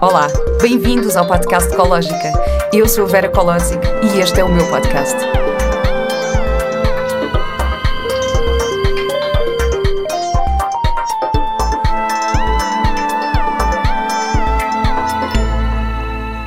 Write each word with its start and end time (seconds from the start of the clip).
Olá, 0.00 0.28
bem-vindos 0.60 1.16
ao 1.16 1.26
podcast 1.26 1.72
Ecológica. 1.72 2.32
Eu 2.72 2.88
sou 2.88 3.04
a 3.04 3.08
Vera 3.08 3.28
Colosic 3.28 3.80
e 4.02 4.20
este 4.20 4.40
é 4.40 4.44
o 4.44 4.48
meu 4.48 4.68
podcast. 4.68 5.16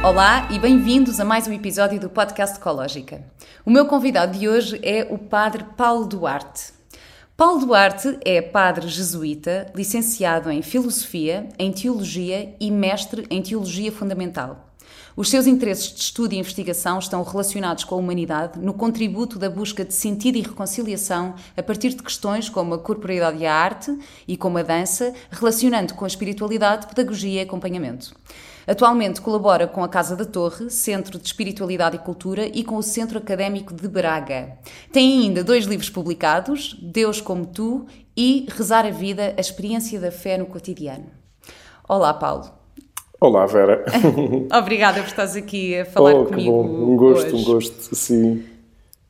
Olá 0.04 0.48
e 0.52 0.59
bem-vindos 0.59 1.20
a 1.20 1.25
mais 1.25 1.48
um 1.48 1.54
episódio 1.54 2.00
do 2.00 2.09
podcast 2.09 2.57
Ecológica. 2.57 3.23
O 3.66 3.71
meu 3.71 3.88
convidado 3.88 4.38
de 4.38 4.48
hoje 4.48 4.80
é 4.84 5.07
o 5.09 5.18
Padre 5.18 5.66
Paulo 5.75 6.05
Duarte. 6.05 6.77
Paulo 7.38 7.64
Duarte 7.64 8.18
é 8.26 8.42
padre 8.42 8.88
jesuíta, 8.88 9.72
licenciado 9.76 10.50
em 10.50 10.64
Filosofia, 10.64 11.48
em 11.60 11.71
Teologia 11.71 12.56
e 12.60 12.71
mestre 12.71 13.28
em 13.30 13.44
Teologia 13.44 13.92
Fundamental. 13.92 14.74
Os 15.16 15.30
seus 15.30 15.46
interesses 15.46 15.94
de 15.94 16.00
estudo 16.00 16.34
e 16.34 16.39
investigação 16.39 16.97
estão 16.97 17.21
relacionados 17.21 17.84
com 17.84 17.94
a 17.94 18.00
humanidade 18.00 18.58
no 18.58 18.74
contributo 18.74 19.38
da 19.38 19.52
busca 19.52 19.86
de 19.86 19.94
sentido 19.94 20.39
e 20.39 20.42
reconciliação 20.42 21.36
a 21.56 21.61
partir 21.61 21.89
de 21.89 22.02
questões 22.02 22.50
como 22.50 22.74
a 22.74 22.80
corporeidade 22.80 23.38
e 23.38 23.46
a 23.46 23.54
arte 23.54 23.96
e 24.28 24.36
como 24.36 24.58
a 24.58 24.64
dança, 24.64 25.14
relacionando 25.30 25.94
com 25.94 26.06
a 26.06 26.08
espiritualidade, 26.08 26.88
pedagogia 26.88 27.42
e 27.42 27.44
acompanhamento. 27.44 28.16
Atualmente 28.68 29.21
colabora 29.21 29.66
com 29.66 29.82
a 29.82 29.88
Casa 29.88 30.14
da 30.14 30.26
Torre, 30.26 30.70
Centro 30.70 31.18
de 31.18 31.25
Espiritualidade 31.25 31.96
e 31.96 32.00
Cultura, 32.00 32.45
e 32.45 32.66
com 32.66 32.75
o 32.75 32.84
Centro 32.84 33.17
Académico 33.17 33.73
de 33.73 33.88
Braga. 33.88 34.58
Tem 34.92 35.22
ainda 35.22 35.42
dois 35.42 35.64
livros 35.66 35.89
publicados: 35.89 36.78
Deus 36.81 37.22
como 37.22 37.45
Tu 37.45 37.86
e 38.16 38.45
Rezar 38.50 38.86
a 38.86 38.92
Vida, 38.92 39.34
a 39.38 39.39
experiência 39.39 39.98
da 40.02 40.11
fé 40.11 40.38
no 40.38 40.48
cotidiano. 40.48 41.06
Olá, 41.88 42.14
Paulo. 42.14 42.52
Olá, 43.22 43.45
Vera. 43.45 43.86
Obrigada 44.53 45.00
por 45.00 45.08
estares 45.08 45.38
aqui 45.38 45.80
a 45.80 45.86
falar 45.86 46.13
oh, 46.13 46.25
comigo. 46.25 46.52
bom. 46.52 46.91
Um 46.91 46.97
gosto, 46.97 47.28
hoje. 47.28 47.36
um 47.36 47.44
gosto, 47.45 47.95
sim. 47.95 48.44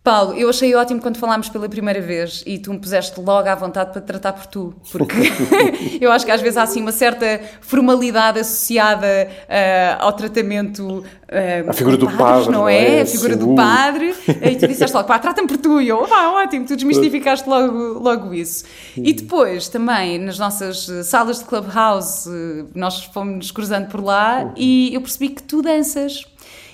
Paulo, 0.07 0.33
eu 0.35 0.49
achei 0.49 0.73
ótimo 0.73 1.01
quando 1.01 1.17
falámos 1.17 1.49
pela 1.49 1.67
primeira 1.67 1.99
vez 1.99 2.41
e 2.47 2.57
tu 2.57 2.71
me 2.71 2.79
puseste 2.79 3.19
logo 3.19 3.49
à 3.49 3.53
vontade 3.55 3.91
para 3.91 3.99
te 3.99 4.05
tratar 4.05 4.31
por 4.31 4.45
tu, 4.45 4.73
porque 4.89 5.13
eu 5.99 6.09
acho 6.13 6.25
que 6.25 6.31
às 6.31 6.39
vezes 6.39 6.55
há 6.55 6.63
assim 6.63 6.81
uma 6.81 6.93
certa 6.93 7.41
formalidade 7.59 8.39
associada 8.39 9.05
uh, 9.29 10.05
ao 10.05 10.13
tratamento. 10.13 11.03
Uh, 11.27 11.69
a 11.69 11.73
figura 11.73 11.97
do 11.97 12.05
padres, 12.05 12.45
padre, 12.45 12.51
não 12.51 12.69
é? 12.69 12.99
é? 12.99 13.01
A 13.01 13.05
figura 13.05 13.33
Sim. 13.33 13.39
do 13.39 13.53
padre. 13.53 14.15
E 14.43 14.55
tu 14.55 14.65
disseste 14.65 14.95
logo, 14.95 15.09
pá, 15.09 15.19
trata-me 15.19 15.45
por 15.45 15.57
tu. 15.57 15.81
E 15.81 15.89
eu, 15.89 15.97
pá, 16.07 16.29
ótimo, 16.29 16.65
tu 16.65 16.77
desmistificaste 16.77 17.49
logo, 17.49 17.99
logo 17.99 18.33
isso. 18.33 18.63
E 18.95 19.11
depois 19.11 19.67
também 19.67 20.17
nas 20.19 20.39
nossas 20.39 20.87
eh, 20.87 21.03
salas 21.03 21.39
de 21.39 21.43
clubhouse, 21.43 22.29
nós 22.73 23.03
fomos 23.03 23.35
nos 23.35 23.51
cruzando 23.51 23.89
por 23.89 24.01
lá 24.01 24.53
e 24.55 24.93
eu 24.93 25.01
percebi 25.01 25.27
que 25.27 25.43
tu 25.43 25.61
danças. 25.61 26.23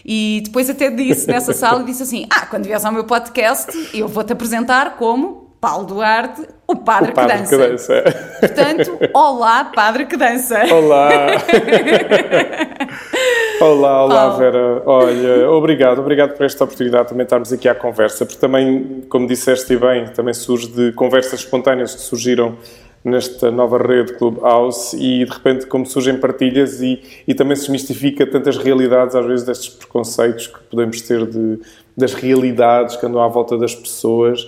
E 0.05 0.41
depois 0.45 0.69
até 0.69 0.89
disse 0.89 1.27
nessa 1.27 1.51
sala, 1.53 1.83
disse 1.83 2.03
assim, 2.03 2.25
ah, 2.29 2.45
quando 2.45 2.65
vieres 2.65 2.83
ao 2.83 2.91
meu 2.91 3.05
podcast, 3.05 3.71
eu 3.93 4.07
vou-te 4.07 4.33
apresentar 4.33 4.97
como 4.97 5.43
Paulo 5.63 5.85
Duarte, 5.85 6.45
o 6.67 6.75
padre, 6.75 7.11
O 7.11 7.13
padre 7.13 7.37
que 7.37 7.37
dança. 7.37 7.55
que 7.55 7.67
dança. 7.69 8.03
Portanto, 8.41 8.99
olá, 9.15 9.71
padre 9.73 10.05
que 10.05 10.17
dança. 10.17 10.61
Olá. 10.73 11.09
olá, 13.61 14.03
olá, 14.03 14.27
Paulo. 14.27 14.37
Vera. 14.39 14.83
Olha, 14.85 15.49
obrigado, 15.49 15.99
obrigado 15.99 16.35
por 16.35 16.45
esta 16.45 16.65
oportunidade 16.65 17.03
de 17.03 17.09
também 17.11 17.23
estarmos 17.23 17.53
aqui 17.53 17.69
à 17.69 17.75
conversa, 17.75 18.25
porque 18.25 18.41
também, 18.41 19.05
como 19.07 19.25
disseste 19.25 19.77
bem, 19.77 20.07
também 20.07 20.33
surge 20.33 20.67
de 20.67 20.91
conversas 20.91 21.39
espontâneas 21.39 21.95
que 21.95 22.01
surgiram 22.01 22.57
nesta 23.03 23.51
nova 23.51 23.77
rede 23.77 24.13
Clubhouse 24.13 24.95
e 24.95 25.25
de 25.25 25.31
repente 25.31 25.65
como 25.65 25.85
surgem 25.85 26.17
partilhas 26.17 26.81
e, 26.81 27.01
e 27.27 27.33
também 27.33 27.55
se 27.55 27.63
desmistifica 27.63 28.25
tantas 28.25 28.57
realidades 28.57 29.15
às 29.15 29.25
vezes 29.25 29.45
destes 29.45 29.69
preconceitos 29.69 30.47
que 30.47 30.59
podemos 30.71 31.01
ter 31.01 31.25
de, 31.25 31.59
das 31.97 32.13
realidades 32.13 32.95
que 32.95 33.05
andam 33.05 33.21
à 33.21 33.27
volta 33.27 33.57
das 33.57 33.75
pessoas 33.75 34.47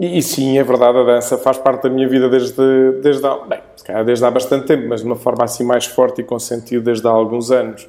e, 0.00 0.16
e 0.18 0.22
sim, 0.22 0.56
é 0.56 0.64
verdade, 0.64 0.96
a 0.96 1.02
dança 1.02 1.36
faz 1.36 1.58
parte 1.58 1.82
da 1.82 1.90
minha 1.90 2.08
vida 2.08 2.26
desde, 2.26 2.92
desde, 3.02 3.26
há, 3.26 3.36
bem, 3.44 3.60
desde 4.06 4.24
há 4.24 4.30
bastante 4.30 4.66
tempo, 4.66 4.88
mas 4.88 5.02
de 5.02 5.06
uma 5.06 5.16
forma 5.16 5.44
assim 5.44 5.62
mais 5.62 5.84
forte 5.84 6.22
e 6.22 6.24
com 6.24 6.38
sentido 6.38 6.84
desde 6.84 7.06
há 7.06 7.10
alguns 7.10 7.50
anos. 7.50 7.86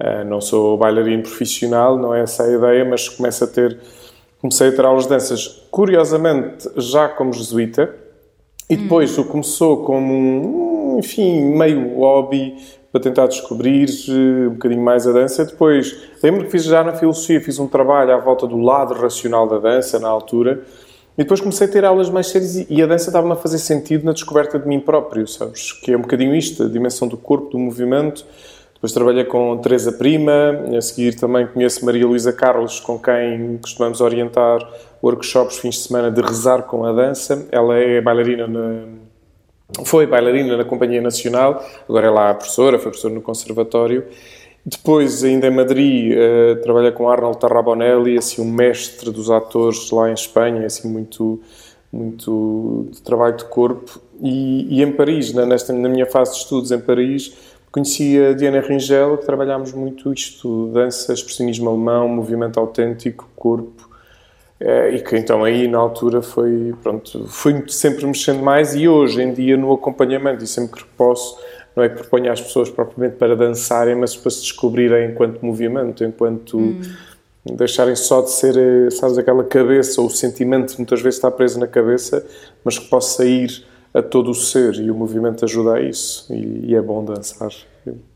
Uh, 0.00 0.24
não 0.26 0.40
sou 0.40 0.76
bailarino 0.76 1.22
profissional, 1.22 1.96
não 1.96 2.12
é 2.12 2.22
essa 2.22 2.42
a 2.42 2.52
ideia, 2.52 2.84
mas 2.84 3.08
começo 3.08 3.44
a 3.44 3.46
ter, 3.46 3.78
comecei 4.40 4.70
a 4.70 4.72
ter 4.72 4.84
aulas 4.84 5.04
de 5.04 5.10
danças, 5.10 5.68
curiosamente, 5.70 6.68
já 6.76 7.08
como 7.08 7.32
jesuíta, 7.32 7.94
e 8.72 8.76
depois 8.76 9.18
o 9.18 9.24
começou 9.26 9.84
como 9.84 10.14
um, 10.14 10.98
enfim, 10.98 11.44
meio 11.44 11.94
hobby 11.98 12.56
para 12.90 13.02
tentar 13.02 13.26
descobrir 13.26 13.86
eh, 14.08 14.48
um 14.48 14.52
bocadinho 14.52 14.82
mais 14.82 15.06
a 15.06 15.12
dança. 15.12 15.44
Depois, 15.44 15.94
lembro 16.22 16.46
que 16.46 16.50
fiz 16.50 16.64
já 16.64 16.82
na 16.82 16.94
filosofia, 16.94 17.38
fiz 17.38 17.58
um 17.58 17.66
trabalho 17.66 18.14
à 18.14 18.16
volta 18.16 18.46
do 18.46 18.56
lado 18.56 18.94
racional 18.94 19.46
da 19.46 19.58
dança 19.58 19.98
na 19.98 20.08
altura. 20.08 20.62
E 21.18 21.22
depois 21.22 21.38
comecei 21.38 21.66
a 21.66 21.70
ter 21.70 21.84
aulas 21.84 22.08
mais 22.08 22.28
sérias 22.28 22.66
e 22.70 22.82
a 22.82 22.86
dança 22.86 23.10
estava-me 23.10 23.34
a 23.34 23.36
fazer 23.36 23.58
sentido 23.58 24.06
na 24.06 24.12
descoberta 24.12 24.58
de 24.58 24.66
mim 24.66 24.80
próprio, 24.80 25.28
sabes? 25.28 25.72
Que 25.72 25.92
é 25.92 25.96
um 25.96 26.00
bocadinho 26.00 26.34
isto, 26.34 26.62
a 26.62 26.68
dimensão 26.68 27.06
do 27.06 27.18
corpo, 27.18 27.50
do 27.50 27.58
movimento. 27.58 28.24
Depois 28.72 28.90
trabalhei 28.94 29.24
com 29.24 29.54
Teresa 29.58 29.92
Prima, 29.92 30.64
a 30.74 30.80
seguir 30.80 31.14
também 31.16 31.46
conheço 31.46 31.84
Maria 31.84 32.06
Luísa 32.06 32.32
Carlos, 32.32 32.80
com 32.80 32.98
quem 32.98 33.58
costumamos 33.58 34.00
orientar 34.00 34.66
workshops 35.02 35.58
fins 35.58 35.76
de 35.76 35.80
semana 35.82 36.10
de 36.10 36.20
rezar 36.20 36.62
com 36.62 36.84
a 36.84 36.92
dança. 36.92 37.46
Ela 37.50 37.76
é 37.76 38.00
bailarina 38.00 38.46
na, 38.46 38.84
foi 39.84 40.06
bailarina 40.06 40.56
na 40.56 40.64
Companhia 40.64 41.00
Nacional, 41.00 41.64
agora 41.88 42.06
é 42.06 42.10
lá 42.10 42.34
professora, 42.34 42.78
foi 42.78 42.90
professora 42.90 43.14
no 43.14 43.22
Conservatório. 43.22 44.04
Depois, 44.64 45.24
ainda 45.24 45.48
em 45.48 45.50
Madrid, 45.50 46.12
eh, 46.14 46.54
trabalha 46.62 46.92
com 46.92 47.08
Arnold 47.08 47.38
Tarrabonelli, 47.38 48.16
assim, 48.16 48.40
um 48.40 48.52
mestre 48.52 49.10
dos 49.10 49.28
atores 49.28 49.90
lá 49.90 50.08
em 50.08 50.14
Espanha, 50.14 50.64
assim, 50.66 50.88
muito, 50.88 51.40
muito 51.92 52.86
de 52.92 53.02
trabalho 53.02 53.36
de 53.36 53.44
corpo. 53.46 54.00
E, 54.22 54.78
e 54.78 54.82
em 54.82 54.92
Paris, 54.92 55.32
na, 55.32 55.44
nesta, 55.44 55.72
na 55.72 55.88
minha 55.88 56.06
fase 56.06 56.32
de 56.32 56.38
estudos 56.38 56.70
em 56.70 56.78
Paris, 56.78 57.32
conheci 57.72 58.16
a 58.22 58.34
Diana 58.34 58.60
Ringel, 58.60 59.18
que 59.18 59.26
trabalhámos 59.26 59.72
muito 59.72 60.12
isto, 60.12 60.68
dança, 60.68 61.12
expressionismo 61.12 61.68
alemão, 61.68 62.06
movimento 62.08 62.60
autêntico, 62.60 63.28
corpo. 63.34 63.81
Eh, 64.64 64.94
e 64.94 65.00
que 65.00 65.16
então 65.16 65.42
aí 65.42 65.66
na 65.66 65.78
altura 65.78 66.22
foi, 66.22 66.72
pronto, 66.84 67.26
fui 67.26 67.64
sempre 67.66 68.06
mexendo 68.06 68.44
mais 68.44 68.76
e 68.76 68.86
hoje 68.86 69.20
em 69.20 69.32
dia 69.32 69.56
no 69.56 69.72
acompanhamento 69.72 70.44
e 70.44 70.46
sempre 70.46 70.84
que 70.84 70.88
posso, 70.96 71.36
não 71.74 71.82
é 71.82 71.88
que 71.88 71.96
proponho 71.96 72.30
às 72.30 72.40
pessoas 72.40 72.70
propriamente 72.70 73.16
para 73.16 73.34
dançarem, 73.34 73.96
mas 73.96 74.14
para 74.14 74.30
se 74.30 74.42
descobrirem 74.42 75.10
enquanto 75.10 75.44
movimento, 75.44 76.04
enquanto 76.04 76.76
deixarem 77.44 77.96
só 77.96 78.20
de 78.20 78.30
ser, 78.30 78.56
eh, 78.56 78.90
sabes, 78.90 79.18
aquela 79.18 79.42
cabeça 79.42 80.00
ou 80.00 80.06
o 80.06 80.10
sentimento 80.10 80.74
que 80.74 80.78
muitas 80.78 81.02
vezes 81.02 81.16
está 81.16 81.28
preso 81.28 81.58
na 81.58 81.66
cabeça, 81.66 82.24
mas 82.64 82.78
que 82.78 82.88
possa 82.88 83.24
ir 83.24 83.64
a 83.92 84.00
todo 84.00 84.30
o 84.30 84.34
ser 84.34 84.74
e 84.76 84.92
o 84.92 84.94
movimento 84.94 85.44
ajuda 85.44 85.74
a 85.74 85.80
isso 85.80 86.32
e, 86.32 86.66
e 86.70 86.74
é 86.76 86.80
bom 86.80 87.04
dançar. 87.04 87.50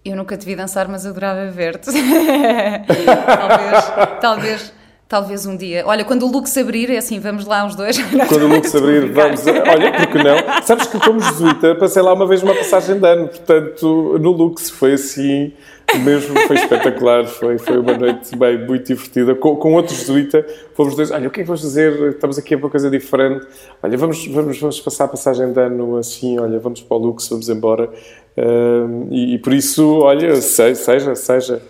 Eu 0.05 0.15
nunca 0.15 0.37
te 0.37 0.47
vi 0.47 0.55
dançar, 0.55 0.87
mas 0.87 1.05
adorava 1.05 1.51
ver-te. 1.51 1.91
talvez, 2.87 4.21
talvez, 4.21 4.73
talvez 5.09 5.47
um 5.47 5.57
dia. 5.57 5.85
Olha, 5.87 6.05
quando 6.05 6.27
o 6.27 6.31
Lux 6.31 6.57
abrir, 6.57 6.91
é 6.91 6.97
assim, 6.99 7.21
vamos 7.21 7.47
lá 7.47 7.65
os 7.67 7.75
dois. 7.77 7.97
Quando 8.29 8.45
o 8.45 8.49
Lux 8.49 8.75
abrir, 8.75 9.13
vamos. 9.13 9.47
Olha, 9.47 9.93
porque 9.93 10.19
não? 10.23 10.63
Sabes 10.63 10.87
que, 10.89 10.99
como 10.99 11.21
jesuíta, 11.21 11.75
passei 11.77 12.03
lá 12.03 12.13
uma 12.13 12.27
vez 12.27 12.43
uma 12.43 12.55
passagem 12.55 12.99
de 12.99 13.07
ano, 13.07 13.29
portanto, 13.29 14.19
no 14.21 14.33
Lux 14.33 14.69
foi 14.71 14.95
assim, 14.95 15.53
mesmo, 16.01 16.37
foi 16.41 16.57
espetacular. 16.57 17.25
Foi, 17.27 17.57
foi 17.59 17.79
uma 17.79 17.97
noite 17.97 18.35
bem, 18.37 18.67
muito 18.67 18.87
divertida. 18.87 19.35
Com, 19.35 19.55
com 19.57 19.75
outro 19.75 19.95
jesuíta, 19.95 20.45
fomos 20.75 20.97
dois. 20.97 21.11
Olha, 21.13 21.29
o 21.29 21.31
que 21.31 21.41
é 21.41 21.43
que 21.45 21.47
vamos 21.47 21.63
fazer? 21.63 22.11
Estamos 22.11 22.37
aqui 22.39 22.55
a 22.55 22.57
uma 22.59 22.69
coisa 22.71 22.91
diferente. 22.91 23.47
Olha, 23.83 23.97
vamos, 23.97 24.27
vamos, 24.27 24.59
vamos 24.59 24.81
passar 24.81 25.05
a 25.05 25.09
passagem 25.09 25.53
de 25.53 25.61
ano 25.61 25.97
assim. 25.97 26.39
Olha, 26.39 26.59
vamos 26.59 26.81
para 26.83 26.97
o 26.97 27.01
Lux, 27.01 27.29
vamos 27.29 27.49
embora. 27.49 27.89
Ahm, 28.37 29.07
e, 29.11 29.35
e 29.35 29.39
por 29.39 29.53
isso, 29.55 30.01
olha, 30.01 30.35
se- 30.37 30.75
seja, 30.75 31.15
seja. 31.15 31.63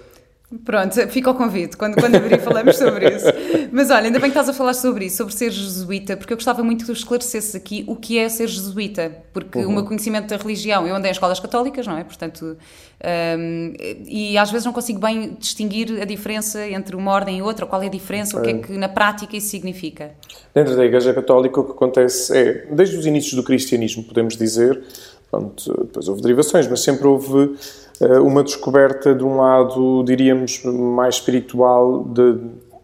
Pronto, 0.65 0.95
fica 1.09 1.29
o 1.29 1.35
convite, 1.35 1.77
quando, 1.77 1.97
quando 1.97 2.15
abrir 2.15 2.41
falamos 2.41 2.77
sobre 2.77 3.17
isso. 3.17 3.27
Mas 3.73 3.91
olha, 3.91 4.07
ainda 4.07 4.21
bem 4.21 4.31
que 4.31 4.39
estás 4.39 4.49
a 4.49 4.53
falar 4.53 4.75
sobre 4.75 5.07
isso, 5.07 5.17
sobre 5.17 5.35
ser 5.35 5.51
jesuíta, 5.51 6.17
porque 6.17 6.33
eu 6.33 6.37
gostava 6.37 6.63
muito 6.63 6.81
que 6.81 6.87
tu 6.87 6.93
esclarecesses 6.93 7.57
aqui 7.57 7.85
o 7.89 7.97
que 7.97 8.17
é 8.17 8.29
ser 8.29 8.47
jesuíta, 8.47 9.13
porque 9.33 9.65
o 9.65 9.73
meu 9.73 9.85
conhecimento 9.85 10.29
da 10.29 10.37
religião, 10.37 10.87
eu 10.87 10.95
andei 10.95 11.11
em 11.11 11.13
escolas 11.13 11.41
católicas, 11.41 11.85
não 11.85 11.99
é? 11.99 12.05
Portanto, 12.05 12.57
hum, 13.39 13.73
e 14.07 14.39
às 14.39 14.49
vezes 14.49 14.65
não 14.65 14.73
consigo 14.73 15.01
bem 15.01 15.37
distinguir 15.37 16.01
a 16.01 16.05
diferença 16.05 16.65
entre 16.65 16.95
uma 16.95 17.11
ordem 17.11 17.39
e 17.39 17.43
outra, 17.43 17.67
qual 17.67 17.83
é 17.83 17.87
a 17.87 17.91
diferença, 17.91 18.39
o 18.39 18.43
que 18.43 18.51
é 18.51 18.59
que 18.59 18.73
na 18.79 18.89
prática 18.89 19.37
isso 19.37 19.49
significa. 19.49 20.13
Dentro 20.55 20.77
da 20.77 20.85
Igreja 20.85 21.13
Católica, 21.13 21.61
o 21.61 21.65
que 21.65 21.73
acontece 21.73 22.37
é, 22.37 22.67
desde 22.71 22.97
os 22.97 23.05
inícios 23.05 23.35
do 23.35 23.43
cristianismo, 23.43 24.05
podemos 24.05 24.37
dizer, 24.37 24.81
pronto, 25.29 25.75
depois 25.87 26.07
houve 26.07 26.23
derivações, 26.23 26.69
mas 26.69 26.81
sempre 26.81 27.05
houve 27.09 27.57
uma 28.23 28.43
descoberta 28.43 29.15
de 29.15 29.25
um 29.25 29.37
lado, 29.37 30.03
diríamos, 30.05 30.63
mais 30.65 31.17
espiritual, 31.17 32.05
de, 32.05 32.37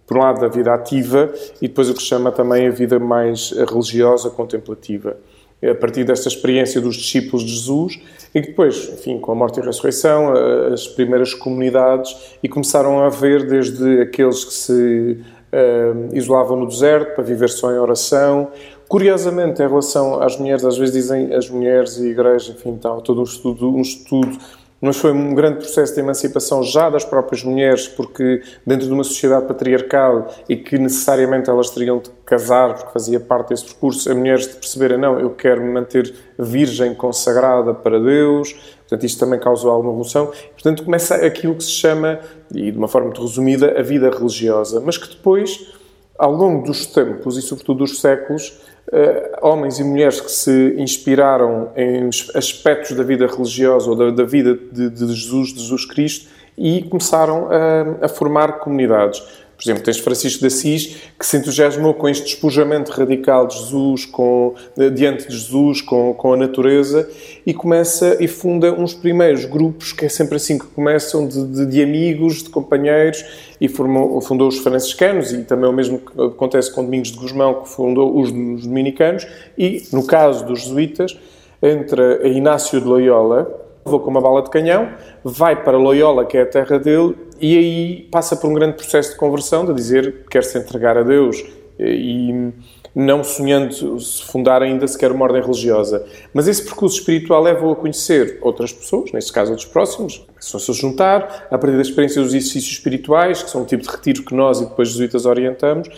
por 0.06 0.16
um 0.16 0.20
lado, 0.20 0.40
da 0.40 0.48
vida 0.48 0.72
ativa 0.72 1.32
e 1.60 1.68
depois 1.68 1.88
o 1.90 1.94
que 1.94 2.02
se 2.02 2.08
chama 2.08 2.32
também 2.32 2.66
a 2.66 2.70
vida 2.70 2.98
mais 2.98 3.50
religiosa, 3.50 4.30
contemplativa. 4.30 5.16
a 5.62 5.74
partir 5.74 6.04
desta 6.04 6.28
experiência 6.28 6.80
dos 6.80 6.96
discípulos 6.96 7.44
de 7.44 7.52
Jesus, 7.52 8.00
e 8.34 8.40
que 8.40 8.48
depois, 8.48 8.90
enfim, 8.94 9.18
com 9.20 9.30
a 9.30 9.34
morte 9.34 9.58
e 9.58 9.62
a 9.62 9.64
ressurreição, 9.64 10.32
as 10.72 10.88
primeiras 10.88 11.34
comunidades, 11.34 12.36
e 12.42 12.48
começaram 12.48 13.00
a 13.00 13.08
ver 13.08 13.46
desde 13.46 14.00
aqueles 14.00 14.44
que 14.44 14.54
se 14.54 15.18
uh, 15.52 16.16
isolavam 16.16 16.56
no 16.56 16.66
deserto 16.66 17.14
para 17.14 17.22
viver 17.22 17.48
só 17.48 17.70
em 17.70 17.78
oração. 17.78 18.48
Curiosamente, 18.88 19.62
em 19.62 19.68
relação 19.68 20.20
às 20.20 20.36
mulheres, 20.36 20.64
às 20.64 20.76
vezes 20.76 20.94
dizem 20.94 21.34
as 21.34 21.48
mulheres 21.48 21.98
e 21.98 22.08
a 22.08 22.10
igreja, 22.10 22.52
enfim, 22.52 22.76
tal, 22.76 23.00
todo 23.00 23.20
um 23.20 23.24
estudo, 23.24 23.68
um 23.68 23.80
estudo 23.80 24.38
mas 24.82 24.96
foi 24.96 25.12
um 25.12 25.32
grande 25.32 25.58
processo 25.58 25.94
de 25.94 26.00
emancipação 26.00 26.60
já 26.60 26.90
das 26.90 27.04
próprias 27.04 27.44
mulheres, 27.44 27.86
porque 27.86 28.42
dentro 28.66 28.88
de 28.88 28.92
uma 28.92 29.04
sociedade 29.04 29.46
patriarcal 29.46 30.28
e 30.48 30.56
que 30.56 30.76
necessariamente 30.76 31.48
elas 31.48 31.70
teriam 31.70 32.00
de 32.00 32.10
casar, 32.26 32.74
porque 32.74 32.92
fazia 32.92 33.20
parte 33.20 33.50
desse 33.50 33.64
percurso, 33.66 34.10
as 34.10 34.16
mulheres 34.16 34.48
de 34.48 34.54
perceberem, 34.54 34.98
não, 34.98 35.20
eu 35.20 35.30
quero 35.30 35.62
me 35.62 35.72
manter 35.72 36.12
virgem, 36.36 36.96
consagrada 36.96 37.72
para 37.72 38.00
Deus, 38.00 38.52
portanto 38.80 39.06
isto 39.06 39.20
também 39.20 39.38
causou 39.38 39.70
alguma 39.70 39.92
revolução, 39.92 40.32
portanto 40.52 40.82
começa 40.82 41.14
aquilo 41.14 41.54
que 41.54 41.62
se 41.62 41.70
chama, 41.70 42.18
e 42.52 42.72
de 42.72 42.76
uma 42.76 42.88
forma 42.88 43.06
muito 43.06 43.22
resumida, 43.22 43.78
a 43.78 43.82
vida 43.82 44.10
religiosa, 44.10 44.82
mas 44.84 44.98
que 44.98 45.08
depois, 45.08 45.72
ao 46.18 46.32
longo 46.32 46.66
dos 46.66 46.86
tempos 46.86 47.38
e 47.38 47.42
sobretudo 47.42 47.78
dos 47.78 48.00
séculos, 48.00 48.60
uh, 48.92 49.46
homens 49.46 49.78
e 49.78 49.84
mulheres 49.84 50.20
que 50.20 50.30
se 50.30 50.74
inspiraram 50.78 51.70
em 51.74 52.08
aspectos 52.34 52.96
da 52.96 53.02
vida 53.02 53.26
religiosa 53.26 53.90
ou 53.90 53.96
da, 53.96 54.10
da 54.10 54.24
vida 54.24 54.54
de, 54.54 54.90
de, 54.90 55.06
Jesus, 55.14 55.52
de 55.54 55.60
Jesus 55.60 55.84
Cristo, 55.86 56.30
e 56.56 56.82
começaram 56.82 57.48
a, 57.50 58.04
a 58.04 58.08
formar 58.08 58.58
comunidades. 58.58 59.22
Por 59.62 59.68
exemplo, 59.68 59.84
tens 59.84 59.98
Francisco 59.98 60.40
de 60.40 60.48
Assis, 60.48 60.96
que 61.16 61.24
se 61.24 61.36
entusiasmou 61.36 61.94
com 61.94 62.08
este 62.08 62.24
despojamento 62.24 62.90
radical 62.90 63.46
de 63.46 63.56
Jesus, 63.56 64.04
com, 64.04 64.54
diante 64.92 65.28
de 65.28 65.36
Jesus, 65.36 65.80
com, 65.80 66.12
com 66.14 66.32
a 66.32 66.36
natureza, 66.36 67.08
e 67.46 67.54
começa 67.54 68.16
e 68.18 68.26
funda 68.26 68.72
uns 68.72 68.92
primeiros 68.92 69.44
grupos, 69.44 69.92
que 69.92 70.04
é 70.04 70.08
sempre 70.08 70.34
assim 70.34 70.58
que 70.58 70.66
começam, 70.66 71.28
de, 71.28 71.46
de, 71.46 71.66
de 71.66 71.82
amigos, 71.82 72.42
de 72.42 72.50
companheiros, 72.50 73.24
e 73.60 73.68
formou, 73.68 74.20
fundou 74.20 74.48
os 74.48 74.58
franciscanos, 74.58 75.32
e 75.32 75.44
também 75.44 75.70
o 75.70 75.72
mesmo 75.72 75.98
que 76.00 76.20
acontece 76.20 76.72
com 76.72 76.84
Domingos 76.84 77.12
de 77.12 77.18
Guzmão, 77.18 77.62
que 77.62 77.68
fundou 77.68 78.18
os, 78.18 78.30
os 78.30 78.66
dominicanos, 78.66 79.28
e, 79.56 79.84
no 79.92 80.04
caso 80.04 80.44
dos 80.44 80.62
jesuítas, 80.62 81.16
entra 81.62 82.26
Inácio 82.26 82.80
de 82.80 82.86
Loyola, 82.86 83.62
vou 83.84 84.00
com 84.00 84.10
uma 84.10 84.20
bala 84.20 84.42
de 84.42 84.50
canhão, 84.50 84.90
vai 85.24 85.62
para 85.62 85.76
Loyola, 85.76 86.24
que 86.24 86.36
é 86.36 86.42
a 86.42 86.46
terra 86.46 86.78
dele, 86.78 87.16
e 87.40 87.56
aí 87.56 88.08
passa 88.10 88.36
por 88.36 88.48
um 88.48 88.54
grande 88.54 88.76
processo 88.76 89.12
de 89.12 89.16
conversão, 89.16 89.64
de 89.64 89.74
dizer 89.74 90.22
que 90.22 90.30
quer 90.30 90.44
se 90.44 90.58
entregar 90.58 90.96
a 90.96 91.02
Deus 91.02 91.44
e 91.78 92.52
não 92.94 93.24
sonhando 93.24 93.98
se 93.98 94.22
fundar 94.24 94.62
ainda 94.62 94.86
sequer 94.86 95.10
uma 95.10 95.24
ordem 95.24 95.40
religiosa. 95.40 96.04
Mas 96.34 96.46
esse 96.46 96.62
percurso 96.62 96.98
espiritual 96.98 97.42
leva-o 97.42 97.72
a 97.72 97.76
conhecer 97.76 98.38
outras 98.42 98.72
pessoas, 98.72 99.10
neste 99.12 99.32
caso 99.32 99.50
outros 99.50 99.68
próximos, 99.68 100.18
começam-se 100.28 100.72
juntar, 100.74 101.48
a 101.50 101.58
partir 101.58 101.76
da 101.76 101.82
experiência 101.82 102.20
dos 102.20 102.34
exercícios 102.34 102.74
espirituais, 102.74 103.42
que 103.42 103.50
são 103.50 103.62
um 103.62 103.64
tipo 103.64 103.82
de 103.82 103.88
retiro 103.88 104.22
que 104.22 104.34
nós 104.34 104.60
e 104.60 104.66
depois 104.66 104.90
jesuítas 104.90 105.24
orientamos, 105.24 105.88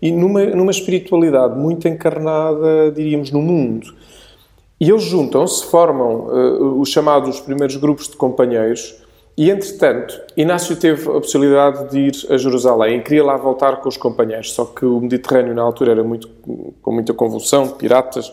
e 0.00 0.12
numa, 0.12 0.44
numa 0.46 0.70
espiritualidade 0.70 1.58
muito 1.58 1.88
encarnada, 1.88 2.92
diríamos, 2.94 3.30
no 3.30 3.42
mundo. 3.42 3.92
E 4.84 4.90
eles 4.90 5.04
juntam-se, 5.04 5.64
formam 5.64 6.26
uh, 6.26 6.78
os 6.78 6.90
chamados 6.90 7.40
primeiros 7.40 7.74
grupos 7.76 8.06
de 8.06 8.16
companheiros, 8.16 9.02
e, 9.34 9.50
entretanto, 9.50 10.20
Inácio 10.36 10.76
teve 10.76 11.08
a 11.08 11.20
possibilidade 11.20 11.90
de 11.90 11.98
ir 11.98 12.12
a 12.28 12.36
Jerusalém 12.36 12.98
e 12.98 13.02
queria 13.02 13.24
lá 13.24 13.34
voltar 13.38 13.76
com 13.80 13.88
os 13.88 13.96
companheiros, 13.96 14.52
só 14.52 14.66
que 14.66 14.84
o 14.84 15.00
Mediterrâneo 15.00 15.54
na 15.54 15.62
altura 15.62 15.92
era 15.92 16.04
muito, 16.04 16.28
com 16.82 16.92
muita 16.92 17.14
convulsão, 17.14 17.68
piratas, 17.68 18.30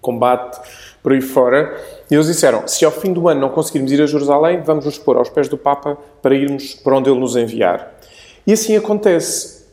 combate, 0.00 0.60
por 1.04 1.12
aí 1.12 1.20
fora. 1.20 1.80
E 2.10 2.14
eles 2.14 2.26
disseram, 2.26 2.66
se 2.66 2.84
ao 2.84 2.90
fim 2.90 3.12
do 3.12 3.28
ano 3.28 3.40
não 3.40 3.50
conseguirmos 3.50 3.92
ir 3.92 4.02
a 4.02 4.06
Jerusalém, 4.06 4.62
vamos 4.62 4.84
nos 4.84 4.98
pôr 4.98 5.16
aos 5.16 5.28
pés 5.30 5.46
do 5.46 5.56
Papa 5.56 5.96
para 6.20 6.34
irmos 6.34 6.74
para 6.74 6.96
onde 6.96 7.08
ele 7.08 7.20
nos 7.20 7.36
enviar. 7.36 7.94
E 8.44 8.52
assim 8.52 8.74
acontece. 8.76 9.66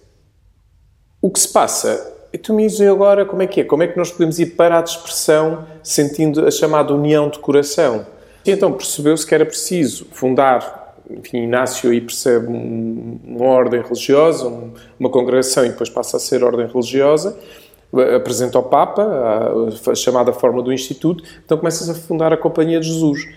O 1.19 1.31
que 1.31 1.39
se 1.39 1.51
passa? 1.51 2.16
E 2.37 2.39
tu 2.39 2.53
me 2.53 2.67
dizes 2.67 2.87
agora 2.87 3.25
como 3.25 3.41
é 3.41 3.47
que 3.47 3.61
é? 3.61 3.63
Como 3.63 3.81
é 3.81 3.87
que 3.87 3.97
nós 3.97 4.11
podemos 4.11 4.37
ir 4.37 4.55
para 4.55 4.77
a 4.77 4.81
dispersão 4.83 5.65
sentindo 5.81 6.45
a 6.45 6.51
chamada 6.51 6.93
união 6.93 7.29
de 7.31 7.39
coração? 7.39 8.05
E 8.45 8.51
então 8.51 8.71
percebeu-se 8.71 9.25
que 9.25 9.33
era 9.33 9.43
preciso 9.43 10.05
fundar, 10.11 10.95
enfim, 11.09 11.37
Inácio 11.37 11.89
aí 11.89 11.99
percebe 11.99 12.47
um, 12.47 13.19
uma 13.25 13.47
ordem 13.47 13.81
religiosa, 13.81 14.47
um, 14.47 14.71
uma 14.99 15.09
congregação 15.09 15.65
e 15.65 15.69
depois 15.69 15.89
passa 15.89 16.17
a 16.17 16.19
ser 16.19 16.43
ordem 16.43 16.67
religiosa, 16.67 17.35
apresenta 18.15 18.59
ao 18.59 18.65
Papa 18.65 19.01
a, 19.01 19.91
a 19.91 19.95
chamada 19.95 20.31
forma 20.31 20.61
do 20.61 20.71
Instituto, 20.71 21.23
então 21.43 21.57
começa-se 21.57 21.89
a 21.89 21.95
fundar 21.95 22.31
a 22.31 22.37
Companhia 22.37 22.79
de 22.79 22.87
Jesus. 22.87 23.27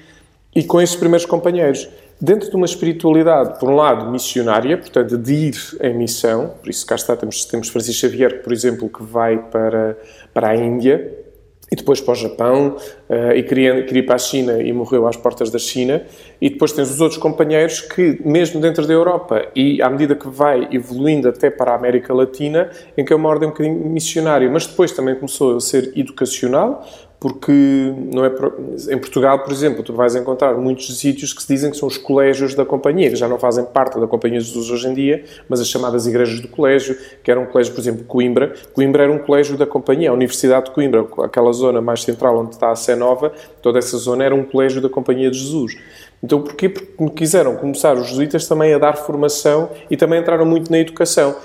E 0.55 0.62
com 0.62 0.79
esses 0.79 0.97
primeiros 0.97 1.25
companheiros, 1.25 1.88
dentro 2.20 2.50
de 2.50 2.56
uma 2.56 2.67
espiritualidade, 2.67 3.58
por 3.58 3.70
um 3.70 3.76
lado, 3.76 4.11
missionária, 4.11 4.76
portanto, 4.76 5.17
de 5.17 5.32
ir 5.32 5.56
em 5.81 5.94
missão, 5.94 6.55
por 6.61 6.69
isso 6.69 6.84
cá 6.87 6.94
está, 6.94 7.17
temos, 7.17 7.44
temos 7.44 7.69
Francisco 7.69 8.00
Xavier, 8.00 8.43
por 8.43 8.52
exemplo, 8.52 8.88
que 8.88 9.02
vai 9.02 9.38
para, 9.38 9.96
para 10.34 10.49
a 10.49 10.56
Índia, 10.56 11.20
e 11.72 11.76
depois 11.76 12.00
para 12.00 12.12
o 12.12 12.14
Japão, 12.17 12.76
uh, 13.08 13.32
e 13.32 13.44
queria, 13.44 13.84
queria 13.84 14.02
ir 14.02 14.06
para 14.06 14.17
a 14.17 14.19
China 14.19 14.61
e 14.61 14.72
morreu 14.72 15.06
às 15.06 15.17
portas 15.17 15.50
da 15.50 15.58
China. 15.58 16.02
E 16.40 16.50
depois 16.50 16.72
tens 16.72 16.90
os 16.90 17.00
outros 17.00 17.20
companheiros 17.20 17.81
que, 17.81 18.20
mesmo 18.25 18.61
dentro 18.61 18.84
da 18.87 18.93
Europa, 18.93 19.46
e 19.55 19.81
à 19.81 19.88
medida 19.88 20.16
que 20.16 20.28
vai 20.28 20.69
evoluindo 20.73 21.28
até 21.28 21.49
para 21.49 21.70
a 21.70 21.76
América 21.76 22.12
Latina, 22.12 22.70
em 22.99 23.05
que 23.05 23.12
é 23.12 23.16
uma 23.16 23.28
ordem 23.28 23.49
um 23.49 23.52
bocadinho 23.52 23.88
missionária, 23.88 24.50
mas 24.50 24.66
depois 24.66 24.90
também 24.90 25.14
começou 25.14 25.56
a 25.56 25.61
ser 25.61 25.93
educacional, 25.94 26.84
porque 27.20 27.52
não 28.14 28.25
é 28.25 28.32
em 28.88 28.99
Portugal, 28.99 29.40
por 29.40 29.52
exemplo, 29.52 29.82
tu 29.82 29.93
vais 29.93 30.17
encontrar 30.17 30.55
muitos 30.55 30.99
sítios 30.99 31.34
que 31.34 31.43
se 31.43 31.49
dizem 31.49 31.70
que 31.70 31.76
são 31.76 31.87
os 31.87 31.99
colégios 31.99 32.55
da 32.55 32.64
companhia, 32.64 33.11
que 33.11 33.17
já 33.17 33.28
não 33.28 33.38
fazem 33.38 33.62
parte 33.62 34.00
da 34.00 34.06
Companhia 34.06 34.40
de 34.40 34.46
Jesus 34.46 34.70
hoje 34.70 34.88
em 34.88 34.94
dia, 34.94 35.25
mas 35.46 35.61
as 35.61 35.69
chamadas 35.69 36.06
igrejas 36.06 36.40
do 36.40 36.49
colégio, 36.49 36.96
que 37.22 37.31
era 37.31 37.38
um 37.38 37.44
colégio, 37.44 37.75
por 37.75 37.81
exemplo, 37.81 38.05
Coimbra. 38.05 38.55
Coimbra 38.72 39.02
era 39.02 39.12
um 39.12 39.19
colégio 39.19 39.58
da 39.58 39.67
companhia, 39.67 40.08
a 40.08 40.14
Universidade 40.14 40.67
de 40.67 40.70
Coimbra, 40.70 41.06
aquela 41.22 41.52
zona 41.52 41.82
mais 41.82 42.02
central 42.02 42.38
onde 42.38 42.55
está 42.55 42.70
a 42.70 42.75
Sé 42.75 42.96
Nova, 42.96 43.31
toda 43.61 43.78
essa 43.78 43.99
zona 43.99 44.25
era 44.25 44.34
um 44.34 44.43
colégio 44.43 44.81
da 44.81 44.88
Companhia 44.88 45.31
de 45.31 45.38
Jesus. 45.38 45.76
Então, 46.23 46.40
porquê? 46.40 46.70
Porque 46.70 47.16
quiseram 47.16 47.55
começar 47.56 47.94
os 47.96 48.08
jesuítas 48.08 48.49
também 48.49 48.73
a 48.73 48.78
dar 48.78 48.96
formação 48.96 49.69
e 49.90 49.96
também 49.96 50.20
entraram 50.20 50.46
muito 50.46 50.70
na 50.70 50.78
educação. 50.78 51.37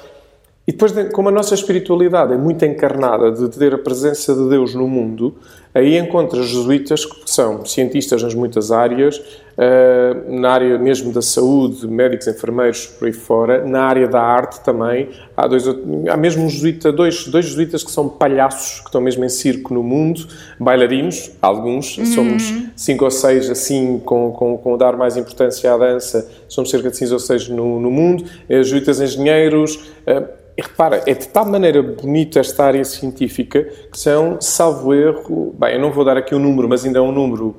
E 0.68 0.72
depois, 0.72 0.92
como 1.14 1.30
a 1.30 1.32
nossa 1.32 1.54
espiritualidade 1.54 2.34
é 2.34 2.38
muito 2.38 2.66
encarnada 2.66 3.32
de 3.32 3.48
ter 3.50 3.74
a 3.74 3.78
presença 3.78 4.34
de 4.34 4.50
Deus 4.50 4.74
no 4.74 4.88
mundo, 4.88 5.36
aí 5.76 5.98
encontras 5.98 6.48
jesuítas 6.48 7.04
que 7.06 7.30
são 7.30 7.66
cientistas 7.66 8.24
nas 8.24 8.34
muitas 8.34 8.72
áreas, 8.72 9.22
eh, 9.58 10.16
na 10.30 10.52
área 10.52 10.80
mesmo 10.80 11.12
da 11.12 11.22
saúde, 11.22 11.86
médicos, 11.86 12.28
enfermeiros, 12.28 12.86
por 12.88 13.06
aí 13.08 13.12
fora, 13.12 13.66
na 13.66 13.82
área 13.82 14.08
da 14.08 14.22
arte 14.22 14.64
também. 14.64 15.10
Há, 15.36 15.46
dois, 15.48 15.66
há 16.10 16.16
mesmo 16.16 16.46
um 16.46 16.50
jesuíta, 16.50 16.94
dois, 16.94 17.28
dois 17.28 17.48
jesuítas 17.48 17.84
que 17.84 17.92
são 17.92 18.08
palhaços, 18.08 18.80
que 18.80 18.86
estão 18.86 19.02
mesmo 19.02 19.26
em 19.26 19.30
circo 19.30 19.74
no 19.74 19.84
mundo, 19.84 20.26
bailarinos, 20.58 21.32
alguns, 21.42 21.98
uhum. 21.98 22.06
somos 22.06 22.54
cinco 22.74 23.04
ou 23.04 23.12
seis, 23.12 23.50
assim, 23.50 24.00
com, 24.00 24.32
com, 24.32 24.58
com 24.58 24.78
dar 24.78 24.96
mais 24.96 25.18
importância 25.18 25.74
à 25.74 25.78
dança, 25.78 26.26
somos 26.48 26.70
cerca 26.70 26.90
de 26.90 26.96
cinco 26.96 27.12
ou 27.12 27.20
seis 27.20 27.50
no, 27.50 27.82
no 27.82 27.92
mundo, 27.92 28.24
eh, 28.48 28.64
jesuítas 28.64 29.02
engenheiros 29.02 29.92
eh, 30.08 30.24
e 30.58 30.62
repara, 30.62 31.04
é 31.06 31.14
de 31.14 31.28
tal 31.28 31.46
maneira 31.46 31.84
bonita 31.84 32.40
esta 32.40 32.64
área 32.64 32.84
científica 32.86 33.64
que 33.92 34.00
são, 34.00 34.38
salvo 34.40 34.94
erro, 34.94 35.54
bem, 35.66 35.76
eu 35.76 35.82
não 35.82 35.92
vou 35.92 36.06
dar 36.06 36.18
aqui 36.18 36.34
um 36.34 36.40
número, 36.40 36.68
mas 36.70 36.86
ainda 36.86 37.00
é 37.00 37.02
um 37.02 37.12
número, 37.12 37.56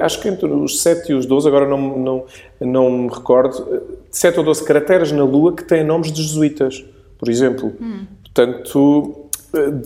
acho 0.00 0.20
que 0.20 0.28
entre 0.28 0.46
os 0.46 0.80
7 0.80 1.12
e 1.12 1.14
os 1.14 1.26
12, 1.26 1.48
agora 1.48 1.66
não, 1.66 1.98
não, 1.98 2.24
não 2.60 2.90
me 2.90 3.08
recordo, 3.08 3.82
7 4.10 4.38
ou 4.38 4.44
12 4.44 4.64
caracteres 4.64 5.12
na 5.12 5.24
Lua 5.24 5.54
que 5.54 5.64
têm 5.64 5.84
nomes 5.84 6.12
de 6.12 6.22
jesuítas, 6.22 6.84
por 7.18 7.28
exemplo. 7.28 7.72
Hum. 7.80 8.06
Portanto, 8.22 9.28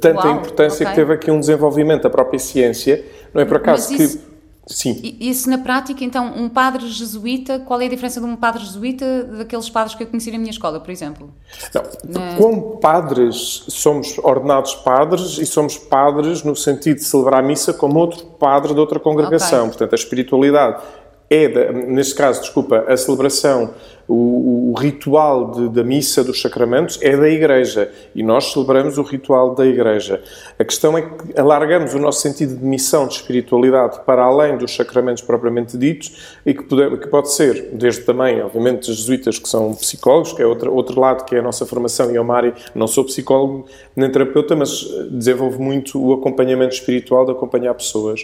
tanta 0.01 0.27
Uau, 0.27 0.37
importância 0.37 0.85
okay. 0.85 0.87
que 0.87 0.95
teve 0.95 1.13
aqui 1.13 1.31
um 1.31 1.41
desenvolvimento 1.41 2.03
da 2.03 2.11
própria 2.11 2.39
ciência, 2.39 3.05
não 3.35 3.43
é 3.43 3.45
por 3.45 3.57
acaso 3.57 3.93
isso... 3.95 4.19
que 4.19 4.26
Sim. 4.67 4.99
E 5.01 5.31
isso 5.31 5.49
na 5.49 5.59
prática, 5.59 6.03
então, 6.05 6.33
um 6.37 6.49
padre 6.49 6.89
jesuíta, 6.89 7.61
qual 7.61 7.81
é 7.81 7.87
a 7.87 7.89
diferença 7.89 8.21
de 8.21 8.27
um 8.27 8.35
padre 8.35 8.65
jesuíta 8.65 9.23
daqueles 9.23 9.71
padres 9.71 9.95
que 9.95 10.03
eu 10.03 10.09
conheci 10.09 10.33
na 10.33 10.39
minha 10.39 10.51
escola, 10.51 10.81
por 10.81 10.91
exemplo? 10.91 11.33
Não, 11.73 12.21
na... 12.21 12.37
como 12.37 12.79
padres, 12.79 13.65
somos 13.69 14.19
ordenados 14.19 14.75
padres 14.75 15.39
e 15.39 15.47
somos 15.47 15.79
padres 15.79 16.43
no 16.43 16.57
sentido 16.57 16.97
de 16.97 17.05
celebrar 17.05 17.45
a 17.45 17.47
missa 17.47 17.73
como 17.73 17.99
outro 18.01 18.27
padre 18.27 18.75
de 18.75 18.81
outra 18.81 18.99
congregação. 18.99 19.67
Okay. 19.67 19.71
Portanto, 19.71 19.93
a 19.93 19.97
espiritualidade 19.97 20.83
é, 21.29 21.73
neste 21.73 22.15
caso, 22.15 22.41
desculpa, 22.41 22.85
a 22.87 22.97
celebração, 22.97 23.75
o, 24.09 24.71
o 24.71 24.79
ritual 24.79 25.51
de, 25.51 25.69
da 25.69 25.83
missa 25.83 26.23
dos 26.23 26.41
sacramentos 26.41 26.99
é 27.03 27.17
da 27.17 27.29
Igreja 27.29 27.91
e 28.15 28.23
nós 28.23 28.53
celebramos 28.53 28.99
o 28.99 29.03
ritual 29.03 29.55
da 29.55 29.67
Igreja. 29.67 30.23
A 30.57 30.65
questão 30.65 30.97
é 30.97 31.03
que 31.03 31.39
alargamos 31.39 31.95
o 31.95 31.99
nosso 31.99 32.21
sentido 32.21 32.57
de 32.57 32.65
missão 32.65 33.09
de 33.09 33.15
espiritualidade 33.15 34.01
para 34.07 34.23
além 34.23 34.57
dos 34.57 34.75
sacramentos 34.75 35.25
propriamente 35.25 35.77
ditos 35.77 36.39
e 36.47 36.55
que 36.55 36.63
pode, 36.63 36.97
que 36.99 37.09
pode 37.09 37.33
ser, 37.33 37.71
desde 37.73 38.03
também, 38.03 38.41
obviamente, 38.41 38.89
os 38.89 38.97
jesuítas 38.97 39.39
que 39.41 39.49
são 39.49 39.75
psicólogos, 39.75 40.33
que 40.33 40.43
é 40.43 40.47
outro, 40.47 40.73
outro 40.73 41.01
lado 41.01 41.25
que 41.25 41.35
é 41.35 41.41
a 41.41 41.43
nossa 41.43 41.67
formação, 41.67 42.13
e 42.13 42.15
eu, 42.15 42.23
Mari, 42.23 42.55
não 42.75 42.87
sou 42.87 43.05
psicólogo 43.05 43.67
nem 43.97 44.11
terapeuta, 44.11 44.55
mas 44.55 44.85
desenvolvo 45.11 45.61
muito 45.61 46.01
o 46.01 46.13
acompanhamento 46.13 46.75
espiritual 46.75 47.25
de 47.25 47.33
acompanhar 47.33 47.75
pessoas. 47.75 48.21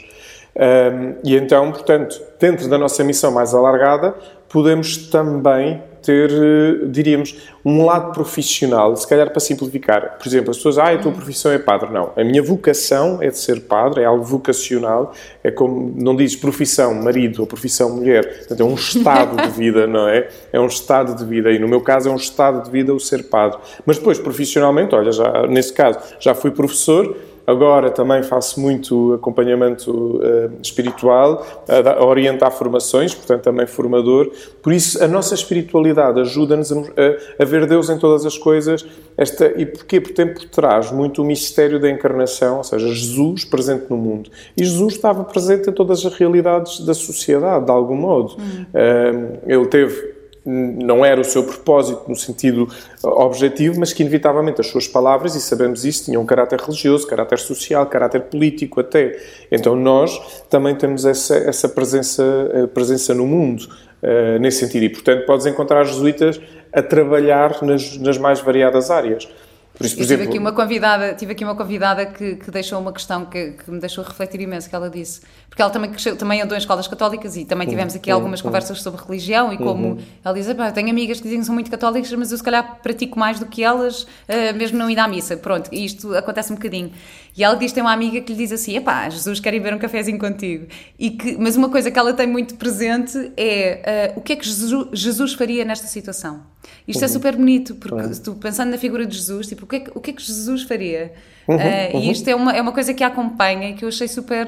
Um, 0.54 1.14
e 1.25 1.35
então, 1.37 1.73
portanto, 1.73 2.21
dentro 2.38 2.68
da 2.68 2.76
nossa 2.76 3.02
missão 3.02 3.32
mais 3.32 3.54
alargada, 3.54 4.14
podemos 4.49 5.09
também 5.09 5.82
ter, 6.02 6.30
eh, 6.30 6.87
diríamos, 6.88 7.37
um 7.64 7.85
lado 7.85 8.12
profissional, 8.12 8.94
se 8.97 9.06
calhar 9.06 9.30
para 9.30 9.40
simplificar. 9.40 10.18
Por 10.18 10.26
exemplo, 10.26 10.50
as 10.50 10.56
pessoas, 10.56 10.78
ah, 10.78 10.90
a 10.90 10.99
tua 10.99 11.12
profissão 11.12 11.52
é 11.52 11.59
padre. 11.59 11.90
Não, 11.92 12.12
a 12.16 12.25
minha 12.25 12.42
vocação 12.42 13.23
é 13.23 13.28
de 13.28 13.38
ser 13.38 13.61
padre, 13.61 14.02
é 14.02 14.04
algo 14.04 14.25
vocacional, 14.25 15.12
é 15.44 15.50
como, 15.50 15.94
não 15.97 16.16
dizes 16.16 16.37
profissão 16.37 16.92
marido 16.94 17.40
ou 17.40 17.47
profissão 17.47 17.97
mulher, 17.97 18.38
portanto 18.38 18.61
é 18.61 18.64
um 18.64 18.75
estado 18.75 19.40
de 19.40 19.49
vida, 19.49 19.87
não 19.88 20.09
é? 20.09 20.28
É 20.52 20.61
um 20.61 20.66
estado 20.66 21.14
de 21.14 21.25
vida, 21.25 21.50
e 21.52 21.59
no 21.59 21.68
meu 21.68 21.80
caso 21.80 22.09
é 22.09 22.12
um 22.12 22.16
estado 22.16 22.64
de 22.64 22.71
vida 22.71 22.92
o 22.92 23.00
ser 23.00 23.25
padre. 23.25 23.59
Mas 23.87 23.97
depois, 23.97 24.18
profissionalmente, 24.18 24.94
olha, 24.94 25.12
já, 25.12 25.47
nesse 25.47 25.73
caso, 25.73 26.00
já 26.18 26.35
fui 26.35 26.50
professor, 26.50 27.16
Agora 27.46 27.90
também 27.90 28.22
faço 28.22 28.61
muito 28.61 29.14
acompanhamento 29.14 29.90
uh, 29.90 30.52
espiritual, 30.62 31.44
a, 31.68 31.90
a, 31.90 32.04
orientar 32.04 32.52
formações, 32.52 33.14
portanto 33.14 33.42
também 33.42 33.66
formador. 33.66 34.30
Por 34.62 34.72
isso, 34.72 35.02
a 35.02 35.08
nossa 35.08 35.34
espiritualidade 35.34 36.20
ajuda-nos 36.20 36.72
a, 36.72 37.44
ver 37.44 37.66
Deus 37.66 37.90
em 37.90 37.99
todas 37.99 38.25
as 38.25 38.38
coisas. 38.38 38.87
Esta, 39.16 39.46
e 39.61 39.66
porquê? 39.66 40.00
Porque 40.00 40.14
tem 40.14 40.32
por 40.32 40.44
trás 40.44 40.92
muito 40.92 41.22
o 41.22 41.25
mistério 41.25 41.80
da 41.80 41.90
encarnação, 41.90 42.58
ou 42.58 42.64
seja, 42.64 42.87
Jesus 42.88 43.44
presente 43.44 43.87
no 43.90 43.96
mundo. 43.96 44.30
E 44.56 44.64
Jesus 44.64 44.94
estava 44.94 45.25
presente 45.25 45.68
em 45.68 45.72
todas 45.72 46.06
as 46.06 46.14
realidades 46.14 46.80
da 46.80 46.94
sociedade, 46.94 47.64
de 47.64 47.70
algum 47.72 47.96
modo. 47.96 48.37
Uhum. 48.38 48.66
Uh, 48.72 49.38
ele 49.46 49.66
teve 49.66 50.22
não 50.44 51.04
era 51.04 51.20
o 51.20 51.25
seu 51.25 51.44
propósito 51.44 52.02
no 52.08 52.16
sentido 52.16 52.68
objetivo, 53.02 53.78
mas 53.78 53.92
que 53.92 54.02
inevitavelmente 54.02 54.61
as 54.61 54.66
suas 54.66 54.88
palavras, 54.88 55.34
e 55.34 55.40
sabemos 55.40 55.84
isso, 55.84 56.06
tinham 56.06 56.25
caráter 56.26 56.61
religioso, 56.61 57.06
caráter 57.06 57.38
social, 57.38 57.87
caráter 57.87 58.22
político 58.22 58.80
até. 58.80 59.16
Então 59.50 59.76
nós 59.76 60.44
também 60.50 60.75
temos 60.75 61.04
essa, 61.04 61.37
essa 61.37 61.68
presença, 61.68 62.22
eh, 62.54 62.66
presença 62.66 63.14
no 63.14 63.26
mundo, 63.26 63.68
uh, 64.02 64.38
nesse 64.40 64.58
sentido. 64.58 64.84
E, 64.84 64.88
portanto, 64.88 65.25
podes 65.26 65.46
encontrar 65.46 65.84
jesuítas 65.84 66.40
a 66.72 66.82
trabalhar 66.82 67.62
nas, 67.62 67.96
nas 67.99 68.18
mais 68.18 68.40
variadas 68.40 68.90
áreas. 68.90 69.28
Por 69.75 69.87
isso, 69.87 69.97
por 69.97 70.02
exemplo, 70.02 70.25
tive 70.25 70.29
aqui 70.29 70.38
uma 70.38 70.52
convidada, 70.52 71.14
tive 71.14 71.33
aqui 71.33 71.45
uma 71.45 71.55
convidada 71.55 72.05
que, 72.05 72.37
que 72.37 72.50
deixou 72.50 72.79
uma 72.79 72.93
questão 72.93 73.25
que, 73.25 73.52
que, 73.52 73.71
me 73.71 73.81
deixou 73.81 74.05
refletir 74.05 74.41
imenso, 74.41 74.69
que 74.69 74.75
ela 74.75 74.91
disse, 74.91 75.23
porque 75.49 75.62
ela 75.62 75.71
também 75.71 75.91
cresceu, 75.91 76.14
também 76.14 76.43
andou 76.43 76.55
em 76.55 76.59
escolas 76.59 76.87
católicas 76.87 77.37
e 77.37 77.45
também 77.47 77.67
tivemos 77.67 77.95
aqui 77.95 78.11
uhum, 78.11 78.17
algumas 78.17 78.41
uhum. 78.41 78.47
conversas 78.47 78.83
sobre 78.83 79.02
religião 79.02 79.50
e 79.52 79.57
como 79.57 79.88
uhum. 79.88 79.99
ela 80.23 80.35
diz, 80.35 80.47
eu 80.47 80.73
tenho 80.73 80.91
amigas 80.91 81.19
que 81.19 81.25
dizem 81.25 81.41
que 81.41 81.47
são 81.47 81.55
muito 81.55 81.71
católicas, 81.71 82.12
mas 82.12 82.31
eu 82.31 82.37
se 82.37 82.45
calhar 82.45 82.81
pratico 82.83 83.19
mais 83.19 83.41
do 83.41 83.47
que 83.47 83.64
elas, 83.64 84.02
uh, 84.02 84.55
mesmo 84.55 84.76
não 84.76 84.91
ir 84.91 84.99
à 84.99 85.09
missa, 85.09 85.38
pronto, 85.38 85.71
e 85.73 85.85
isto 85.85 86.14
acontece 86.14 86.52
um 86.52 86.57
bocadinho. 86.57 86.93
E 87.36 87.42
ela 87.42 87.54
diz, 87.54 87.72
tem 87.72 87.82
uma 87.82 87.92
amiga 87.92 88.20
que 88.20 88.32
lhe 88.32 88.38
diz 88.38 88.52
assim, 88.52 88.76
epá, 88.76 89.08
Jesus 89.08 89.40
quer 89.40 89.54
ir 89.54 89.60
ver 89.60 89.72
um 89.72 89.78
cafezinho 89.78 90.18
contigo. 90.18 90.66
E 90.98 91.10
que, 91.10 91.36
mas 91.38 91.56
uma 91.56 91.70
coisa 91.70 91.90
que 91.90 91.98
ela 91.98 92.12
tem 92.12 92.26
muito 92.26 92.56
presente 92.56 93.32
é 93.36 94.12
uh, 94.14 94.18
o 94.18 94.22
que 94.22 94.34
é 94.34 94.36
que 94.36 94.44
Jesus, 94.44 94.88
Jesus 94.92 95.32
faria 95.32 95.64
nesta 95.64 95.86
situação? 95.86 96.42
Isto 96.86 97.02
é 97.02 97.06
uhum. 97.06 97.10
é 97.10 97.12
super 97.12 97.36
bonito, 97.36 97.74
porque 97.76 97.96
uhum. 97.96 98.22
tu 98.22 98.34
pensando 98.34 98.70
na 98.70 98.76
figura 98.76 99.06
de 99.06 99.16
Jesus, 99.16 99.46
tipo, 99.46 99.64
o 99.64 99.68
que 99.68 99.76
é 99.76 99.80
que, 99.80 99.90
o 99.94 100.00
que, 100.00 100.10
é 100.10 100.12
que 100.12 100.22
Jesus 100.22 100.62
faria? 100.64 101.12
Uhum, 101.48 101.56
uh, 101.56 101.96
e 102.02 102.10
isto 102.10 102.28
é 102.28 102.34
uma, 102.34 102.52
é 102.52 102.60
uma 102.60 102.72
coisa 102.72 102.92
que 102.92 103.02
a 103.02 103.06
acompanha 103.06 103.70
e 103.70 103.74
que 103.74 103.84
eu 103.84 103.88
achei 103.88 104.06
super, 104.06 104.46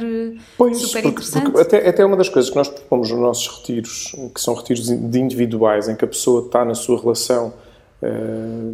pois, 0.59 0.77
super 0.77 1.03
porque, 1.03 1.09
interessante. 1.09 1.51
Porque 1.51 1.61
até, 1.61 1.89
até 1.89 2.05
uma 2.05 2.19
das 2.19 2.29
coisas 2.29 2.51
que 2.51 2.57
nós 2.57 2.69
propomos 2.69 3.11
nos 3.11 3.19
nossos 3.19 3.49
retiros, 3.59 4.15
que 4.35 4.41
são 4.41 4.53
retiros 4.55 4.87
de 4.87 5.19
individuais, 5.19 5.89
em 5.89 5.97
que 5.97 6.05
a 6.05 6.09
pessoa 6.09 6.45
está 6.45 6.65
na 6.65 6.75
sua 6.75 7.01
relação 7.01 7.55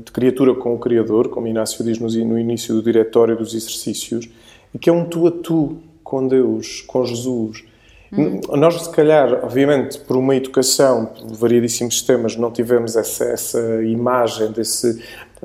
de 0.04 0.12
criatura 0.12 0.54
com 0.54 0.74
o 0.74 0.78
Criador, 0.78 1.28
como 1.28 1.46
Inácio 1.46 1.84
diz 1.84 1.98
no, 1.98 2.08
no 2.08 2.38
início 2.38 2.74
do 2.74 2.82
diretório 2.82 3.36
dos 3.36 3.54
exercícios, 3.54 4.28
e 4.74 4.78
que 4.78 4.88
é 4.88 4.92
um 4.92 5.04
tu 5.04 5.26
a 5.26 5.30
tu 5.30 5.78
com 6.02 6.26
Deus, 6.26 6.82
com 6.86 7.04
Jesus. 7.04 7.64
Hum. 8.12 8.40
Nós, 8.56 8.82
se 8.82 8.90
calhar, 8.90 9.44
obviamente, 9.44 9.98
por 10.00 10.16
uma 10.16 10.34
educação, 10.34 11.06
por 11.06 11.32
variedíssimos 11.34 12.02
temas, 12.02 12.36
não 12.36 12.50
tivemos 12.50 12.96
essa, 12.96 13.24
essa 13.24 13.82
imagem 13.84 14.50
desse. 14.50 15.02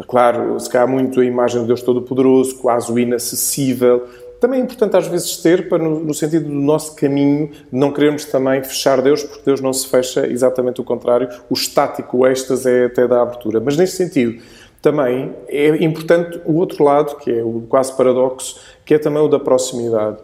Claro, 0.07 0.59
se 0.59 0.69
calhar 0.69 0.87
muito 0.87 1.21
a 1.21 1.25
imagem 1.25 1.61
de 1.61 1.67
Deus 1.67 1.81
Todo-Poderoso, 1.81 2.57
quase 2.57 2.91
o 2.91 2.97
inacessível. 2.97 4.07
Também 4.39 4.59
é 4.59 4.63
importante 4.63 4.97
às 4.97 5.07
vezes 5.07 5.37
ter, 5.37 5.69
para, 5.69 5.81
no, 5.81 5.99
no, 5.99 6.13
sentido 6.13 6.45
do 6.45 6.53
nosso 6.53 6.95
caminho, 6.95 7.51
não 7.71 7.91
queremos 7.91 8.25
também 8.25 8.61
fechar 8.63 9.01
Deus, 9.01 9.23
porque 9.23 9.43
Deus 9.45 9.61
não 9.61 9.71
se 9.71 9.87
fecha, 9.87 10.27
exatamente 10.27 10.81
o 10.81 10.83
contrário. 10.83 11.29
O 11.49 11.53
estático, 11.53 12.17
o 12.17 12.27
êxtase 12.27 12.69
é 12.69 12.85
até 12.85 13.07
da 13.07 13.21
abertura. 13.21 13.59
Mas 13.59 13.77
nesse 13.77 13.95
sentido, 13.95 14.41
também 14.81 15.33
é 15.47 15.83
importante 15.83 16.39
o 16.45 16.55
outro 16.57 16.83
lado, 16.83 17.15
que 17.17 17.31
é 17.31 17.43
o 17.43 17.61
quase 17.67 17.95
paradoxo, 17.95 18.59
que 18.85 18.93
é 18.93 18.99
também 18.99 19.21
o 19.21 19.27
da 19.27 19.39
proximidade. 19.39 20.17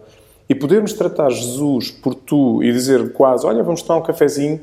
E 0.48 0.54
podermos 0.54 0.92
tratar 0.92 1.30
Jesus 1.30 1.90
por 1.90 2.14
tu 2.14 2.62
e 2.62 2.70
dizer 2.70 3.12
quase, 3.12 3.46
olha, 3.46 3.62
vamos 3.62 3.82
tomar 3.82 4.00
um 4.00 4.02
cafezinho, 4.02 4.60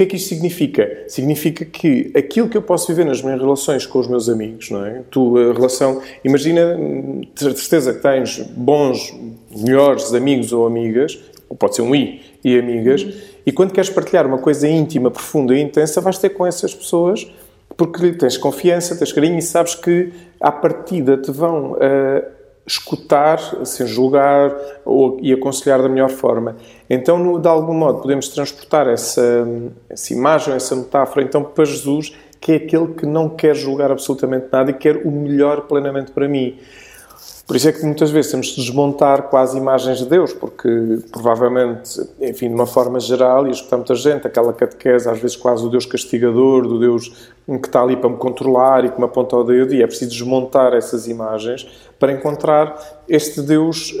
que 0.00 0.04
é 0.04 0.06
que 0.06 0.16
isto 0.16 0.30
significa? 0.30 1.04
Significa 1.08 1.62
que 1.62 2.10
aquilo 2.16 2.48
que 2.48 2.56
eu 2.56 2.62
posso 2.62 2.86
viver 2.86 3.04
nas 3.04 3.20
minhas 3.20 3.38
relações 3.38 3.84
com 3.84 3.98
os 3.98 4.06
meus 4.06 4.30
amigos, 4.30 4.70
não 4.70 4.86
é? 4.86 5.02
Tu, 5.10 5.36
a 5.36 5.52
relação, 5.52 6.00
imagina, 6.24 6.74
de 7.34 7.60
certeza 7.60 7.92
que 7.92 8.00
tens 8.00 8.38
bons, 8.38 9.14
melhores 9.54 10.14
amigos 10.14 10.54
ou 10.54 10.66
amigas, 10.66 11.18
ou 11.50 11.56
pode 11.56 11.76
ser 11.76 11.82
um 11.82 11.94
i 11.94 12.22
e 12.42 12.58
amigas, 12.58 13.02
uhum. 13.02 13.12
e 13.44 13.52
quando 13.52 13.72
queres 13.72 13.90
partilhar 13.90 14.26
uma 14.26 14.38
coisa 14.38 14.66
íntima, 14.66 15.10
profunda 15.10 15.54
e 15.54 15.60
intensa, 15.60 16.00
vais 16.00 16.16
ter 16.16 16.30
com 16.30 16.46
essas 16.46 16.74
pessoas 16.74 17.30
porque 17.76 18.12
tens 18.12 18.38
confiança, 18.38 18.96
tens 18.96 19.12
carinho 19.12 19.38
e 19.38 19.42
sabes 19.42 19.74
que 19.74 20.12
à 20.40 20.50
partida 20.50 21.18
te 21.18 21.30
vão. 21.30 21.72
Uh, 21.72 22.39
escutar, 22.66 23.38
sem 23.64 23.86
julgar 23.86 24.54
ou, 24.84 25.18
e 25.20 25.32
aconselhar 25.32 25.82
da 25.82 25.88
melhor 25.88 26.10
forma. 26.10 26.56
Então, 26.88 27.18
no, 27.18 27.38
de 27.38 27.48
algum 27.48 27.74
modo, 27.74 28.00
podemos 28.02 28.28
transportar 28.28 28.86
essa, 28.86 29.46
essa 29.88 30.12
imagem, 30.12 30.54
essa 30.54 30.76
metáfora, 30.76 31.24
então, 31.24 31.42
para 31.42 31.64
Jesus, 31.64 32.14
que 32.40 32.52
é 32.52 32.56
aquele 32.56 32.94
que 32.94 33.06
não 33.06 33.28
quer 33.28 33.54
julgar 33.54 33.90
absolutamente 33.90 34.46
nada 34.50 34.70
e 34.70 34.74
quer 34.74 34.96
o 35.04 35.10
melhor 35.10 35.62
plenamente 35.62 36.10
para 36.12 36.28
mim. 36.28 36.58
Por 37.50 37.56
isso 37.56 37.68
é 37.68 37.72
que 37.72 37.84
muitas 37.84 38.10
vezes 38.12 38.30
temos 38.30 38.46
de 38.46 38.56
desmontar 38.62 39.24
quase 39.24 39.58
imagens 39.58 39.98
de 39.98 40.06
Deus, 40.06 40.32
porque 40.32 40.68
provavelmente, 41.10 42.00
enfim, 42.20 42.46
de 42.46 42.54
uma 42.54 42.64
forma 42.64 43.00
geral, 43.00 43.44
e 43.48 43.50
escutar 43.50 43.76
muita 43.76 43.96
gente, 43.96 44.24
aquela 44.24 44.52
catequese, 44.52 45.08
às 45.08 45.18
vezes 45.18 45.36
quase 45.36 45.66
o 45.66 45.68
Deus 45.68 45.84
castigador, 45.84 46.68
do 46.68 46.78
Deus 46.78 47.28
que 47.44 47.66
está 47.66 47.82
ali 47.82 47.96
para 47.96 48.08
me 48.08 48.16
controlar 48.18 48.84
e 48.84 48.90
que 48.90 48.98
me 48.98 49.04
aponta 49.04 49.34
o 49.34 49.42
dedo, 49.42 49.74
e 49.74 49.82
é 49.82 49.86
preciso 49.88 50.12
desmontar 50.12 50.74
essas 50.74 51.08
imagens 51.08 51.66
para 51.98 52.12
encontrar 52.12 53.02
este 53.08 53.42
Deus. 53.42 53.96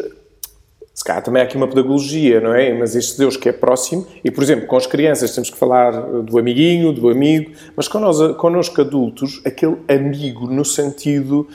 Se 0.94 1.02
calhar 1.02 1.20
também 1.20 1.42
há 1.42 1.44
aqui 1.44 1.56
uma 1.56 1.66
pedagogia, 1.66 2.40
não 2.40 2.54
é? 2.54 2.72
Mas 2.72 2.94
este 2.94 3.18
Deus 3.18 3.36
que 3.36 3.48
é 3.48 3.52
próximo, 3.52 4.06
e 4.22 4.30
por 4.30 4.44
exemplo, 4.44 4.68
com 4.68 4.76
as 4.76 4.86
crianças 4.86 5.34
temos 5.34 5.50
que 5.50 5.58
falar 5.58 5.90
do 6.22 6.38
amiguinho, 6.38 6.92
do 6.92 7.08
amigo, 7.08 7.50
mas 7.74 7.88
com 7.88 7.98
nós, 7.98 8.36
connosco 8.36 8.80
adultos, 8.80 9.40
aquele 9.44 9.76
amigo 9.88 10.46
no 10.46 10.64
sentido 10.64 11.48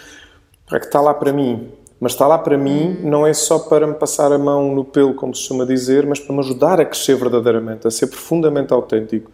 é 0.72 0.79
que 0.79 0.86
está 0.86 1.00
lá 1.00 1.13
para 1.13 1.31
mim, 1.31 1.72
mas 2.00 2.13
está 2.13 2.25
lá 2.27 2.38
para 2.38 2.57
mim 2.57 3.00
não 3.03 3.25
é 3.25 3.34
só 3.34 3.60
para 3.60 3.86
me 3.86 3.93
passar 3.93 4.31
a 4.31 4.38
mão 4.38 4.74
no 4.74 4.84
pelo, 4.84 5.13
como 5.13 5.34
se 5.34 5.41
costuma 5.41 5.65
dizer, 5.65 6.05
mas 6.05 6.19
para 6.19 6.34
me 6.34 6.39
ajudar 6.39 6.81
a 6.81 6.86
crescer 6.86 7.15
verdadeiramente, 7.15 7.88
a 7.88 7.91
ser 7.91 8.07
profundamente 8.07 8.74
autêntico. 8.74 9.31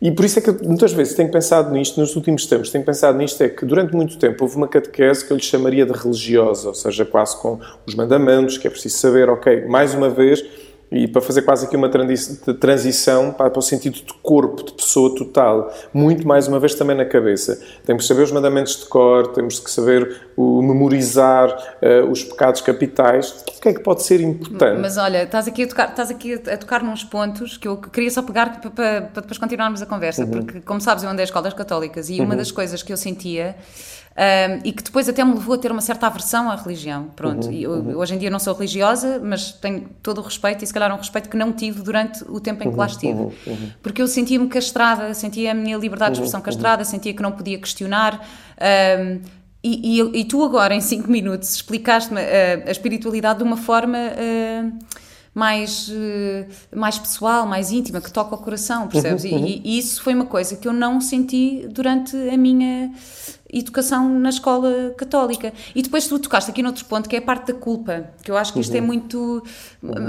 E 0.00 0.10
por 0.10 0.24
isso 0.24 0.38
é 0.38 0.42
que 0.42 0.50
muitas 0.66 0.92
vezes 0.92 1.14
tenho 1.14 1.30
pensado 1.30 1.72
nisto, 1.72 1.98
nos 2.00 2.14
últimos 2.16 2.46
tempos, 2.46 2.70
tenho 2.70 2.84
pensado 2.84 3.16
nisto, 3.16 3.40
é 3.42 3.48
que 3.48 3.64
durante 3.64 3.94
muito 3.94 4.18
tempo 4.18 4.44
houve 4.44 4.56
uma 4.56 4.68
catequese 4.68 5.24
que 5.24 5.32
eu 5.32 5.36
lhe 5.36 5.42
chamaria 5.42 5.86
de 5.86 5.92
religiosa, 5.92 6.68
ou 6.68 6.74
seja, 6.74 7.04
quase 7.04 7.40
com 7.40 7.58
os 7.86 7.94
mandamentos, 7.94 8.58
que 8.58 8.66
é 8.66 8.70
preciso 8.70 8.98
saber, 8.98 9.28
ok, 9.30 9.66
mais 9.66 9.94
uma 9.94 10.10
vez, 10.10 10.44
e 10.94 11.08
para 11.08 11.20
fazer 11.20 11.42
quase 11.42 11.66
aqui 11.66 11.76
uma 11.76 11.90
transição 12.60 13.32
para, 13.32 13.58
o 13.58 13.62
sentido 13.62 13.94
de 13.94 14.14
corpo, 14.22 14.62
de 14.62 14.72
pessoa 14.72 15.12
total, 15.16 15.74
muito 15.92 16.26
mais 16.26 16.46
uma 16.46 16.60
vez 16.60 16.74
também 16.76 16.96
na 16.96 17.04
cabeça. 17.04 17.60
Temos 17.84 18.04
que 18.04 18.08
saber 18.08 18.22
os 18.22 18.30
mandamentos 18.30 18.76
de 18.78 18.86
cor, 18.86 19.26
temos 19.32 19.58
que 19.58 19.68
saber 19.68 20.22
o, 20.36 20.62
memorizar 20.62 21.50
uh, 21.50 22.08
os 22.08 22.22
pecados 22.22 22.60
capitais. 22.60 23.42
O 23.42 23.60
que 23.60 23.68
é 23.68 23.74
que 23.74 23.80
pode 23.80 24.04
ser 24.04 24.20
importante? 24.20 24.80
Mas 24.80 24.96
olha, 24.96 25.24
estás 25.24 25.48
aqui 25.48 25.64
a 25.64 25.66
tocar, 25.66 25.88
estás 25.88 26.10
aqui 26.12 26.34
a 26.34 26.56
tocar 26.56 26.80
nos 26.84 27.02
pontos 27.02 27.56
que 27.56 27.66
eu 27.66 27.76
queria 27.76 28.10
só 28.10 28.22
pegar 28.22 28.60
para, 28.60 28.70
para, 28.70 29.02
para 29.02 29.20
depois 29.22 29.38
continuarmos 29.38 29.82
a 29.82 29.86
conversa, 29.86 30.22
uhum. 30.22 30.30
porque, 30.30 30.60
como 30.60 30.80
sabes, 30.80 31.02
eu 31.02 31.10
andei 31.10 31.24
a 31.24 31.26
escolas 31.26 31.52
católicas 31.54 32.08
e 32.08 32.20
uhum. 32.20 32.26
uma 32.26 32.36
das 32.36 32.52
coisas 32.52 32.84
que 32.84 32.92
eu 32.92 32.96
sentia 32.96 33.56
Um, 34.16 34.60
e 34.62 34.70
que 34.70 34.80
depois 34.80 35.08
até 35.08 35.24
me 35.24 35.34
levou 35.34 35.56
a 35.56 35.58
ter 35.58 35.72
uma 35.72 35.80
certa 35.80 36.06
aversão 36.06 36.48
à 36.48 36.54
religião. 36.54 37.08
Pronto, 37.16 37.48
uhum, 37.48 37.52
eu, 37.52 37.70
uhum. 37.72 37.96
hoje 37.96 38.14
em 38.14 38.18
dia 38.18 38.30
não 38.30 38.38
sou 38.38 38.54
religiosa, 38.54 39.20
mas 39.20 39.50
tenho 39.50 39.88
todo 40.00 40.18
o 40.18 40.20
respeito 40.22 40.62
e 40.62 40.66
se 40.66 40.72
calhar 40.72 40.94
um 40.94 40.98
respeito 40.98 41.28
que 41.28 41.36
não 41.36 41.52
tive 41.52 41.82
durante 41.82 42.22
o 42.28 42.38
tempo 42.38 42.62
em 42.62 42.70
que 42.70 42.76
lá 42.76 42.84
uhum, 42.84 42.90
estive. 42.90 43.18
Uhum, 43.18 43.32
uhum. 43.44 43.70
Porque 43.82 44.00
eu 44.00 44.06
sentia-me 44.06 44.46
castrada, 44.46 45.12
sentia 45.14 45.50
a 45.50 45.54
minha 45.54 45.76
liberdade 45.76 46.12
de 46.12 46.18
expressão 46.18 46.40
castrada, 46.40 46.84
sentia 46.84 47.12
que 47.12 47.22
não 47.22 47.32
podia 47.32 47.58
questionar. 47.58 48.24
Um, 49.00 49.20
e, 49.64 50.00
e, 50.00 50.20
e, 50.20 50.24
tu 50.24 50.44
agora, 50.44 50.74
em 50.74 50.80
5 50.80 51.10
minutos, 51.10 51.52
explicaste-me 51.52 52.20
a, 52.20 52.68
a, 52.68 52.70
espiritualidade 52.70 53.38
de 53.38 53.44
uma 53.44 53.56
forma... 53.56 53.98
Uh, 53.98 55.03
mais, 55.34 55.88
uh, 55.88 56.46
mais 56.76 56.96
pessoal, 56.96 57.44
mais 57.44 57.72
íntima, 57.72 58.00
que 58.00 58.12
toca 58.12 58.34
o 58.36 58.38
coração, 58.38 58.86
percebes? 58.86 59.24
Uhum, 59.24 59.38
uhum. 59.38 59.46
E, 59.46 59.62
e, 59.64 59.78
isso 59.78 60.00
foi 60.00 60.14
uma 60.14 60.26
coisa 60.26 60.54
que 60.54 60.68
eu 60.68 60.72
não 60.72 61.00
senti 61.00 61.66
durante 61.68 62.16
a 62.16 62.36
minha 62.36 62.92
educação 63.52 64.08
na 64.18 64.28
escola 64.28 64.94
católica. 64.96 65.52
E 65.74 65.82
depois 65.82 66.06
tu 66.06 66.18
tocaste 66.18 66.50
aqui 66.50 66.62
noutro 66.62 66.84
ponto, 66.84 67.08
que 67.08 67.16
é 67.16 67.18
a 67.18 67.22
parte 67.22 67.52
da 67.52 67.58
culpa, 67.58 68.10
que 68.22 68.30
eu 68.30 68.36
acho 68.36 68.52
que 68.52 68.60
isto 68.60 68.74
é 68.74 68.78
uhum. 68.78 68.84
é 68.84 68.86
muito 68.86 69.42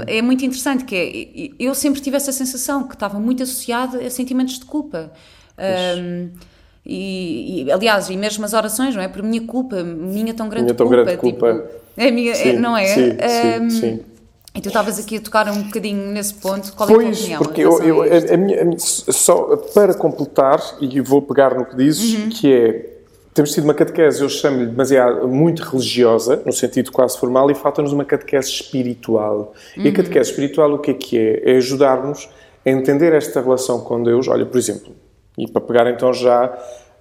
é 0.06 0.22
muito 0.22 0.44
interessante, 0.44 0.84
que 0.84 0.94
é, 0.94 1.50
eu 1.58 1.74
sempre 1.74 2.00
tive 2.00 2.16
essa 2.16 2.30
sensação 2.30 2.86
que 2.86 2.94
estava 2.94 3.18
muito 3.18 3.42
associada 3.42 3.98
a 3.98 4.10
sentimentos 4.10 4.58
de 4.58 4.64
culpa. 4.64 5.12
Um, 5.58 6.30
e, 6.84 7.64
e, 7.64 7.72
aliás, 7.72 8.10
e 8.10 8.16
mesmo 8.16 8.44
as 8.44 8.52
orações, 8.52 8.94
não 8.94 9.02
é? 9.02 9.08
Por 9.08 9.22
minha 9.22 9.42
culpa, 9.44 9.82
minha 9.82 10.32
tão 10.32 10.48
grande 10.48 10.66
minha 10.66 10.74
tão 10.74 10.86
culpa. 10.86 11.02
Grande 11.02 11.18
culpa. 11.18 11.52
Tipo, 11.52 11.86
é 11.96 12.10
minha, 12.12 12.34
sim, 12.34 12.50
é, 12.50 12.52
não 12.52 12.76
é? 12.76 12.86
Sim, 12.86 13.10
um, 13.60 13.70
sim, 13.70 13.80
sim. 13.80 14.00
E 14.56 14.60
tu 14.60 14.68
estavas 14.68 14.98
aqui 14.98 15.18
a 15.18 15.20
tocar 15.20 15.48
um 15.48 15.64
bocadinho 15.64 16.10
nesse 16.12 16.34
ponto. 16.34 16.72
Qual 16.72 16.88
pois, 16.88 17.06
é 17.06 17.10
a 17.10 17.12
tua 17.12 17.20
opinião? 17.20 17.42
porque 17.42 17.60
eu, 17.60 17.82
eu 17.82 18.02
a, 18.02 18.34
a, 18.34 18.36
minha, 18.36 18.62
a 18.62 18.64
minha, 18.64 18.78
só 18.78 19.56
para 19.74 19.92
completar, 19.94 20.60
e 20.80 21.00
vou 21.00 21.20
pegar 21.20 21.54
no 21.54 21.66
que 21.66 21.76
dizes, 21.76 22.18
uhum. 22.18 22.28
que 22.30 22.52
é 22.52 22.92
temos 23.36 23.52
tido 23.52 23.64
uma 23.64 23.74
catequese, 23.74 24.22
eu 24.22 24.30
chamo-lhe 24.30 24.64
demasiado, 24.64 25.28
muito 25.28 25.62
religiosa, 25.62 26.42
no 26.46 26.52
sentido 26.54 26.90
quase 26.90 27.18
formal, 27.18 27.50
e 27.50 27.54
falta-nos 27.54 27.92
uma 27.92 28.02
catequese 28.02 28.48
espiritual. 28.48 29.52
Uhum. 29.76 29.82
E 29.82 29.88
a 29.88 29.90
uhum. 29.90 29.92
catequese 29.92 30.30
espiritual 30.30 30.72
o 30.72 30.78
que 30.78 30.90
é 30.90 30.94
que 30.94 31.18
é? 31.18 31.52
É 31.52 31.56
ajudar-nos 31.58 32.30
a 32.64 32.70
entender 32.70 33.12
esta 33.12 33.42
relação 33.42 33.80
com 33.80 34.02
Deus. 34.02 34.26
Olha, 34.26 34.46
por 34.46 34.56
exemplo, 34.56 34.94
e 35.36 35.46
para 35.46 35.60
pegar 35.60 35.86
então 35.90 36.14
já 36.14 36.50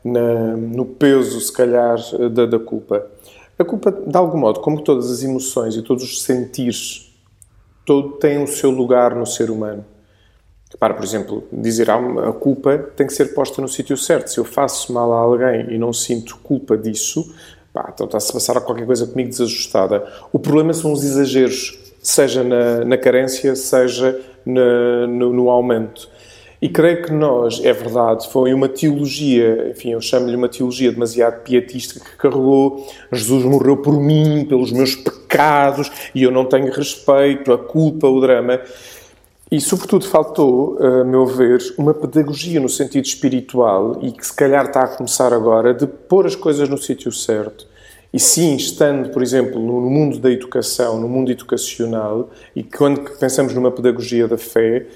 na, 0.03 0.57
no 0.57 0.85
peso, 0.85 1.39
se 1.39 1.53
calhar, 1.53 1.97
da, 2.31 2.45
da 2.45 2.59
culpa. 2.59 3.07
A 3.57 3.63
culpa, 3.63 3.89
de 3.89 4.17
algum 4.17 4.37
modo, 4.37 4.59
como 4.59 4.81
todas 4.81 5.09
as 5.09 5.23
emoções 5.23 5.77
e 5.77 5.81
todos 5.81 6.03
os 6.03 6.21
sentires 6.21 7.14
todo 7.85 8.13
tem 8.13 8.41
o 8.41 8.47
seu 8.47 8.71
lugar 8.71 9.15
no 9.15 9.25
ser 9.25 9.49
humano. 9.51 9.85
Para, 10.79 10.93
por 10.93 11.03
exemplo, 11.03 11.47
dizer 11.51 11.89
a 11.89 12.33
culpa 12.33 12.77
tem 12.77 13.07
que 13.07 13.13
ser 13.13 13.33
posta 13.33 13.61
no 13.61 13.67
sítio 13.67 13.95
certo. 13.95 14.29
Se 14.29 14.39
eu 14.39 14.43
faço 14.43 14.91
mal 14.91 15.13
a 15.13 15.19
alguém 15.19 15.73
e 15.73 15.77
não 15.77 15.93
sinto 15.93 16.37
culpa 16.37 16.77
disso, 16.77 17.33
pá, 17.71 17.91
então 17.93 18.05
está-se 18.05 18.31
a 18.31 18.33
passar 18.33 18.59
qualquer 18.61 18.85
coisa 18.85 19.07
comigo 19.07 19.29
desajustada. 19.29 20.05
O 20.33 20.39
problema 20.39 20.73
são 20.73 20.91
os 20.91 21.03
exageros, 21.03 21.79
seja 22.01 22.43
na, 22.43 22.83
na 22.83 22.97
carência, 22.97 23.55
seja 23.55 24.19
na, 24.45 25.07
no, 25.07 25.31
no 25.31 25.49
aumento. 25.49 26.09
E 26.61 26.69
creio 26.69 27.03
que 27.03 27.11
nós, 27.11 27.63
é 27.63 27.73
verdade, 27.73 28.27
foi 28.29 28.53
uma 28.53 28.69
teologia, 28.69 29.69
enfim, 29.71 29.91
eu 29.91 30.01
chamo-lhe 30.01 30.35
uma 30.35 30.47
teologia 30.47 30.91
demasiado 30.91 31.43
pietista 31.43 31.99
que 31.99 32.15
carregou 32.17 32.87
Jesus 33.11 33.43
morreu 33.43 33.77
por 33.77 33.99
mim, 33.99 34.45
pelos 34.47 34.71
meus 34.71 34.95
pecados, 34.95 35.91
e 36.13 36.23
eu 36.23 36.31
não 36.31 36.45
tenho 36.45 36.71
respeito, 36.71 37.51
a 37.51 37.57
culpa, 37.57 38.07
o 38.07 38.21
drama. 38.21 38.61
E, 39.51 39.61
sobretudo, 39.61 40.07
faltou, 40.07 40.77
a 40.79 41.03
meu 41.03 41.25
ver, 41.25 41.61
uma 41.77 41.93
pedagogia 41.93 42.59
no 42.59 42.69
sentido 42.69 43.05
espiritual 43.05 43.99
e 44.01 44.11
que 44.11 44.25
se 44.25 44.35
calhar 44.35 44.65
está 44.65 44.81
a 44.81 44.87
começar 44.87 45.31
agora 45.33 45.73
de 45.73 45.85
pôr 45.85 46.25
as 46.25 46.35
coisas 46.35 46.67
no 46.67 46.77
sítio 46.77 47.11
certo. 47.11 47.67
E 48.11 48.19
sim, 48.19 48.55
estando, 48.55 49.09
por 49.09 49.21
exemplo, 49.21 49.59
no 49.61 49.89
mundo 49.89 50.19
da 50.19 50.31
educação, 50.31 50.99
no 50.99 51.07
mundo 51.07 51.31
educacional, 51.31 52.29
e 52.55 52.63
quando 52.63 53.01
pensamos 53.19 53.53
numa 53.53 53.69
pedagogia 53.69 54.27
da 54.27 54.37
fé, 54.37 54.87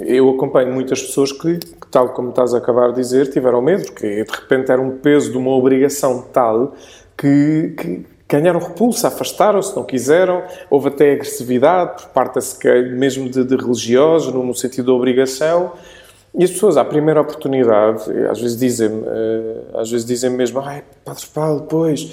eu 0.00 0.30
acompanho 0.30 0.72
muitas 0.72 1.02
pessoas 1.02 1.32
que, 1.32 1.58
tal 1.90 2.10
como 2.10 2.30
estás 2.30 2.54
a 2.54 2.58
acabar 2.58 2.88
de 2.90 2.96
dizer, 2.96 3.30
tiveram 3.30 3.60
medo, 3.60 3.84
porque 3.86 4.24
de 4.24 4.30
repente 4.30 4.70
era 4.70 4.80
um 4.80 4.98
peso 4.98 5.30
de 5.32 5.38
uma 5.38 5.50
obrigação 5.50 6.24
tal 6.32 6.74
que, 7.16 7.74
que 7.76 8.06
ganharam 8.28 8.60
repulso, 8.60 9.06
afastaram-se, 9.06 9.74
não 9.74 9.84
quiseram, 9.84 10.42
houve 10.68 10.88
até 10.88 11.12
agressividade 11.12 12.02
por 12.02 12.10
parte 12.10 12.38
mesmo 12.96 13.28
de, 13.28 13.42
de 13.42 13.56
religiosos, 13.56 14.32
no, 14.32 14.54
sentido 14.54 14.86
da 14.86 14.92
obrigação. 14.92 15.72
E 16.34 16.44
as 16.44 16.50
pessoas, 16.50 16.76
à 16.76 16.84
primeira 16.84 17.20
oportunidade, 17.22 18.04
às 18.30 18.38
vezes 18.38 18.56
dizem 18.58 19.02
eh, 19.06 19.62
às 19.74 19.90
vezes 19.90 20.06
dizem 20.06 20.30
mesmo, 20.30 20.60
ai, 20.60 20.84
Padre 21.02 21.24
Paulo, 21.32 21.66
pois, 21.68 22.12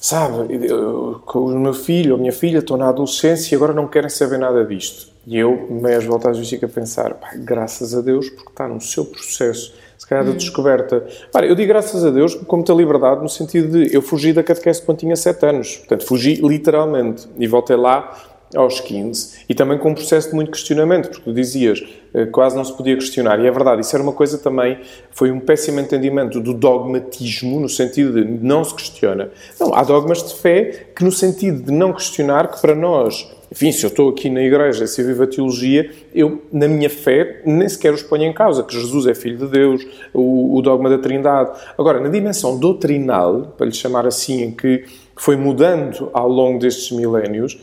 sabe, 0.00 0.66
eu, 0.66 1.22
o 1.34 1.48
meu 1.58 1.72
filho 1.72 2.12
ou 2.12 2.20
minha 2.20 2.32
filha 2.32 2.58
estão 2.58 2.76
na 2.76 2.90
adolescência 2.90 3.54
e 3.54 3.56
agora 3.56 3.72
não 3.72 3.88
querem 3.88 4.10
saber 4.10 4.38
nada 4.38 4.64
disto. 4.64 5.07
E 5.28 5.36
eu, 5.36 5.68
meias 5.70 6.06
voltas, 6.06 6.38
vezes, 6.38 6.48
fico 6.48 6.64
a 6.64 6.68
pensar, 6.70 7.12
pá, 7.12 7.32
graças 7.36 7.94
a 7.94 8.00
Deus, 8.00 8.30
porque 8.30 8.48
está 8.48 8.66
no 8.66 8.80
seu 8.80 9.04
processo, 9.04 9.74
se 9.98 10.06
calhar, 10.06 10.24
de 10.24 10.30
hum. 10.30 10.36
descoberta. 10.36 11.06
Para, 11.30 11.44
eu 11.44 11.54
digo 11.54 11.68
graças 11.68 12.02
a 12.02 12.10
Deus 12.10 12.34
com 12.34 12.56
muita 12.56 12.72
liberdade, 12.72 13.20
no 13.20 13.28
sentido 13.28 13.68
de 13.70 13.94
eu 13.94 14.00
fugi 14.00 14.32
da 14.32 14.42
catequese 14.42 14.80
quando 14.80 15.00
tinha 15.00 15.14
7 15.14 15.44
anos. 15.44 15.76
Portanto, 15.76 16.06
fugi 16.06 16.36
literalmente. 16.36 17.28
E 17.38 17.46
voltei 17.46 17.76
lá 17.76 18.16
aos 18.56 18.80
15 18.80 19.44
e 19.50 19.54
também 19.54 19.76
com 19.76 19.90
um 19.90 19.94
processo 19.94 20.30
de 20.30 20.34
muito 20.34 20.50
questionamento, 20.50 21.10
porque 21.10 21.24
tu 21.24 21.34
dizias 21.34 21.84
eh, 22.14 22.24
quase 22.24 22.56
não 22.56 22.64
se 22.64 22.72
podia 22.74 22.96
questionar, 22.96 23.38
e 23.38 23.46
é 23.46 23.50
verdade, 23.50 23.82
isso 23.82 23.94
era 23.94 24.02
uma 24.02 24.14
coisa 24.14 24.38
também, 24.38 24.80
foi 25.10 25.30
um 25.30 25.38
péssimo 25.38 25.78
entendimento 25.78 26.40
do 26.40 26.54
dogmatismo, 26.54 27.60
no 27.60 27.68
sentido 27.68 28.14
de 28.14 28.24
não 28.24 28.64
se 28.64 28.74
questiona. 28.74 29.30
Não, 29.60 29.74
há 29.74 29.82
dogmas 29.82 30.22
de 30.22 30.34
fé 30.34 30.86
que, 30.96 31.04
no 31.04 31.12
sentido 31.12 31.64
de 31.64 31.70
não 31.70 31.92
questionar, 31.92 32.48
que 32.50 32.58
para 32.62 32.74
nós 32.74 33.30
enfim, 33.50 33.72
se 33.72 33.84
eu 33.84 33.88
estou 33.88 34.10
aqui 34.10 34.28
na 34.28 34.42
igreja, 34.42 34.86
se 34.86 35.00
eu 35.00 35.06
vivo 35.06 35.22
a 35.22 35.26
teologia, 35.26 35.90
eu, 36.14 36.42
na 36.52 36.68
minha 36.68 36.90
fé, 36.90 37.40
nem 37.46 37.68
sequer 37.68 37.94
os 37.94 38.02
ponho 38.02 38.24
em 38.24 38.32
causa, 38.32 38.62
que 38.62 38.74
Jesus 38.74 39.06
é 39.06 39.14
Filho 39.14 39.38
de 39.38 39.46
Deus, 39.46 39.86
o, 40.12 40.56
o 40.56 40.60
dogma 40.60 40.90
da 40.90 40.98
Trindade. 40.98 41.58
Agora, 41.78 41.98
na 41.98 42.08
dimensão 42.10 42.58
doutrinal, 42.58 43.54
para 43.56 43.66
lhe 43.66 43.72
chamar 43.72 44.06
assim, 44.06 44.42
em 44.42 44.50
que 44.50 44.84
foi 45.16 45.36
mudando 45.36 46.10
ao 46.12 46.28
longo 46.28 46.58
destes 46.58 46.90
milénios, 46.90 47.58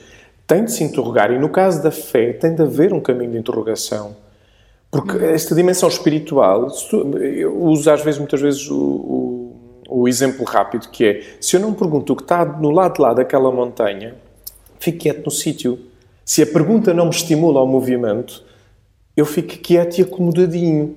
tem 0.48 0.66
de 0.66 0.72
se 0.72 0.84
interrogar, 0.84 1.32
e 1.32 1.38
no 1.38 1.50
caso 1.50 1.82
da 1.84 1.92
fé, 1.92 2.34
tem 2.34 2.56
de 2.56 2.64
haver 2.64 2.92
um 2.92 3.00
caminho 3.00 3.32
de 3.32 3.38
interrogação. 3.38 4.16
Porque 4.90 5.24
esta 5.24 5.54
dimensão 5.54 5.90
espiritual, 5.90 6.68
eu 7.20 7.56
uso 7.62 7.92
às 7.92 8.02
vezes, 8.02 8.20
muitas 8.20 8.42
vezes, 8.42 8.70
o, 8.70 8.76
o, 8.76 9.56
o 9.90 10.08
exemplo 10.08 10.46
rápido, 10.46 10.88
que 10.90 11.06
é, 11.06 11.22
se 11.40 11.56
eu 11.56 11.60
não 11.60 11.74
pergunto 11.74 12.14
o 12.14 12.16
que 12.16 12.24
está 12.24 12.44
no 12.44 12.72
lado 12.72 12.96
de 12.96 13.02
lá 13.02 13.14
daquela 13.14 13.52
montanha, 13.52 14.16
fico 14.86 15.00
quieto 15.00 15.26
no 15.26 15.32
sítio. 15.32 15.80
Se 16.24 16.44
a 16.44 16.48
pergunta 16.48 16.94
não 16.94 17.06
me 17.06 17.12
estimula 17.12 17.60
ao 17.60 17.68
movimento, 17.68 18.44
eu 19.18 19.26
fico 19.26 19.58
quieto 19.58 19.98
e 19.98 20.04
acomodadinho. 20.04 20.96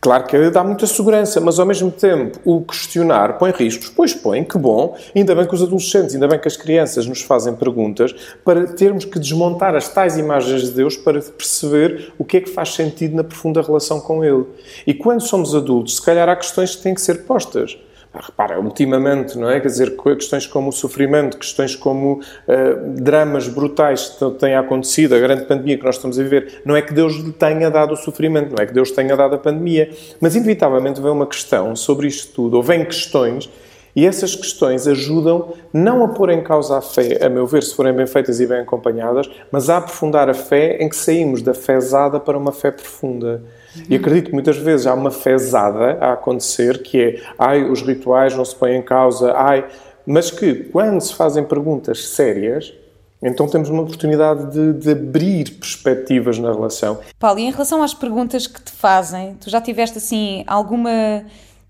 Claro 0.00 0.24
que 0.24 0.50
dá 0.50 0.62
muita 0.62 0.86
segurança, 0.86 1.40
mas 1.40 1.58
ao 1.58 1.66
mesmo 1.66 1.90
tempo 1.90 2.38
o 2.44 2.62
questionar 2.62 3.38
põe 3.38 3.50
riscos. 3.50 3.88
Pois 3.88 4.14
põe, 4.14 4.44
que 4.44 4.56
bom. 4.56 4.96
Ainda 5.14 5.34
bem 5.34 5.46
que 5.46 5.54
os 5.54 5.62
adolescentes, 5.62 6.14
ainda 6.14 6.28
bem 6.28 6.38
que 6.38 6.46
as 6.46 6.56
crianças 6.56 7.06
nos 7.06 7.22
fazem 7.22 7.54
perguntas 7.54 8.14
para 8.44 8.66
termos 8.66 9.04
que 9.04 9.18
desmontar 9.18 9.74
as 9.74 9.88
tais 9.88 10.16
imagens 10.16 10.62
de 10.62 10.70
Deus 10.70 10.96
para 10.96 11.20
perceber 11.20 12.12
o 12.18 12.24
que 12.24 12.36
é 12.36 12.40
que 12.40 12.50
faz 12.50 12.74
sentido 12.74 13.16
na 13.16 13.24
profunda 13.24 13.60
relação 13.62 14.00
com 14.00 14.24
Ele. 14.24 14.44
E 14.86 14.94
quando 14.94 15.22
somos 15.22 15.54
adultos, 15.54 15.96
se 15.96 16.02
calhar 16.02 16.28
há 16.28 16.36
questões 16.36 16.76
que 16.76 16.82
têm 16.82 16.94
que 16.94 17.00
ser 17.00 17.24
postas. 17.24 17.76
Repara, 18.20 18.60
ultimamente, 18.60 19.38
não 19.38 19.50
é? 19.50 19.60
Quer 19.60 19.68
dizer, 19.68 19.96
questões 19.96 20.46
como 20.46 20.68
o 20.70 20.72
sofrimento, 20.72 21.36
questões 21.38 21.74
como 21.74 22.20
uh, 22.20 23.00
dramas 23.00 23.48
brutais 23.48 24.16
que 24.18 24.30
têm 24.38 24.54
acontecido, 24.54 25.14
a 25.14 25.18
grande 25.18 25.44
pandemia 25.44 25.78
que 25.78 25.84
nós 25.84 25.96
estamos 25.96 26.18
a 26.18 26.22
viver, 26.22 26.62
não 26.64 26.76
é 26.76 26.82
que 26.82 26.92
Deus 26.92 27.14
lhe 27.16 27.32
tenha 27.32 27.70
dado 27.70 27.92
o 27.92 27.96
sofrimento, 27.96 28.54
não 28.56 28.62
é 28.62 28.66
que 28.66 28.72
Deus 28.72 28.90
tenha 28.90 29.16
dado 29.16 29.34
a 29.34 29.38
pandemia, 29.38 29.90
mas 30.20 30.34
inevitavelmente 30.34 31.00
vem 31.00 31.10
uma 31.10 31.26
questão 31.26 31.74
sobre 31.76 32.06
isto 32.08 32.32
tudo, 32.32 32.56
ou 32.56 32.62
vêm 32.62 32.84
questões, 32.84 33.48
e 33.96 34.06
essas 34.06 34.36
questões 34.36 34.86
ajudam 34.86 35.54
não 35.72 36.04
a 36.04 36.08
pôr 36.08 36.28
em 36.28 36.42
causa 36.42 36.76
a 36.76 36.82
fé, 36.82 37.24
a 37.24 37.30
meu 37.30 37.46
ver, 37.46 37.62
se 37.62 37.74
forem 37.74 37.94
bem 37.94 38.06
feitas 38.06 38.38
e 38.38 38.46
bem 38.46 38.60
acompanhadas, 38.60 39.28
mas 39.50 39.70
a 39.70 39.78
aprofundar 39.78 40.28
a 40.28 40.34
fé 40.34 40.76
em 40.78 40.88
que 40.88 40.94
saímos 40.94 41.40
da 41.40 41.54
fezada 41.54 42.20
para 42.20 42.36
uma 42.36 42.52
fé 42.52 42.70
profunda. 42.70 43.42
E 43.88 43.96
acredito 43.96 44.26
que 44.26 44.34
muitas 44.34 44.58
vezes 44.58 44.86
há 44.86 44.92
uma 44.92 45.10
fezada 45.10 45.98
a 45.98 46.12
acontecer 46.12 46.82
que 46.82 47.00
é, 47.00 47.22
ai, 47.38 47.64
os 47.64 47.80
rituais 47.80 48.36
não 48.36 48.44
se 48.44 48.54
põem 48.54 48.76
em 48.76 48.82
causa, 48.82 49.32
ai, 49.32 49.66
mas 50.06 50.30
que 50.30 50.54
quando 50.54 51.00
se 51.00 51.14
fazem 51.14 51.42
perguntas 51.42 52.08
sérias, 52.08 52.74
então 53.22 53.48
temos 53.48 53.70
uma 53.70 53.82
oportunidade 53.82 54.52
de, 54.52 54.72
de, 54.74 54.90
abrir 54.90 55.52
perspectivas 55.52 56.38
na 56.38 56.52
relação. 56.52 57.00
Paulo, 57.18 57.38
e 57.38 57.44
em 57.44 57.50
relação 57.50 57.82
às 57.82 57.94
perguntas 57.94 58.46
que 58.46 58.60
te 58.60 58.70
fazem, 58.70 59.34
tu 59.40 59.48
já 59.48 59.60
tiveste 59.60 59.98
assim 59.98 60.44
alguma. 60.46 61.24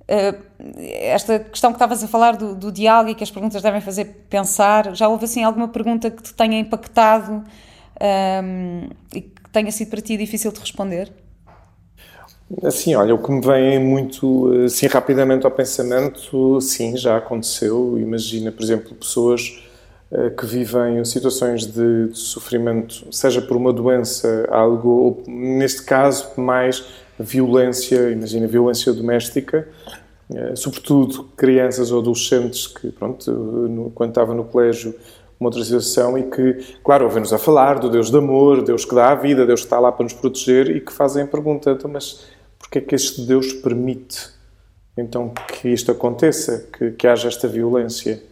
Uh, 0.08 0.40
esta 0.88 1.40
questão 1.40 1.72
que 1.72 1.76
estavas 1.76 2.02
a 2.04 2.06
falar 2.06 2.36
do, 2.36 2.54
do, 2.54 2.70
diálogo 2.70 3.10
e 3.10 3.14
que 3.14 3.24
as 3.24 3.30
perguntas 3.30 3.60
devem 3.60 3.80
fazer 3.80 4.04
pensar, 4.30 4.94
já 4.94 5.08
houve 5.08 5.24
assim 5.24 5.42
alguma 5.42 5.66
pergunta 5.66 6.10
que 6.10 6.22
te 6.22 6.32
tenha 6.32 6.60
impactado 6.60 7.32
um, 7.32 7.42
ehm, 8.00 8.90
e 9.12 9.20
que 9.20 9.50
tenha 9.50 9.72
sido 9.72 9.90
para 9.90 10.00
ti 10.00 10.16
difícil 10.16 10.52
de 10.52 10.60
responder? 10.60 11.12
Assim, 12.62 12.94
olha, 12.94 13.12
o 13.12 13.18
que 13.18 13.32
me 13.32 13.40
vem 13.40 13.84
muito, 13.84 14.52
assim, 14.64 14.86
rapidamente 14.86 15.44
ao 15.44 15.50
pensamento, 15.50 16.60
sim, 16.60 16.96
já 16.96 17.16
aconteceu. 17.16 17.98
Imagina, 17.98 18.52
por 18.52 18.62
exemplo, 18.62 18.94
pessoas 18.94 19.60
uh, 20.12 20.30
que 20.30 20.46
vivem 20.46 21.04
situações 21.04 21.66
de, 21.66 22.08
de, 22.08 22.18
sofrimento, 22.18 23.12
seja 23.12 23.42
por 23.42 23.56
uma 23.56 23.72
doença, 23.72 24.46
algo, 24.48 24.88
ou, 24.88 25.24
neste 25.26 25.82
caso, 25.82 26.30
mais 26.36 26.84
violência, 27.18 28.10
imagina, 28.10 28.46
violência 28.46 28.92
doméstica, 28.92 29.68
uh, 30.30 30.56
sobretudo 30.56 31.24
crianças 31.36 31.90
ou 31.90 32.00
adolescentes 32.00 32.66
que, 32.66 32.90
pronto, 32.90 33.30
no, 33.30 33.90
quando 33.90 34.10
estava 34.10 34.34
no 34.34 34.44
colégio, 34.44 34.94
uma 35.38 35.48
outra 35.48 35.62
situação 35.62 36.16
e 36.16 36.24
que, 36.24 36.76
claro, 36.82 37.04
ouvem-nos 37.04 37.32
a 37.32 37.38
falar 37.38 37.78
do 37.78 37.90
Deus 37.90 38.10
de 38.10 38.16
amor, 38.16 38.62
Deus 38.62 38.84
que 38.84 38.94
dá 38.94 39.10
a 39.10 39.14
vida, 39.14 39.44
Deus 39.44 39.60
que 39.60 39.66
está 39.66 39.78
lá 39.78 39.92
para 39.92 40.04
nos 40.04 40.14
proteger 40.14 40.74
e 40.74 40.80
que 40.80 40.92
fazem 40.92 41.24
a 41.24 41.26
pergunta, 41.26 41.70
então, 41.70 41.90
mas 41.90 42.24
porque 42.58 42.78
é 42.78 42.80
que 42.80 42.94
este 42.94 43.20
Deus 43.20 43.52
permite 43.52 44.34
então 44.96 45.32
que 45.46 45.68
isto 45.68 45.92
aconteça, 45.92 46.66
que, 46.72 46.92
que 46.92 47.06
haja 47.06 47.28
esta 47.28 47.46
violência? 47.46 48.22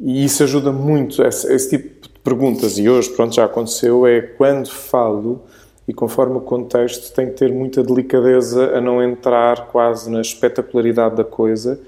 E 0.00 0.24
isso 0.24 0.42
ajuda 0.42 0.72
muito, 0.72 1.22
esse, 1.22 1.52
esse, 1.52 1.70
tipo 1.70 2.08
de 2.08 2.18
perguntas, 2.18 2.76
e 2.76 2.88
hoje, 2.88 3.10
pronto, 3.10 3.34
já 3.34 3.44
aconteceu, 3.44 4.04
é 4.06 4.20
quando 4.20 4.68
falo, 4.68 5.44
e 5.86 5.92
conforme 5.92 6.36
o 6.36 6.40
contexto, 6.40 7.14
tem 7.14 7.26
que 7.26 7.32
ter 7.32 7.52
muita 7.52 7.82
delicadeza 7.82 8.76
a 8.76 8.80
não 8.80 9.02
entrar 9.02 9.66
quase 9.68 10.10
na 10.10 10.20
espetacularidade 10.20 11.16
da 11.16 11.24
coisa, 11.24 11.80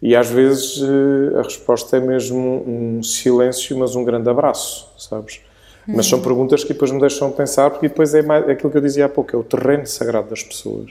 e 0.00 0.14
às 0.14 0.30
vezes 0.30 0.80
eh, 0.80 1.38
a 1.38 1.42
resposta 1.42 1.96
é 1.96 2.00
mesmo 2.00 2.62
um 2.66 3.02
silêncio, 3.02 3.76
mas 3.76 3.96
um 3.96 4.04
grande 4.04 4.28
abraço, 4.30 4.92
sabes? 4.96 5.40
Mas 5.88 6.06
são 6.06 6.20
perguntas 6.20 6.62
que 6.62 6.74
depois 6.74 6.90
me 6.90 7.00
deixam 7.00 7.32
pensar, 7.32 7.70
porque 7.70 7.88
depois 7.88 8.14
é, 8.14 8.20
mais, 8.20 8.46
é 8.46 8.52
aquilo 8.52 8.70
que 8.70 8.76
eu 8.76 8.82
dizia 8.82 9.06
há 9.06 9.08
pouco, 9.08 9.34
é 9.34 9.38
o 9.38 9.42
terreno 9.42 9.86
sagrado 9.86 10.28
das 10.28 10.42
pessoas. 10.42 10.90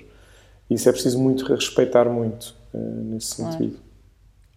E 0.67 0.73
isso 0.73 0.89
é 0.89 0.91
preciso 0.91 1.19
muito 1.19 1.45
respeitar 1.45 2.05
muito, 2.05 2.55
uh, 2.73 3.03
nesse 3.03 3.35
sentido. 3.35 3.77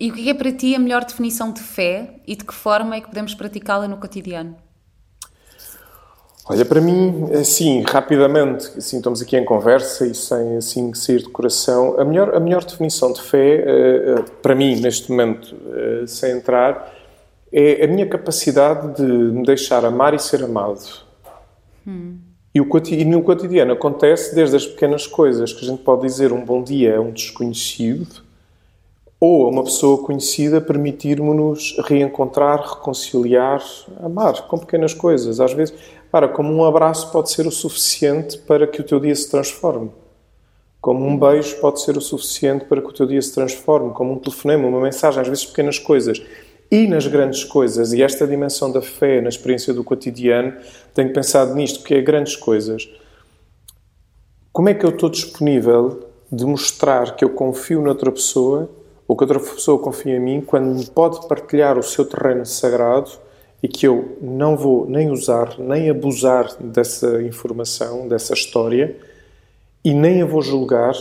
E 0.00 0.10
o 0.10 0.14
que 0.14 0.30
é 0.30 0.34
para 0.34 0.50
ti 0.50 0.74
a 0.74 0.78
melhor 0.78 1.04
definição 1.04 1.52
de 1.52 1.60
fé 1.60 2.20
e 2.26 2.34
de 2.34 2.44
que 2.44 2.54
forma 2.54 2.96
é 2.96 3.02
que 3.02 3.08
podemos 3.08 3.34
praticá-la 3.34 3.86
no 3.86 3.98
cotidiano? 3.98 4.56
Olha, 6.50 6.64
para 6.64 6.80
mim, 6.80 7.28
assim, 7.32 7.82
rapidamente, 7.82 8.72
assim, 8.76 8.96
estamos 8.96 9.22
aqui 9.22 9.36
em 9.36 9.44
conversa 9.44 10.04
e 10.04 10.12
sem 10.12 10.56
assim 10.56 10.92
sair 10.94 11.18
de 11.18 11.28
coração, 11.28 11.94
a 11.96 12.04
melhor, 12.04 12.34
a 12.34 12.40
melhor 12.40 12.64
definição 12.64 13.12
de 13.12 13.22
fé, 13.22 13.64
uh, 13.64 14.20
uh, 14.20 14.30
para 14.42 14.56
mim, 14.56 14.80
neste 14.80 15.12
momento, 15.12 15.54
sem 16.08 16.32
entrar, 16.32 16.92
é 17.52 17.84
a 17.84 17.86
minha 17.86 18.04
capacidade 18.04 18.96
de 18.96 19.02
me 19.02 19.44
deixar 19.44 19.84
amar 19.84 20.12
e 20.12 20.18
ser 20.18 20.42
amado. 20.42 21.04
Hum. 21.86 22.18
E, 22.52 22.60
o, 22.60 22.66
e 22.88 23.04
no 23.04 23.22
cotidiano 23.22 23.72
acontece 23.72 24.34
desde 24.34 24.56
as 24.56 24.66
pequenas 24.66 25.06
coisas 25.06 25.52
que 25.52 25.64
a 25.64 25.68
gente 25.68 25.82
pode 25.84 26.02
dizer 26.02 26.32
um 26.32 26.44
bom 26.44 26.64
dia 26.64 26.96
a 26.96 27.00
um 27.00 27.12
desconhecido 27.12 28.22
ou 29.20 29.46
a 29.46 29.50
uma 29.50 29.62
pessoa 29.62 30.02
conhecida 30.02 30.60
permitir-nos 30.60 31.76
reencontrar, 31.84 32.60
reconciliar, 32.60 33.62
amar 34.02 34.48
com 34.48 34.58
pequenas 34.58 34.94
coisas. 34.94 35.38
Às 35.38 35.52
vezes, 35.52 35.74
para, 36.10 36.28
como 36.28 36.52
um 36.52 36.64
abraço 36.64 37.10
pode 37.12 37.30
ser 37.30 37.46
o 37.46 37.50
suficiente 37.50 38.38
para 38.38 38.66
que 38.66 38.80
o 38.80 38.84
teu 38.84 38.98
dia 38.98 39.14
se 39.14 39.30
transforme. 39.30 39.90
Como 40.80 41.06
um 41.06 41.16
beijo 41.16 41.56
pode 41.60 41.82
ser 41.82 41.96
o 41.96 42.00
suficiente 42.00 42.64
para 42.64 42.80
que 42.80 42.88
o 42.88 42.92
teu 42.92 43.06
dia 43.06 43.20
se 43.20 43.34
transforme. 43.34 43.92
Como 43.92 44.12
um 44.12 44.18
telefonema, 44.18 44.66
uma 44.66 44.80
mensagem, 44.80 45.20
às 45.20 45.28
vezes 45.28 45.44
pequenas 45.44 45.78
coisas 45.78 46.20
e 46.70 46.86
nas 46.86 47.06
grandes 47.06 47.44
coisas. 47.44 47.92
E 47.92 48.02
esta 48.02 48.26
dimensão 48.26 48.72
da 48.72 48.80
fé 48.80 49.20
na 49.20 49.28
experiência 49.28 49.74
do 49.74 49.84
cotidiano, 49.84 50.54
tenho 50.94 51.12
pensado 51.12 51.54
nisto, 51.54 51.84
que 51.84 51.94
é 51.94 52.00
grandes 52.00 52.34
coisas. 52.34 52.88
Como 54.52 54.68
é 54.68 54.74
que 54.74 54.84
eu 54.84 54.90
estou 54.90 55.10
disponível 55.10 56.08
de 56.32 56.44
mostrar 56.44 57.14
que 57.14 57.24
eu 57.24 57.30
confio 57.30 57.82
noutra 57.82 58.10
pessoa 58.10 58.70
ou 59.06 59.16
que 59.16 59.24
outra 59.24 59.38
pessoa 59.38 59.78
confia 59.78 60.16
em 60.16 60.20
mim 60.20 60.40
quando 60.40 60.74
me 60.74 60.86
pode 60.86 61.26
partilhar 61.28 61.78
o 61.78 61.82
seu 61.82 62.04
terreno 62.04 62.46
sagrado 62.46 63.10
e 63.62 63.68
que 63.68 63.86
eu 63.86 64.16
não 64.20 64.56
vou 64.56 64.88
nem 64.88 65.10
usar, 65.10 65.58
nem 65.58 65.90
abusar 65.90 66.54
dessa 66.60 67.22
informação, 67.22 68.08
dessa 68.08 68.32
história 68.32 68.96
e 69.84 69.92
nem 69.92 70.22
a 70.22 70.26
vou 70.26 70.42
julgar 70.42 70.94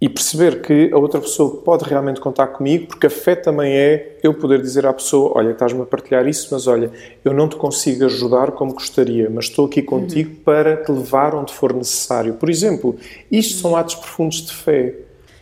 e 0.00 0.08
perceber 0.08 0.60
que 0.60 0.90
a 0.92 0.98
outra 0.98 1.18
pessoa 1.18 1.62
pode 1.62 1.84
realmente 1.84 2.20
contar 2.20 2.48
comigo, 2.48 2.88
porque 2.88 3.06
a 3.06 3.10
fé 3.10 3.34
também 3.34 3.74
é 3.74 4.18
eu 4.22 4.34
poder 4.34 4.60
dizer 4.60 4.84
à 4.84 4.92
pessoa: 4.92 5.32
Olha, 5.36 5.52
estás-me 5.52 5.80
a 5.80 5.86
partilhar 5.86 6.26
isso, 6.28 6.48
mas 6.50 6.66
olha, 6.66 6.90
eu 7.24 7.32
não 7.32 7.48
te 7.48 7.56
consigo 7.56 8.04
ajudar 8.04 8.52
como 8.52 8.74
gostaria, 8.74 9.30
mas 9.30 9.46
estou 9.46 9.64
aqui 9.66 9.80
contigo 9.80 10.30
uhum. 10.30 10.42
para 10.44 10.76
te 10.76 10.92
levar 10.92 11.34
onde 11.34 11.54
for 11.54 11.72
necessário. 11.72 12.34
Por 12.34 12.50
exemplo, 12.50 12.98
isto 13.30 13.58
são 13.58 13.74
atos 13.74 13.94
profundos 13.94 14.42
de 14.42 14.52
fé. 14.52 14.94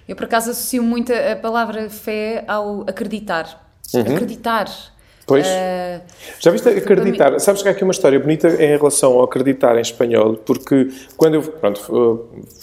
Eu, 0.06 0.14
por 0.14 0.26
acaso, 0.26 0.50
associo 0.50 0.82
muito 0.82 1.12
a 1.12 1.34
palavra 1.34 1.90
fé 1.90 2.44
ao 2.46 2.82
acreditar. 2.82 3.68
Uhum. 3.92 4.14
Acreditar. 4.14 4.91
Pois. 5.26 5.46
Uh, 5.46 6.00
Já 6.40 6.50
viste 6.50 6.68
acreditar? 6.68 7.38
Sabes 7.38 7.62
que 7.62 7.68
há 7.68 7.72
aqui 7.72 7.84
uma 7.84 7.92
história 7.92 8.18
bonita 8.18 8.48
em 8.48 8.76
relação 8.76 9.12
ao 9.12 9.24
acreditar 9.24 9.76
em 9.76 9.80
espanhol, 9.80 10.34
porque 10.36 10.88
quando 11.16 11.34
eu, 11.34 11.42
pronto, 11.42 11.80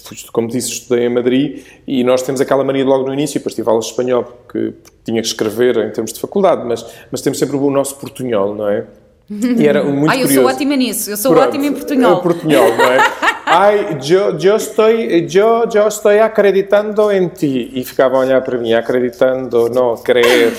fui, 0.04 0.18
como 0.32 0.48
disse, 0.48 0.70
estudei 0.70 1.06
em 1.06 1.10
Madrid 1.10 1.64
e 1.88 2.04
nós 2.04 2.22
temos 2.22 2.42
aquela 2.42 2.64
mania 2.64 2.86
logo 2.86 3.06
no 3.06 3.14
início, 3.14 3.40
depois 3.40 3.56
tive 3.56 3.70
aulas 3.70 3.86
de 3.86 3.92
espanhol 3.92 4.24
porque, 4.24 4.74
porque 4.84 4.98
tinha 5.06 5.22
que 5.22 5.28
escrever 5.28 5.78
em 5.78 5.92
termos 5.92 6.12
de 6.12 6.20
faculdade, 6.20 6.66
mas, 6.66 6.86
mas 7.12 7.22
temos 7.22 7.40
sempre 7.40 7.56
o 7.56 7.72
nosso 7.72 7.96
portunhol, 7.96 8.54
não 8.54 8.68
é? 8.68 8.86
E 9.30 9.68
era 9.68 9.84
muito 9.84 10.10
ah, 10.10 10.16
eu 10.16 10.22
curioso. 10.24 10.34
sou 10.34 10.46
ótima 10.46 10.76
nisso, 10.76 11.12
eu 11.12 11.18
sou 11.18 11.32
Pronto, 11.32 11.50
ótima 11.50 11.66
em 11.68 11.74
portunhol. 11.74 12.14
O 12.16 12.22
portunhol, 12.22 12.76
não 12.76 12.86
é? 12.86 12.98
Ai, 13.52 13.98
eu, 14.08 14.38
eu, 14.40 14.56
estou, 14.56 14.90
eu, 14.90 15.70
eu 15.74 15.88
estou 15.88 16.12
acreditando 16.12 17.12
em 17.12 17.28
ti. 17.28 17.72
E 17.74 17.84
ficavam 17.84 18.20
a 18.20 18.24
olhar 18.24 18.42
para 18.42 18.58
mim, 18.60 18.74
acreditando, 18.74 19.70
não, 19.70 19.98
crer. 19.98 20.54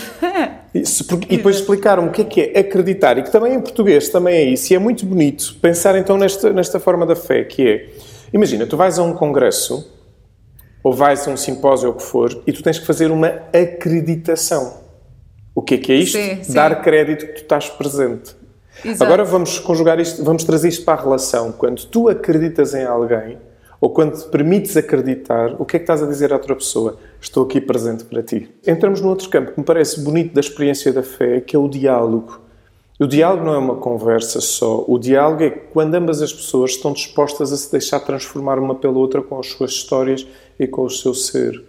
Isso, 0.74 1.04
porque, 1.06 1.32
e 1.32 1.36
depois 1.36 1.56
explicaram 1.56 2.06
o 2.06 2.10
que 2.10 2.22
é 2.22 2.24
que 2.24 2.40
é 2.54 2.60
acreditar, 2.60 3.18
e 3.18 3.22
que 3.22 3.30
também 3.30 3.54
em 3.54 3.60
português 3.60 4.08
também 4.08 4.34
é 4.34 4.44
isso, 4.44 4.72
e 4.72 4.76
é 4.76 4.78
muito 4.78 5.04
bonito 5.04 5.56
pensar 5.60 5.96
então 5.96 6.16
nesta, 6.16 6.52
nesta 6.52 6.78
forma 6.78 7.04
da 7.04 7.16
fé, 7.16 7.44
que 7.44 7.68
é, 7.68 7.88
imagina, 8.32 8.66
tu 8.66 8.76
vais 8.76 8.98
a 8.98 9.02
um 9.02 9.12
congresso, 9.12 9.90
ou 10.82 10.92
vais 10.92 11.26
a 11.26 11.30
um 11.30 11.36
simpósio 11.36 11.88
ou 11.88 11.94
o 11.94 11.96
que 11.96 12.02
for, 12.02 12.42
e 12.46 12.52
tu 12.52 12.62
tens 12.62 12.78
que 12.78 12.86
fazer 12.86 13.10
uma 13.10 13.28
acreditação. 13.52 14.80
O 15.54 15.62
que 15.62 15.74
é 15.74 15.78
que 15.78 15.92
é 15.92 15.96
isto? 15.96 16.16
Sim, 16.16 16.42
sim. 16.42 16.52
Dar 16.52 16.80
crédito 16.80 17.26
que 17.26 17.32
tu 17.32 17.42
estás 17.42 17.68
presente. 17.68 18.36
Exato. 18.84 19.04
Agora 19.04 19.24
vamos 19.24 19.58
conjugar 19.58 19.98
isto, 20.00 20.24
vamos 20.24 20.44
trazer 20.44 20.68
isto 20.68 20.84
para 20.84 20.98
a 20.98 21.02
relação. 21.02 21.52
Quando 21.52 21.84
tu 21.86 22.08
acreditas 22.08 22.74
em 22.74 22.84
alguém, 22.84 23.36
ou 23.80 23.88
quando 23.90 24.20
te 24.20 24.28
permites 24.28 24.76
acreditar, 24.76 25.54
o 25.58 25.64
que 25.64 25.76
é 25.76 25.78
que 25.78 25.84
estás 25.84 26.02
a 26.02 26.06
dizer 26.06 26.32
à 26.32 26.36
outra 26.36 26.54
pessoa? 26.54 26.98
Estou 27.18 27.44
aqui 27.44 27.60
presente 27.60 28.04
para 28.04 28.22
ti. 28.22 28.50
Entramos 28.66 29.00
num 29.00 29.08
outro 29.08 29.28
campo 29.30 29.52
que 29.52 29.58
me 29.58 29.64
parece 29.64 30.00
bonito 30.00 30.34
da 30.34 30.40
experiência 30.40 30.92
da 30.92 31.02
fé, 31.02 31.40
que 31.40 31.56
é 31.56 31.58
o 31.58 31.66
diálogo. 31.66 32.40
O 33.00 33.06
diálogo 33.06 33.46
não 33.46 33.54
é 33.54 33.58
uma 33.58 33.76
conversa 33.76 34.42
só. 34.42 34.84
O 34.86 34.98
diálogo 34.98 35.42
é 35.42 35.48
quando 35.48 35.94
ambas 35.94 36.20
as 36.20 36.30
pessoas 36.30 36.72
estão 36.72 36.92
dispostas 36.92 37.50
a 37.50 37.56
se 37.56 37.72
deixar 37.72 38.00
transformar 38.00 38.58
uma 38.58 38.74
pela 38.74 38.98
outra 38.98 39.22
com 39.22 39.38
as 39.38 39.46
suas 39.46 39.70
histórias 39.70 40.26
e 40.58 40.66
com 40.66 40.82
o 40.82 40.90
seu 40.90 41.14
ser. 41.14 41.64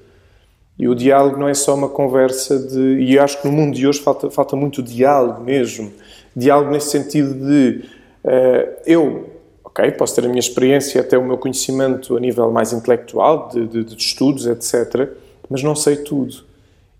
E 0.77 0.89
o 0.89 0.95
diálogo 0.95 1.37
não 1.37 1.47
é 1.47 1.53
só 1.53 1.73
uma 1.73 1.87
conversa 1.87 2.59
de. 2.59 3.03
E 3.03 3.15
eu 3.15 3.23
acho 3.23 3.41
que 3.41 3.47
no 3.47 3.53
mundo 3.53 3.73
de 3.73 3.87
hoje 3.87 4.01
falta, 4.01 4.29
falta 4.29 4.57
muito 4.57 4.83
diálogo 4.83 5.41
mesmo. 5.41 5.93
Diálogo 6.35 6.71
nesse 6.71 6.89
sentido 6.89 7.33
de. 7.33 7.85
Uh, 8.25 8.81
eu 8.85 9.30
ok, 9.71 9.91
posso 9.91 10.15
ter 10.15 10.25
a 10.25 10.27
minha 10.27 10.39
experiência, 10.39 11.01
até 11.01 11.17
o 11.17 11.25
meu 11.25 11.37
conhecimento 11.37 12.15
a 12.15 12.19
nível 12.19 12.51
mais 12.51 12.73
intelectual, 12.73 13.49
de, 13.49 13.65
de, 13.65 13.83
de 13.83 13.95
estudos, 13.95 14.45
etc., 14.45 15.09
mas 15.49 15.63
não 15.63 15.75
sei 15.75 15.97
tudo. 15.97 16.51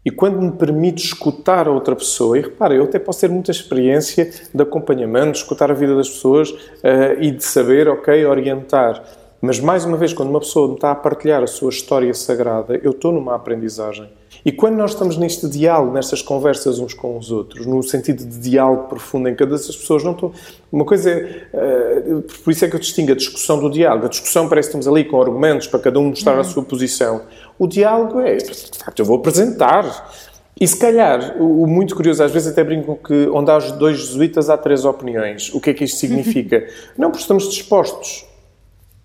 E 0.03 0.09
quando 0.09 0.41
me 0.41 0.51
permite 0.51 1.05
escutar 1.05 1.67
a 1.67 1.71
outra 1.71 1.95
pessoa, 1.95 2.37
e 2.37 2.41
repara, 2.41 2.73
eu 2.73 2.85
até 2.85 2.97
posso 2.97 3.19
ter 3.21 3.29
muita 3.29 3.51
experiência 3.51 4.31
de 4.53 4.63
acompanhamento, 4.63 5.33
de 5.33 5.37
escutar 5.37 5.69
a 5.69 5.75
vida 5.75 5.95
das 5.95 6.09
pessoas 6.09 6.49
uh, 6.49 7.19
e 7.19 7.29
de 7.29 7.43
saber, 7.43 7.87
ok, 7.87 8.25
orientar. 8.25 9.03
Mas 9.39 9.59
mais 9.59 9.85
uma 9.85 9.97
vez, 9.97 10.11
quando 10.11 10.29
uma 10.29 10.39
pessoa 10.39 10.69
me 10.69 10.75
está 10.75 10.91
a 10.91 10.95
partilhar 10.95 11.43
a 11.43 11.47
sua 11.47 11.69
história 11.69 12.13
sagrada, 12.13 12.79
eu 12.81 12.91
estou 12.91 13.11
numa 13.11 13.35
aprendizagem. 13.35 14.09
E 14.43 14.51
quando 14.51 14.75
nós 14.75 14.91
estamos 14.91 15.17
neste 15.17 15.47
diálogo, 15.47 15.93
nestas 15.93 16.21
conversas 16.21 16.79
uns 16.79 16.93
com 16.93 17.17
os 17.17 17.31
outros, 17.31 17.65
no 17.65 17.81
sentido 17.83 18.25
de 18.25 18.39
diálogo 18.39 18.87
profundo 18.87 19.29
em 19.29 19.35
cada 19.35 19.51
dessas 19.51 19.75
pessoas, 19.75 20.03
não 20.03 20.13
estou. 20.13 20.33
Uma 20.71 20.83
coisa 20.83 21.11
é. 21.11 21.43
Uh, 21.53 22.21
por 22.43 22.51
isso 22.51 22.65
é 22.65 22.69
que 22.69 22.75
eu 22.75 22.79
distingo 22.79 23.11
a 23.11 23.15
discussão 23.15 23.59
do 23.59 23.69
diálogo. 23.69 24.07
A 24.07 24.09
discussão 24.09 24.49
parece 24.49 24.69
que 24.69 24.77
estamos 24.77 24.87
ali 24.87 25.07
com 25.07 25.21
argumentos 25.21 25.67
para 25.67 25.79
cada 25.79 25.99
um 25.99 26.05
mostrar 26.05 26.33
uhum. 26.33 26.39
a 26.39 26.43
sua 26.43 26.63
posição. 26.63 27.21
O 27.59 27.67
diálogo 27.67 28.19
é. 28.19 28.37
De 28.37 28.77
facto, 28.79 28.99
eu 28.99 29.05
vou 29.05 29.17
apresentar. 29.17 30.11
E 30.59 30.67
se 30.67 30.77
calhar, 30.77 31.41
o, 31.41 31.65
muito 31.65 31.95
curioso, 31.95 32.23
às 32.23 32.31
vezes 32.31 32.51
até 32.51 32.63
brinco 32.63 32.95
que 32.95 33.27
onde 33.29 33.49
há 33.49 33.57
dois 33.57 33.97
jesuítas 33.97 34.49
há 34.49 34.57
três 34.57 34.85
opiniões. 34.85 35.53
O 35.53 35.59
que 35.59 35.71
é 35.71 35.73
que 35.73 35.83
isto 35.83 35.97
significa? 35.97 36.67
não 36.97 37.09
porque 37.09 37.21
estamos 37.21 37.49
dispostos 37.49 38.25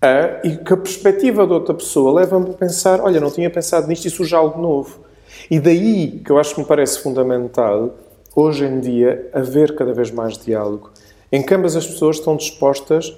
a, 0.01 0.47
e 0.47 0.57
que 0.57 0.73
a 0.73 0.77
perspectiva 0.77 1.45
da 1.47 1.55
outra 1.55 1.73
pessoa 1.73 2.19
leva-me 2.19 2.51
a 2.51 2.53
pensar: 2.53 3.01
olha, 3.01 3.19
não 3.19 3.31
tinha 3.31 3.49
pensado 3.49 3.87
nisto 3.87 4.05
e 4.05 4.09
surge 4.09 4.35
algo 4.35 4.61
novo. 4.61 5.06
E 5.49 5.59
daí 5.59 6.21
que 6.23 6.31
eu 6.31 6.37
acho 6.37 6.55
que 6.55 6.61
me 6.61 6.67
parece 6.67 6.99
fundamental, 6.99 7.95
hoje 8.35 8.65
em 8.65 8.79
dia, 8.79 9.29
haver 9.33 9.75
cada 9.75 9.93
vez 9.93 10.11
mais 10.11 10.37
diálogo, 10.37 10.91
em 11.31 11.41
que 11.41 11.53
ambas 11.53 11.75
as 11.75 11.85
pessoas 11.85 12.17
estão 12.17 12.35
dispostas 12.35 13.13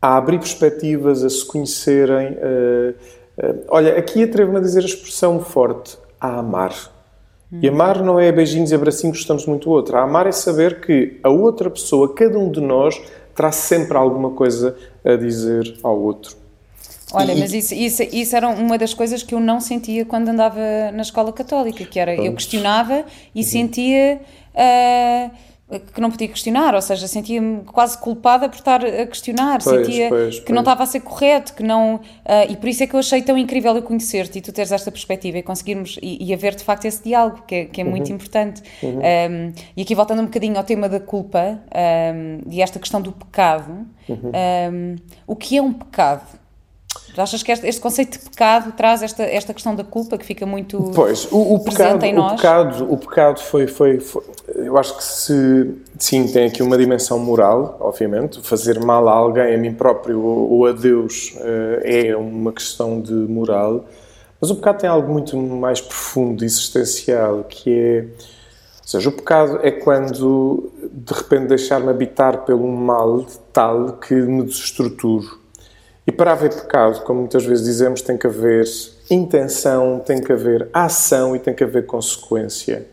a 0.00 0.16
abrir 0.16 0.38
perspectivas, 0.38 1.24
a 1.24 1.28
se 1.28 1.44
conhecerem. 1.44 2.32
Uh, 2.32 2.94
uh, 3.44 3.64
olha, 3.68 3.98
aqui 3.98 4.22
atrevo-me 4.22 4.58
a 4.58 4.60
dizer 4.60 4.82
a 4.82 4.86
expressão 4.86 5.40
forte: 5.40 5.98
a 6.20 6.38
amar. 6.38 6.72
E 7.62 7.66
amar 7.66 8.02
não 8.02 8.20
é 8.20 8.30
beijinhos 8.30 8.70
e 8.70 8.74
abracinhos, 8.74 9.18
gostamos 9.18 9.46
muito 9.46 9.64
do 9.64 9.70
outro. 9.70 9.96
A 9.96 10.02
amar 10.02 10.26
é 10.26 10.32
saber 10.32 10.82
que 10.82 11.18
a 11.22 11.30
outra 11.30 11.70
pessoa, 11.70 12.14
cada 12.14 12.38
um 12.38 12.50
de 12.50 12.60
nós, 12.60 13.00
traz 13.34 13.56
sempre 13.56 13.96
alguma 13.96 14.32
coisa 14.32 14.76
a 15.02 15.16
dizer 15.16 15.78
ao 15.82 15.98
outro. 15.98 16.36
Olha, 17.12 17.32
e, 17.32 17.40
mas 17.40 17.52
isso, 17.52 17.74
isso, 17.74 18.02
isso 18.02 18.36
era 18.36 18.48
uma 18.48 18.76
das 18.76 18.92
coisas 18.92 19.22
que 19.22 19.34
eu 19.34 19.40
não 19.40 19.60
sentia 19.60 20.04
quando 20.04 20.28
andava 20.28 20.60
na 20.92 21.02
escola 21.02 21.32
católica, 21.32 21.84
que 21.84 21.98
era, 21.98 22.14
eu 22.14 22.32
questionava 22.34 23.04
e 23.34 23.40
uhum. 23.40 23.44
sentia... 23.46 24.20
Uh, 24.54 25.48
que 25.92 26.00
não 26.00 26.10
podia 26.10 26.28
questionar, 26.28 26.74
ou 26.74 26.80
seja, 26.80 27.06
sentia-me 27.06 27.62
quase 27.64 27.98
culpada 27.98 28.48
por 28.48 28.56
estar 28.56 28.82
a 28.82 29.06
questionar, 29.06 29.62
pois, 29.62 29.86
sentia 29.86 30.08
pois, 30.08 30.36
que 30.36 30.46
pois. 30.46 30.54
não 30.54 30.62
estava 30.62 30.82
a 30.82 30.86
ser 30.86 31.00
correto, 31.00 31.52
que 31.52 31.62
não. 31.62 31.96
Uh, 31.96 32.00
e 32.50 32.56
por 32.56 32.68
isso 32.70 32.82
é 32.82 32.86
que 32.86 32.94
eu 32.94 33.00
achei 33.00 33.20
tão 33.20 33.36
incrível 33.36 33.76
eu 33.76 33.82
conhecer-te 33.82 34.38
e 34.38 34.40
tu 34.40 34.50
teres 34.50 34.72
esta 34.72 34.90
perspectiva 34.90 35.36
e 35.36 35.42
conseguirmos. 35.42 35.98
e, 36.02 36.24
e 36.24 36.32
haver 36.32 36.54
de 36.54 36.64
facto 36.64 36.86
esse 36.86 37.02
diálogo, 37.04 37.42
que 37.46 37.54
é, 37.54 37.64
que 37.66 37.82
é 37.82 37.84
uhum. 37.84 37.90
muito 37.90 38.10
importante. 38.10 38.62
Uhum. 38.82 38.98
Um, 38.98 39.52
e 39.76 39.82
aqui 39.82 39.94
voltando 39.94 40.22
um 40.22 40.24
bocadinho 40.24 40.56
ao 40.56 40.64
tema 40.64 40.88
da 40.88 41.00
culpa 41.00 41.60
um, 42.14 42.50
e 42.50 42.62
esta 42.62 42.78
questão 42.78 43.02
do 43.02 43.12
pecado, 43.12 43.86
uhum. 44.08 44.32
um, 44.72 44.96
o 45.26 45.36
que 45.36 45.58
é 45.58 45.62
um 45.62 45.72
pecado? 45.74 46.38
Achas 47.16 47.42
que 47.42 47.50
este, 47.52 47.66
este, 47.66 47.80
conceito 47.80 48.18
de 48.18 48.30
pecado 48.30 48.72
traz 48.72 49.02
esta, 49.02 49.22
esta 49.22 49.54
questão 49.54 49.74
da 49.74 49.84
culpa 49.84 50.18
que 50.18 50.24
fica 50.24 50.44
muito 50.44 50.92
pois, 50.94 51.26
o, 51.30 51.54
o 51.54 51.64
pecado, 51.64 52.04
em 52.04 52.12
nós? 52.12 52.32
O 52.32 52.36
pecado, 52.36 52.92
o 52.92 52.96
pecado 52.96 53.40
foi, 53.40 53.66
foi, 53.66 54.00
foi, 54.00 54.22
Eu 54.54 54.76
acho 54.76 54.96
que 54.96 55.04
se. 55.04 55.74
Sim, 55.98 56.26
tem 56.28 56.46
aqui 56.46 56.62
uma 56.62 56.76
dimensão 56.76 57.18
moral, 57.18 57.76
obviamente. 57.80 58.40
Fazer 58.42 58.78
mal 58.80 59.08
a 59.08 59.12
alguém, 59.12 59.54
a 59.54 59.58
mim 59.58 59.74
próprio 59.74 60.20
ou 60.22 60.66
a 60.66 60.72
Deus, 60.72 61.34
eh, 61.40 62.08
é 62.10 62.16
uma 62.16 62.52
questão 62.52 63.00
de 63.00 63.12
moral. 63.12 63.84
Mas 64.40 64.50
o 64.50 64.56
pecado 64.56 64.78
tem 64.78 64.90
algo 64.90 65.12
muito 65.12 65.36
mais 65.36 65.80
profundo, 65.80 66.44
existencial, 66.44 67.44
que 67.48 67.70
é. 67.70 68.00
Ou 68.82 68.90
seja, 68.90 69.08
o 69.08 69.12
pecado 69.12 69.60
é 69.62 69.70
quando 69.70 70.72
de 70.90 71.12
repente 71.12 71.48
deixar-me 71.48 71.90
habitar 71.90 72.44
pelo 72.44 72.66
mal 72.68 73.26
tal 73.52 73.94
que 73.94 74.14
me 74.14 74.44
desestruturo 74.44 75.37
e 76.08 76.10
para 76.10 76.32
haver 76.32 76.54
pecado, 76.54 77.02
como 77.02 77.20
muitas 77.20 77.44
vezes 77.44 77.66
dizemos, 77.66 78.00
tem 78.00 78.16
que 78.16 78.26
haver 78.26 78.64
intenção, 79.10 80.00
tem 80.00 80.22
que 80.22 80.32
haver 80.32 80.66
ação 80.72 81.36
e 81.36 81.38
tem 81.38 81.52
que 81.52 81.62
haver 81.62 81.84
consequência. 81.84 82.86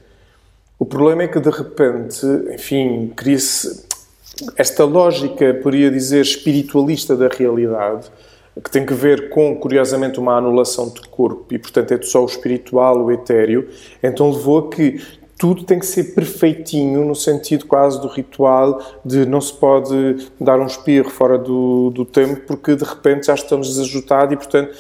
O 0.78 0.86
problema 0.86 1.24
é 1.24 1.28
que 1.30 1.40
de 1.40 1.50
repente, 1.50 2.26
enfim, 2.54 3.14
cria-se 3.16 3.86
esta 4.58 4.84
lógica, 4.84 5.54
poderia 5.64 5.90
dizer, 5.90 6.20
espiritualista 6.20 7.16
da 7.16 7.30
realidade, 7.30 8.12
que 8.62 8.70
tem 8.70 8.86
que 8.86 8.94
ver 8.94 9.30
com, 9.30 9.56
curiosamente, 9.56 10.20
uma 10.20 10.36
anulação 10.36 10.90
de 10.90 11.08
corpo 11.08 11.46
e, 11.54 11.58
portanto, 11.58 11.94
é 11.94 12.02
só 12.02 12.22
o 12.22 12.26
espiritual, 12.26 13.02
o 13.02 13.10
etéreo, 13.14 13.70
então 14.04 14.30
levou 14.30 14.60
a 14.60 14.70
que 14.70 15.02
tudo 15.38 15.64
tem 15.64 15.80
que 15.80 15.86
ser 15.86 16.16
perfeitinho, 16.16 17.04
no 17.04 17.16
sentido 17.16 17.66
quase 17.66 18.00
do 18.00 18.08
ritual, 18.08 18.82
de 19.04 19.26
não 19.26 19.42
se 19.42 19.54
pode 19.54 20.30
dar 20.40 20.60
um 20.60 20.66
espirro 20.66 21.10
fora 21.10 21.38
do, 21.38 21.90
do 21.90 22.06
tempo, 22.06 22.42
porque 22.48 22.76
de 22.76 22.84
repente 22.84 23.28
já 23.28 23.36
estamos 23.36 23.68
desajustados 23.68 24.34
e, 24.34 24.38
portanto. 24.38 24.76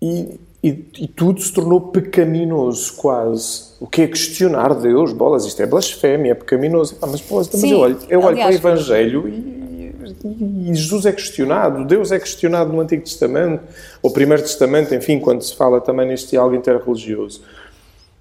E, 0.00 0.40
e, 0.62 0.84
e, 0.98 1.06
tudo 1.06 1.40
se 1.40 1.52
tornou 1.52 1.80
pecaminoso, 1.80 2.94
quase. 2.96 3.68
O 3.80 3.86
que 3.86 4.02
é 4.02 4.06
questionar 4.08 4.74
Deus? 4.74 5.12
Bolas, 5.12 5.44
isto 5.44 5.62
é 5.62 5.66
blasfémia, 5.66 6.32
é 6.32 6.34
pecaminoso. 6.34 6.96
Ah, 7.02 7.06
mas, 7.06 7.20
bolas, 7.20 7.48
mas 7.52 7.62
eu 7.62 7.78
olho, 7.78 7.98
eu 8.08 8.20
olho 8.20 8.36
para 8.36 8.50
o 8.50 8.52
Evangelho 8.52 9.28
e, 9.28 10.68
e, 10.70 10.74
Jesus 10.74 11.06
é 11.06 11.12
questionado, 11.12 11.84
Deus 11.84 12.10
é 12.10 12.18
questionado 12.18 12.72
no 12.72 12.80
Antigo 12.80 13.02
Testamento, 13.02 13.62
ou 14.02 14.12
Primeiro 14.12 14.42
Testamento, 14.42 14.94
enfim, 14.94 15.20
quando 15.20 15.42
se 15.42 15.54
fala 15.54 15.80
também 15.80 16.08
neste 16.08 16.30
diálogo 16.30 16.56
interreligioso. 16.56 17.42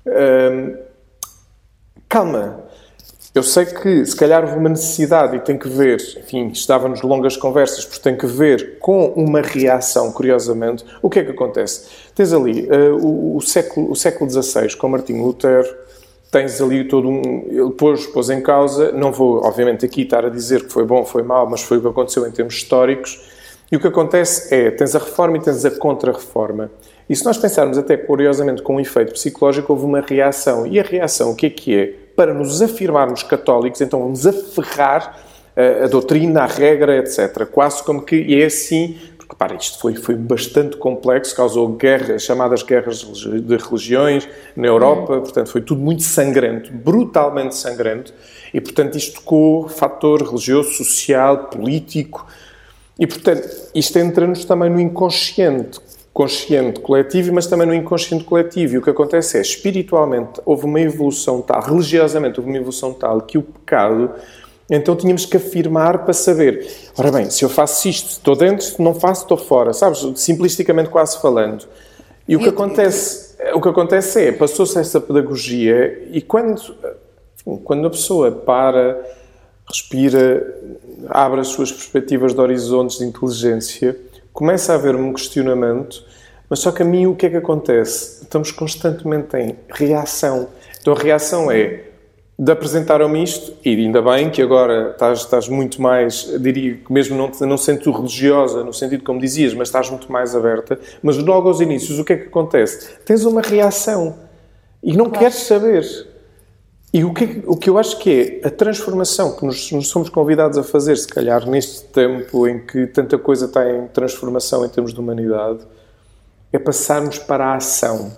Um, 0.06 0.87
calma, 2.08 2.64
eu 3.38 3.44
sei 3.44 3.66
que 3.66 4.04
se 4.04 4.16
calhar 4.16 4.44
houve 4.44 4.58
uma 4.58 4.70
necessidade 4.70 5.36
e 5.36 5.40
tem 5.40 5.58
que 5.58 5.70
ver, 5.70 6.02
enfim, 6.18 6.48
estávamos 6.48 7.04
longas 7.04 7.38
conversas, 7.38 7.86
porque 7.86 8.02
tem 8.02 8.18
que 8.18 8.26
ver 8.26 8.80
com 8.80 9.10
uma 9.10 9.42
reação, 9.42 10.12
curiosamente. 10.12 10.84
O 11.04 11.10
que 11.10 11.20
é 11.20 11.24
que 11.24 11.32
acontece? 11.32 11.88
Tens 12.16 12.34
ali 12.34 12.68
uh, 12.68 12.96
o, 12.96 13.38
o, 13.38 13.42
século, 13.42 13.92
o 13.92 13.96
século 13.96 14.28
XVI 14.30 14.76
com 14.76 14.90
Martinho 14.90 15.24
Lutero, 15.24 15.68
tens 16.32 16.60
ali 16.60 16.88
todo 16.88 17.08
um. 17.08 17.46
Ele 17.48 17.72
pôs, 17.72 18.08
pôs 18.08 18.30
em 18.32 18.42
causa, 18.42 18.92
não 18.92 19.12
vou, 19.12 19.46
obviamente, 19.46 19.86
aqui 19.86 20.02
estar 20.02 20.26
a 20.26 20.30
dizer 20.30 20.66
que 20.66 20.74
foi 20.74 20.86
bom, 20.86 21.06
foi 21.06 21.22
mau, 21.22 21.48
mas 21.48 21.62
foi 21.62 21.78
o 21.78 21.82
que 21.82 21.88
aconteceu 21.88 22.28
em 22.28 22.32
termos 22.32 22.56
históricos. 22.56 23.22
E 23.72 23.76
o 23.76 23.80
que 23.80 23.88
acontece 23.88 24.54
é, 24.54 24.72
tens 24.72 24.96
a 24.96 25.00
reforma 25.00 25.38
e 25.38 25.42
tens 25.42 25.64
a 25.64 25.72
contra-reforma. 25.72 26.72
E 27.10 27.16
se 27.16 27.24
nós 27.24 27.38
pensarmos 27.38 27.78
até 27.78 27.96
curiosamente 27.96 28.62
com 28.62 28.76
um 28.76 28.80
efeito 28.80 29.14
psicológico, 29.14 29.72
houve 29.72 29.86
uma 29.86 30.02
reação. 30.02 30.68
E 30.68 30.80
a 30.80 30.84
reação, 30.84 31.32
o 31.32 31.36
que 31.36 31.46
é 31.46 31.50
que 31.50 31.76
é? 31.76 31.94
Para 32.16 32.34
nos 32.34 32.62
afirmarmos 32.62 33.24
católicos, 33.24 33.80
então 33.80 34.02
vamos 34.02 34.28
aferrar 34.28 35.18
a, 35.56 35.62
eh, 35.62 35.84
a 35.86 35.88
doutrina, 35.88 36.42
a 36.42 36.46
regra, 36.46 36.98
etc. 36.98 37.46
Quase 37.46 37.82
como 37.84 38.02
que 38.02 38.42
é 38.42 38.46
assim, 38.46 38.98
porque 39.18 39.36
para 39.36 39.56
isto 39.56 39.80
foi, 39.80 39.96
foi 39.96 40.16
bastante 40.16 40.76
complexo, 40.78 41.36
causou 41.36 41.70
guerras, 41.70 42.24
chamadas 42.24 42.64
guerras 42.64 43.00
de 43.00 43.58
religiões 43.58 44.28
na 44.56 44.68
Europa, 44.68 45.14
uhum. 45.14 45.22
portanto 45.22 45.50
foi 45.50 45.62
tudo 45.62 45.82
muito 45.82 46.04
sangrento, 46.04 46.72
brutalmente 46.74 47.56
sangrento, 47.56 48.14
e 48.54 48.60
portanto 48.60 48.98
isto 48.98 49.20
tocou 49.20 49.68
fator 49.70 50.24
religioso, 50.24 50.72
social, 50.74 51.46
político, 51.46 52.26
e 53.00 53.06
portanto 53.06 53.48
isto 53.76 53.98
entra-nos 53.98 54.46
também 54.46 54.70
no 54.70 54.80
inconsciente 54.80 55.80
consciente 56.18 56.80
coletivo, 56.80 57.32
mas 57.32 57.46
também 57.46 57.68
no 57.68 57.76
inconsciente 57.76 58.24
coletivo. 58.24 58.74
E 58.74 58.78
o 58.80 58.82
que 58.82 58.90
acontece 58.90 59.38
é, 59.38 59.42
espiritualmente, 59.42 60.42
houve 60.44 60.66
uma 60.66 60.82
evolução 60.82 61.44
tal, 61.44 61.62
religiosamente, 61.62 62.40
houve 62.40 62.50
uma 62.50 62.58
evolução 62.58 62.92
tal 62.92 63.22
que 63.22 63.38
o 63.38 63.44
pecado. 63.44 64.10
Então 64.68 64.96
tínhamos 64.96 65.28
que 65.28 65.38
afirmar 65.38 66.06
para 66.06 66.14
saber, 66.14 66.68
ora 66.98 67.12
bem, 67.12 67.30
se 67.30 67.46
eu 67.46 67.50
faço 67.50 67.88
isto, 67.88 68.10
estou 68.10 68.36
dentro, 68.36 68.66
se 68.66 68.82
não 68.82 68.96
faço, 68.96 69.22
estou 69.22 69.38
fora, 69.38 69.74
sabes? 69.74 70.00
Simplisticamente 70.16 70.90
quase 70.90 71.22
falando. 71.22 71.68
E 72.28 72.36
o 72.36 72.40
que 72.40 72.50
acontece, 72.50 73.36
o 73.54 73.62
que 73.62 73.70
acontece 73.70 74.26
é, 74.26 74.32
passou-se 74.32 74.76
essa 74.80 75.00
pedagogia 75.00 76.04
e 76.12 76.20
quando, 76.20 76.60
quando 77.64 77.86
a 77.86 77.92
pessoa 77.92 78.32
para, 78.32 79.00
respira, 79.70 80.60
abre 81.10 81.42
as 81.42 81.50
suas 81.50 81.72
perspectivas 81.72 82.34
de 82.34 82.42
horizontes 82.42 82.98
de 82.98 83.06
inteligência, 83.06 83.96
começa 84.38 84.72
a 84.72 84.76
haver 84.76 84.96
um 84.96 85.12
questionamento, 85.14 86.06
mas 86.48 86.60
só 86.60 86.72
que 86.72 86.84
a 86.84 86.86
mim 86.86 87.08
o 87.08 87.16
que 87.16 87.26
é 87.26 87.30
que 87.32 87.38
acontece? 87.38 88.22
Estamos 88.22 88.52
constantemente 88.52 89.36
em 89.36 89.56
reação. 89.68 90.50
Então 90.80 90.94
a 90.94 90.96
reação 90.96 91.50
é 91.50 91.86
de 92.38 92.52
apresentaram-me 92.52 93.24
isto, 93.24 93.54
e 93.66 93.72
ainda 93.72 94.00
bem 94.00 94.30
que 94.30 94.40
agora 94.40 94.92
estás, 94.92 95.22
estás 95.22 95.50
muito 95.50 95.82
mais, 95.82 96.32
diria 96.40 96.76
que 96.76 96.94
mesmo 96.94 97.18
não, 97.18 97.32
não 97.48 97.58
sendo 97.58 97.92
religiosa, 97.92 98.64
no 98.64 98.72
sentido 98.72 99.04
como 99.04 99.20
dizias, 99.20 99.56
mas 99.56 99.70
estás 99.70 99.90
muito 99.90 100.12
mais 100.12 100.36
aberta, 100.36 100.80
mas 101.02 101.18
logo 101.18 101.48
aos 101.48 101.60
inícios 101.60 101.98
o 101.98 102.06
que 102.06 102.14
é 102.14 102.18
que 102.18 102.28
acontece? 102.28 102.96
Tens 103.06 103.26
uma 103.26 103.42
reação 103.42 104.20
e 104.84 104.96
não 104.96 105.06
claro. 105.06 105.18
queres 105.18 105.38
saber. 105.38 105.84
E 106.94 107.04
o 107.04 107.14
que, 107.14 107.44
o 107.46 107.58
que 107.58 107.70
eu 107.70 107.78
acho 107.78 108.00
que 108.00 108.42
é 108.44 108.48
a 108.48 108.50
transformação 108.50 109.36
que 109.36 109.46
nos, 109.46 109.72
nos, 109.72 109.88
somos 109.90 110.10
convidados 110.10 110.58
a 110.58 110.64
fazer, 110.64 110.96
se 110.96 111.08
calhar, 111.08 111.46
neste 111.48 111.84
tempo 111.86 112.48
em 112.48 112.66
que 112.66 112.88
tanta 112.88 113.18
coisa 113.18 113.46
está 113.46 113.70
em 113.70 113.88
transformação 113.88 114.66
em 114.66 114.70
termos 114.70 114.94
de 114.94 115.00
humanidade, 115.00 115.60
é 116.52 116.58
passarmos 116.58 117.20
para 117.20 117.48
a 117.48 117.56
ação. 117.56 118.14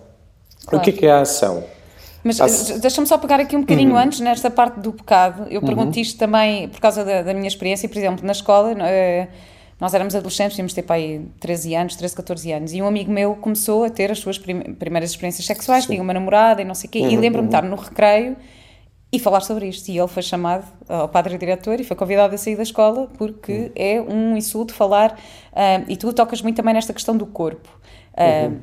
Claro. 0.65 0.77
O 0.77 0.81
que 0.81 0.91
é, 0.91 0.93
que 0.93 1.05
é 1.07 1.11
a 1.11 1.21
ação? 1.21 1.63
Mas 2.23 2.39
a... 2.39 2.77
deixa-me 2.77 3.07
só 3.07 3.17
pegar 3.17 3.39
aqui 3.39 3.55
um 3.55 3.61
bocadinho 3.61 3.91
uhum. 3.91 3.97
antes, 3.97 4.19
nesta 4.19 4.51
parte 4.51 4.79
do 4.79 4.93
pecado. 4.93 5.47
Eu 5.49 5.61
pergunto 5.61 5.95
uhum. 5.95 6.01
isto 6.01 6.19
também 6.19 6.69
por 6.69 6.79
causa 6.79 7.03
da, 7.03 7.23
da, 7.23 7.33
minha 7.33 7.47
experiência, 7.47 7.89
por 7.89 7.97
exemplo, 7.97 8.23
na 8.23 8.33
escola. 8.33 8.73
Uh, 8.73 9.27
nós 9.79 9.93
éramos 9.95 10.13
adolescentes, 10.13 10.55
tínhamos 10.55 10.73
ter 10.73 10.85
aí 10.89 11.25
13 11.39 11.73
anos, 11.73 11.95
13, 11.95 12.15
14 12.15 12.51
anos, 12.51 12.73
e 12.73 12.81
um 12.81 12.87
amigo 12.87 13.11
meu 13.11 13.33
começou 13.35 13.85
a 13.85 13.89
ter 13.89 14.11
as 14.11 14.19
suas 14.19 14.37
prim 14.37 14.73
primeiras 14.73 15.09
experiências 15.09 15.45
sexuais, 15.45 15.85
Sim. 15.85 15.93
tinha 15.93 16.03
uma 16.03 16.13
namorada 16.13 16.61
e 16.61 16.65
não 16.65 16.75
sei 16.75 16.89
o 16.89 16.91
quê, 16.91 16.99
uhum, 16.99 17.09
e 17.09 17.17
lembro-me 17.17 17.47
de 17.47 17.55
estar 17.55 17.65
no 17.65 17.77
recreio 17.77 18.35
e 19.11 19.19
falar 19.19 19.41
sobre 19.41 19.67
isto. 19.67 19.89
E 19.89 19.97
ele 19.97 20.07
foi 20.07 20.21
chamado 20.21 20.65
ao 20.87 21.09
padre 21.09 21.37
diretor 21.37 21.79
e 21.79 21.83
foi 21.83 21.95
convidado 21.95 22.35
a 22.35 22.37
sair 22.37 22.55
da 22.55 22.63
escola 22.63 23.07
porque 23.17 23.51
uhum. 23.51 23.71
é 23.75 24.01
um 24.01 24.37
insulto 24.37 24.73
falar. 24.73 25.19
Uh, 25.51 25.85
e 25.87 25.97
tu 25.97 26.13
tocas 26.13 26.41
muito 26.41 26.55
também 26.55 26.73
nesta 26.73 26.93
questão 26.93 27.17
do 27.17 27.25
corpo. 27.25 27.69
Uh, 28.13 28.49
uhum. 28.49 28.59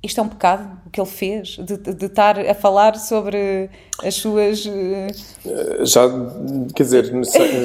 Isto 0.00 0.20
é 0.20 0.22
um 0.22 0.28
pecado 0.28 0.78
o 0.86 0.90
que 0.90 1.00
ele 1.00 1.08
fez, 1.08 1.48
de, 1.58 1.76
de, 1.76 1.92
de 1.92 2.06
estar 2.06 2.38
a 2.38 2.54
falar 2.54 2.94
sobre 2.96 3.68
as 4.04 4.14
suas. 4.14 4.64
Uh... 4.64 5.84
Já, 5.84 6.08
quer 6.74 6.82
dizer, 6.84 7.12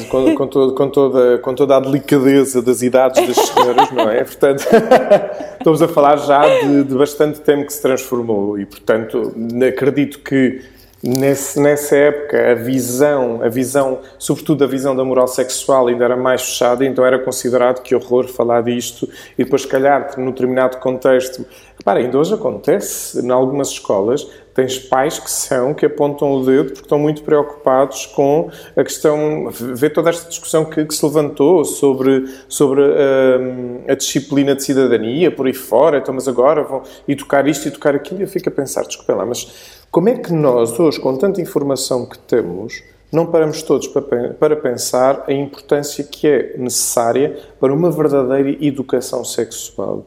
com, 0.10 0.36
com, 0.36 0.48
todo, 0.48 0.74
com, 0.74 0.89
toda, 0.89 1.38
com 1.38 1.54
toda 1.54 1.78
a 1.78 1.80
delicadeza 1.80 2.62
das 2.62 2.82
idades 2.82 3.26
das 3.28 3.38
senhoras, 3.48 3.91
não 3.91 4.10
é? 4.10 4.24
Portanto, 4.24 4.65
estamos 5.60 5.82
a 5.84 5.88
falar 5.88 6.17
já 6.17 6.41
de, 6.41 6.84
de 6.84 6.96
bastante 6.96 7.39
tempo 7.39 7.67
que 7.67 7.74
se 7.74 7.82
transformou 7.84 8.60
e, 8.60 8.65
portanto, 8.65 9.34
acredito 9.65 10.19
que 10.19 10.62
nesse, 11.04 11.60
nessa 11.60 11.98
época 11.98 12.52
a 12.52 12.56
visão, 12.56 13.44
a 13.44 13.50
visão, 13.50 14.00
sobretudo 14.18 14.63
a 14.63 14.68
visão 14.68 14.96
da 14.96 15.04
moral 15.04 15.28
sexual 15.28 15.88
ainda 15.88 16.06
era 16.06 16.16
mais 16.16 16.42
fechada, 16.42 16.86
então 16.86 17.06
era 17.06 17.20
considerado 17.20 17.82
que 17.82 17.94
horror 17.94 18.30
falar 18.30 18.63
disto. 18.63 19.10
E 19.38 19.44
depois, 19.44 19.63
se 19.63 19.68
calhar, 19.68 20.18
num 20.18 20.32
determinado 20.32 20.78
contexto, 20.78 21.46
repara, 21.78 22.00
ainda 22.00 22.18
hoje 22.18 22.34
acontece, 22.34 23.20
em 23.20 23.30
algumas 23.30 23.68
escolas, 23.68 24.26
tens 24.54 24.80
pais 24.80 25.20
que 25.20 25.30
são, 25.30 25.74
que 25.74 25.86
apontam 25.86 26.32
o 26.32 26.46
dedo 26.46 26.66
porque 26.66 26.82
estão 26.82 27.00
muito 27.00 27.24
preocupados 27.24 28.06
com 28.06 28.50
a 28.76 28.84
questão, 28.84 29.50
ver 29.52 29.89
toda 29.89 30.10
esta 30.10 30.30
discussão 30.30 30.63
que, 30.63 30.86
que 30.86 30.94
se 30.94 31.04
levantou 31.06 31.66
sobre, 31.66 32.26
sobre 32.48 32.82
hum, 32.82 33.82
a 33.88 33.96
disciplina 33.96 34.56
de 34.56 34.63
cidadania, 34.63 35.32
por 35.32 35.48
aí 35.48 35.54
fora, 35.54 35.98
então, 35.98 36.13
mas 36.13 36.28
agora 36.28 36.63
vão 36.63 36.84
educar 37.08 37.46
isto 37.48 37.66
e 37.66 37.68
educar 37.70 37.96
aquilo, 37.96 38.22
e 38.22 38.24
eu 38.24 38.28
fico 38.28 38.48
a 38.48 38.52
pensar, 38.52 38.84
desculpem 38.84 39.16
lá, 39.16 39.26
mas 39.26 39.83
como 39.94 40.10
é 40.10 40.16
que 40.16 40.34
nós, 40.34 40.80
hoje, 40.80 41.00
com 41.00 41.16
tanta 41.16 41.40
informação 41.40 42.08
que 42.08 42.18
temos, 42.18 42.82
não 43.12 43.28
paramos 43.28 43.62
todos 43.62 43.86
para 43.88 44.56
pensar 44.56 45.24
a 45.28 45.32
importância 45.32 46.04
que 46.04 46.28
é 46.28 46.58
necessária 46.58 47.38
para 47.60 47.72
uma 47.72 47.92
verdadeira 47.92 48.58
educação 48.60 49.24
sexual? 49.24 50.04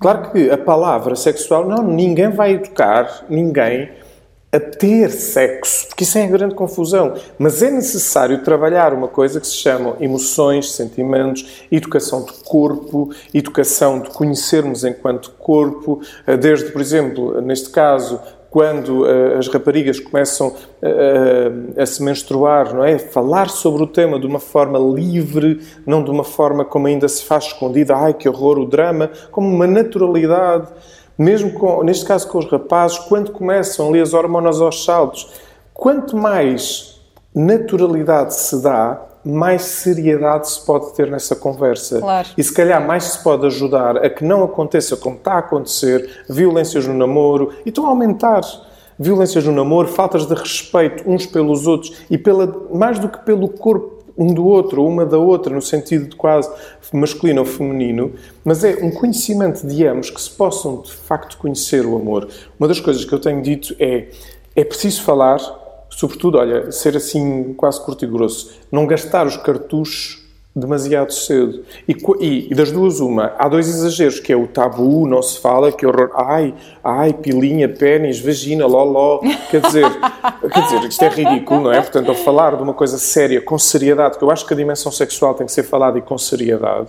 Claro 0.00 0.32
que 0.32 0.50
a 0.50 0.58
palavra 0.58 1.14
sexual, 1.14 1.68
não, 1.68 1.84
ninguém 1.84 2.30
vai 2.30 2.54
educar 2.54 3.26
ninguém 3.30 3.90
a 4.50 4.58
ter 4.58 5.08
sexo, 5.12 5.86
porque 5.86 6.02
isso 6.02 6.18
é 6.18 6.24
a 6.24 6.26
grande 6.26 6.56
confusão. 6.56 7.14
Mas 7.38 7.62
é 7.62 7.70
necessário 7.70 8.42
trabalhar 8.42 8.92
uma 8.92 9.06
coisa 9.06 9.40
que 9.40 9.46
se 9.46 9.54
chama 9.54 9.96
emoções, 10.00 10.72
sentimentos, 10.72 11.64
educação 11.70 12.24
de 12.24 12.32
corpo, 12.42 13.14
educação 13.32 14.00
de 14.00 14.10
conhecermos 14.10 14.82
enquanto 14.82 15.30
corpo, 15.38 16.00
desde, 16.40 16.72
por 16.72 16.80
exemplo, 16.80 17.40
neste 17.40 17.70
caso, 17.70 18.20
quando 18.50 19.02
uh, 19.02 19.38
as 19.38 19.46
raparigas 19.46 20.00
começam 20.00 20.48
uh, 20.48 21.80
a 21.80 21.86
se 21.86 22.02
menstruar, 22.02 22.74
não 22.74 22.84
é? 22.84 22.98
Falar 22.98 23.48
sobre 23.48 23.84
o 23.84 23.86
tema 23.86 24.18
de 24.18 24.26
uma 24.26 24.40
forma 24.40 24.76
livre, 24.78 25.60
não 25.86 26.02
de 26.02 26.10
uma 26.10 26.24
forma 26.24 26.64
como 26.64 26.88
ainda 26.88 27.08
se 27.08 27.24
faz 27.24 27.44
escondida, 27.44 27.94
ai 27.94 28.12
que 28.12 28.28
horror 28.28 28.58
o 28.58 28.66
drama, 28.66 29.08
como 29.30 29.48
uma 29.48 29.68
naturalidade. 29.68 30.66
Mesmo 31.16 31.52
com, 31.52 31.84
neste 31.84 32.04
caso 32.04 32.26
com 32.28 32.38
os 32.38 32.50
rapazes, 32.50 32.98
quando 32.98 33.30
começam 33.30 33.88
ali 33.88 34.00
as 34.00 34.14
hormonas 34.14 34.60
aos 34.60 34.84
saltos, 34.84 35.30
quanto 35.72 36.16
mais 36.16 37.00
naturalidade 37.32 38.34
se 38.34 38.60
dá, 38.62 39.09
mais 39.24 39.62
seriedade 39.62 40.48
se 40.48 40.64
pode 40.64 40.92
ter 40.94 41.10
nessa 41.10 41.36
conversa. 41.36 42.00
Claro. 42.00 42.28
E 42.36 42.42
se 42.42 42.52
calhar 42.52 42.84
mais 42.86 43.04
se 43.04 43.22
pode 43.22 43.46
ajudar 43.46 43.98
a 43.98 44.08
que 44.08 44.24
não 44.24 44.42
aconteça 44.42 44.96
como 44.96 45.16
está 45.16 45.34
a 45.34 45.38
acontecer, 45.38 46.24
violências 46.28 46.86
no 46.86 46.94
namoro, 46.94 47.52
e 47.64 47.68
estão 47.68 47.86
a 47.86 47.88
aumentar. 47.88 48.42
Violências 48.98 49.44
no 49.44 49.52
namoro, 49.52 49.88
faltas 49.88 50.26
de 50.26 50.34
respeito 50.34 51.08
uns 51.10 51.24
pelos 51.26 51.66
outros 51.66 52.02
e 52.10 52.18
pela, 52.18 52.68
mais 52.72 52.98
do 52.98 53.08
que 53.08 53.18
pelo 53.18 53.48
corpo 53.48 54.00
um 54.18 54.34
do 54.34 54.44
outro, 54.44 54.82
ou 54.82 54.88
uma 54.88 55.06
da 55.06 55.16
outra, 55.16 55.54
no 55.54 55.62
sentido 55.62 56.10
de 56.10 56.16
quase 56.16 56.50
masculino 56.92 57.40
ou 57.40 57.46
feminino, 57.46 58.12
mas 58.44 58.62
é 58.62 58.76
um 58.82 58.90
conhecimento 58.90 59.66
de 59.66 59.86
ambos 59.86 60.10
que 60.10 60.20
se 60.20 60.28
possam 60.28 60.82
de 60.82 60.92
facto 60.92 61.38
conhecer 61.38 61.86
o 61.86 61.96
amor. 61.96 62.28
Uma 62.58 62.68
das 62.68 62.80
coisas 62.80 63.02
que 63.02 63.14
eu 63.14 63.18
tenho 63.18 63.40
dito 63.40 63.74
é 63.78 64.08
é 64.54 64.64
preciso 64.64 65.02
falar 65.02 65.38
sobretudo, 65.90 66.38
olha, 66.38 66.70
ser 66.72 66.96
assim 66.96 67.52
quase 67.54 67.84
curto 67.84 68.04
e 68.04 68.08
grosso, 68.08 68.52
não 68.70 68.86
gastar 68.86 69.26
os 69.26 69.36
cartuchos 69.36 70.20
demasiado 70.54 71.12
cedo. 71.12 71.62
E, 71.88 71.96
e, 72.20 72.48
e, 72.50 72.54
das 72.54 72.72
duas, 72.72 73.00
uma, 73.00 73.32
há 73.38 73.48
dois 73.48 73.68
exageros, 73.68 74.18
que 74.18 74.32
é 74.32 74.36
o 74.36 74.46
tabu, 74.46 75.06
não 75.06 75.22
se 75.22 75.38
fala, 75.38 75.70
que 75.70 75.86
horror, 75.86 76.10
ai, 76.14 76.54
ai, 76.82 77.12
pilinha, 77.12 77.68
pênis, 77.68 78.20
vagina, 78.20 78.66
loló, 78.66 79.20
quer 79.50 79.60
dizer, 79.60 79.86
quer 80.52 80.64
dizer, 80.64 80.84
isto 80.88 81.04
é 81.04 81.08
ridículo, 81.08 81.62
não 81.62 81.72
é? 81.72 81.80
Portanto, 81.80 82.08
ao 82.08 82.16
falar 82.16 82.56
de 82.56 82.62
uma 82.62 82.74
coisa 82.74 82.98
séria, 82.98 83.40
com 83.40 83.58
seriedade, 83.58 84.18
que 84.18 84.24
eu 84.24 84.30
acho 84.30 84.44
que 84.46 84.52
a 84.52 84.56
dimensão 84.56 84.90
sexual 84.90 85.34
tem 85.34 85.46
que 85.46 85.52
ser 85.52 85.62
falada 85.62 85.98
e 85.98 86.02
com 86.02 86.18
seriedade, 86.18 86.88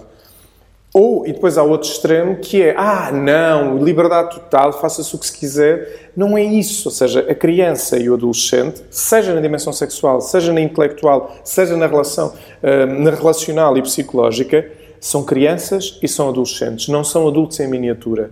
ou, 0.94 1.26
e 1.26 1.32
depois 1.32 1.58
há 1.58 1.64
outro 1.64 1.90
extremo, 1.90 2.36
que 2.38 2.62
é, 2.62 2.76
ah, 2.78 3.12
não, 3.14 3.82
liberdade 3.82 4.36
total, 4.36 4.74
faça-se 4.74 5.16
o 5.16 5.18
que 5.18 5.26
se 5.26 5.38
quiser. 5.38 6.12
Não 6.18 6.38
é 6.38 6.44
isso. 6.44 6.90
Ou 6.90 6.94
seja, 6.94 7.22
a 7.22 7.34
criança 7.34 7.98
e 7.98 8.10
o 8.10 8.14
adolescente, 8.16 8.82
seja 8.90 9.34
na 9.34 9.40
dimensão 9.40 9.72
sexual, 9.72 10.20
seja 10.20 10.52
na 10.52 10.60
intelectual, 10.60 11.38
seja 11.46 11.78
na 11.78 11.88
relação, 11.88 12.34
uh, 12.62 12.86
na 12.86 13.12
relacional 13.12 13.78
e 13.78 13.82
psicológica, 13.82 14.70
são 15.00 15.24
crianças 15.24 15.98
e 16.04 16.08
são 16.10 16.28
adolescentes, 16.28 16.90
não 16.90 17.06
são 17.06 17.26
adultos 17.26 17.60
em 17.62 17.70
miniatura. 17.70 18.32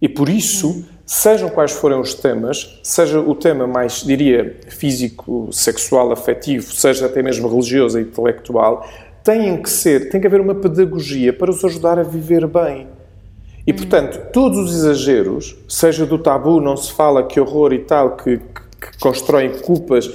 E 0.00 0.08
por 0.08 0.28
isso, 0.28 0.84
sejam 1.06 1.48
quais 1.48 1.70
forem 1.70 2.00
os 2.00 2.14
temas, 2.14 2.80
seja 2.82 3.20
o 3.20 3.34
tema 3.36 3.68
mais, 3.68 4.02
diria, 4.02 4.58
físico, 4.68 5.48
sexual, 5.52 6.10
afetivo, 6.10 6.72
seja 6.72 7.06
até 7.06 7.22
mesmo 7.22 7.48
religioso 7.48 8.00
e 8.00 8.02
intelectual, 8.02 8.84
têm 9.22 9.60
que 9.62 9.70
ser, 9.70 10.10
tem 10.10 10.20
que 10.20 10.26
haver 10.26 10.40
uma 10.40 10.54
pedagogia 10.54 11.32
para 11.32 11.50
os 11.50 11.64
ajudar 11.64 11.98
a 11.98 12.02
viver 12.02 12.46
bem. 12.46 12.88
E, 13.66 13.72
portanto, 13.72 14.30
todos 14.32 14.58
os 14.58 14.74
exageros, 14.74 15.56
seja 15.68 16.04
do 16.04 16.18
tabu, 16.18 16.60
não 16.60 16.76
se 16.76 16.92
fala, 16.92 17.22
que 17.26 17.38
horror 17.38 17.72
e 17.72 17.78
tal, 17.78 18.16
que, 18.16 18.38
que, 18.38 18.62
que 18.80 18.98
constroem 18.98 19.52
culpas, 19.60 20.10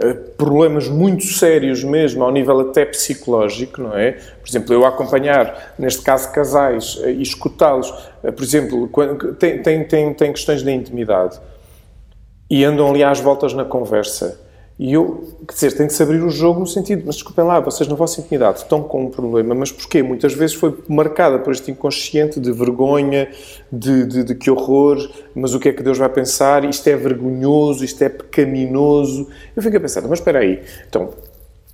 eh, 0.00 0.14
problemas 0.36 0.88
muito 0.88 1.24
sérios 1.24 1.82
mesmo, 1.84 2.24
ao 2.24 2.32
nível 2.32 2.60
até 2.60 2.84
psicológico, 2.84 3.82
não 3.82 3.96
é? 3.96 4.12
Por 4.12 4.48
exemplo, 4.48 4.74
eu 4.74 4.84
acompanhar, 4.84 5.74
neste 5.78 6.02
caso, 6.02 6.32
casais 6.32 7.00
eh, 7.02 7.12
e 7.12 7.22
escutá-los, 7.22 7.92
eh, 8.22 8.32
por 8.32 8.42
exemplo, 8.42 8.90
tem, 9.38 9.62
tem, 9.62 9.84
tem, 9.84 10.14
tem 10.14 10.32
questões 10.32 10.62
de 10.62 10.70
intimidade 10.72 11.40
e 12.50 12.64
andam 12.64 12.90
ali 12.90 13.04
às 13.04 13.20
voltas 13.20 13.52
na 13.52 13.64
conversa 13.64 14.40
e 14.78 14.92
eu, 14.92 15.24
quer 15.46 15.54
dizer, 15.54 15.72
tem 15.72 15.88
que 15.88 15.92
se 15.92 16.00
abrir 16.00 16.22
o 16.22 16.30
jogo 16.30 16.60
no 16.60 16.66
sentido, 16.66 17.02
mas 17.04 17.16
desculpem 17.16 17.44
lá, 17.44 17.58
vocês 17.58 17.88
na 17.88 17.96
vossa 17.96 18.20
intimidade 18.20 18.58
estão 18.58 18.80
com 18.80 19.06
um 19.06 19.10
problema, 19.10 19.52
mas 19.52 19.72
porquê? 19.72 20.04
Muitas 20.04 20.34
vezes 20.34 20.54
foi 20.54 20.72
marcada 20.88 21.40
por 21.40 21.52
este 21.52 21.72
inconsciente 21.72 22.38
de 22.38 22.52
vergonha, 22.52 23.28
de, 23.72 24.06
de, 24.06 24.22
de, 24.22 24.34
que 24.36 24.48
horror, 24.48 24.96
mas 25.34 25.52
o 25.52 25.58
que 25.58 25.70
é 25.70 25.72
que 25.72 25.82
Deus 25.82 25.98
vai 25.98 26.08
pensar? 26.08 26.64
Isto 26.64 26.86
é 26.86 26.94
vergonhoso, 26.94 27.84
isto 27.84 28.00
é 28.04 28.08
pecaminoso. 28.08 29.28
Eu 29.56 29.62
fico 29.64 29.76
a 29.76 29.80
pensar, 29.80 30.02
mas 30.02 30.20
espera 30.20 30.38
aí, 30.38 30.62
então, 30.88 31.10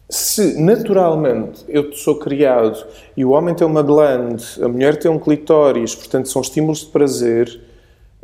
se 0.09 0.59
naturalmente 0.59 1.62
eu 1.69 1.93
sou 1.93 2.17
criado 2.17 2.87
e 3.14 3.23
o 3.23 3.31
homem 3.33 3.55
tem 3.55 3.67
uma 3.67 3.83
glande, 3.83 4.47
a 4.62 4.69
mulher 4.69 4.97
tem 4.97 5.11
um 5.11 5.19
clitóris, 5.19 5.95
portanto 5.95 6.31
são 6.31 6.40
estímulos 6.40 6.81
de 6.81 6.87
prazer 6.87 7.61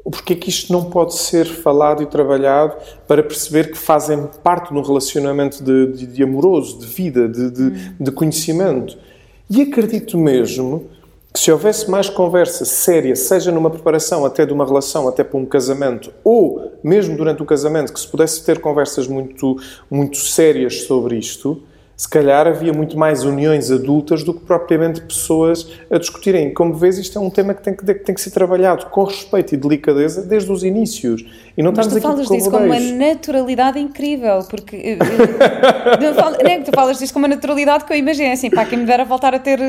Porquê 0.04 0.32
é 0.32 0.36
que 0.36 0.48
isto 0.48 0.72
não 0.72 0.84
pode 0.84 1.14
ser 1.14 1.44
falado 1.46 2.02
e 2.02 2.06
trabalhado 2.06 2.74
para 3.06 3.22
perceber 3.22 3.70
que 3.70 3.78
fazem 3.78 4.28
parte 4.42 4.72
de 4.72 4.78
um 4.78 4.82
relacionamento 4.82 5.62
de, 5.62 5.86
de, 5.92 6.06
de 6.06 6.22
amoroso, 6.22 6.78
de 6.78 6.86
vida, 6.86 7.28
de, 7.28 7.50
de, 7.50 7.62
hum. 7.62 7.94
de 8.00 8.10
conhecimento? 8.10 8.96
E 9.48 9.62
acredito 9.62 10.16
mesmo 10.16 10.86
que 11.32 11.38
se 11.38 11.52
houvesse 11.52 11.88
mais 11.88 12.08
conversa 12.08 12.64
séria, 12.64 13.14
seja 13.14 13.52
numa 13.52 13.70
preparação 13.70 14.24
até 14.24 14.44
de 14.44 14.52
uma 14.52 14.64
relação, 14.64 15.06
até 15.06 15.22
para 15.22 15.38
um 15.38 15.46
casamento, 15.46 16.12
ou 16.24 16.72
mesmo 16.82 17.16
durante 17.16 17.42
o 17.42 17.46
casamento, 17.46 17.92
que 17.92 18.00
se 18.00 18.08
pudesse 18.08 18.44
ter 18.44 18.60
conversas 18.60 19.06
muito, 19.06 19.56
muito 19.88 20.16
sérias 20.16 20.82
sobre 20.82 21.16
isto, 21.16 21.62
se 22.00 22.08
calhar 22.08 22.46
havia 22.46 22.72
muito 22.72 22.96
mais 22.96 23.24
uniões 23.24 23.70
adultas 23.70 24.24
do 24.24 24.32
que 24.32 24.40
propriamente 24.40 25.02
pessoas 25.02 25.70
a 25.90 25.98
discutirem. 25.98 26.50
Como 26.54 26.72
vês, 26.72 26.96
isto 26.96 27.18
é 27.18 27.20
um 27.20 27.28
tema 27.28 27.52
que 27.52 27.62
tem 27.62 27.76
que, 27.76 27.84
tem 27.92 28.14
que 28.14 28.20
ser 28.22 28.30
trabalhado 28.30 28.86
com 28.86 29.04
respeito 29.04 29.54
e 29.54 29.58
delicadeza 29.58 30.22
desde 30.22 30.50
os 30.50 30.64
inícios. 30.64 31.22
E 31.54 31.62
não 31.62 31.74
Mas 31.76 31.88
tu 31.88 32.00
falas 32.00 32.26
disso 32.26 32.50
com 32.50 32.56
uma 32.56 32.80
naturalidade 32.80 33.78
incrível, 33.78 34.38
porque... 34.48 34.76
Eh, 34.76 34.98
eh, 34.98 35.98
não, 36.42 36.50
é 36.50 36.56
que 36.56 36.70
tu 36.70 36.72
falas 36.74 36.98
disso 36.98 37.12
com 37.12 37.18
uma 37.18 37.28
naturalidade 37.28 37.84
que 37.84 37.92
eu 37.92 37.98
imagino, 37.98 38.32
assim, 38.32 38.48
pá, 38.48 38.64
quem 38.64 38.78
me 38.78 38.86
dera 38.86 39.04
voltar 39.04 39.34
a 39.34 39.38
ter 39.38 39.60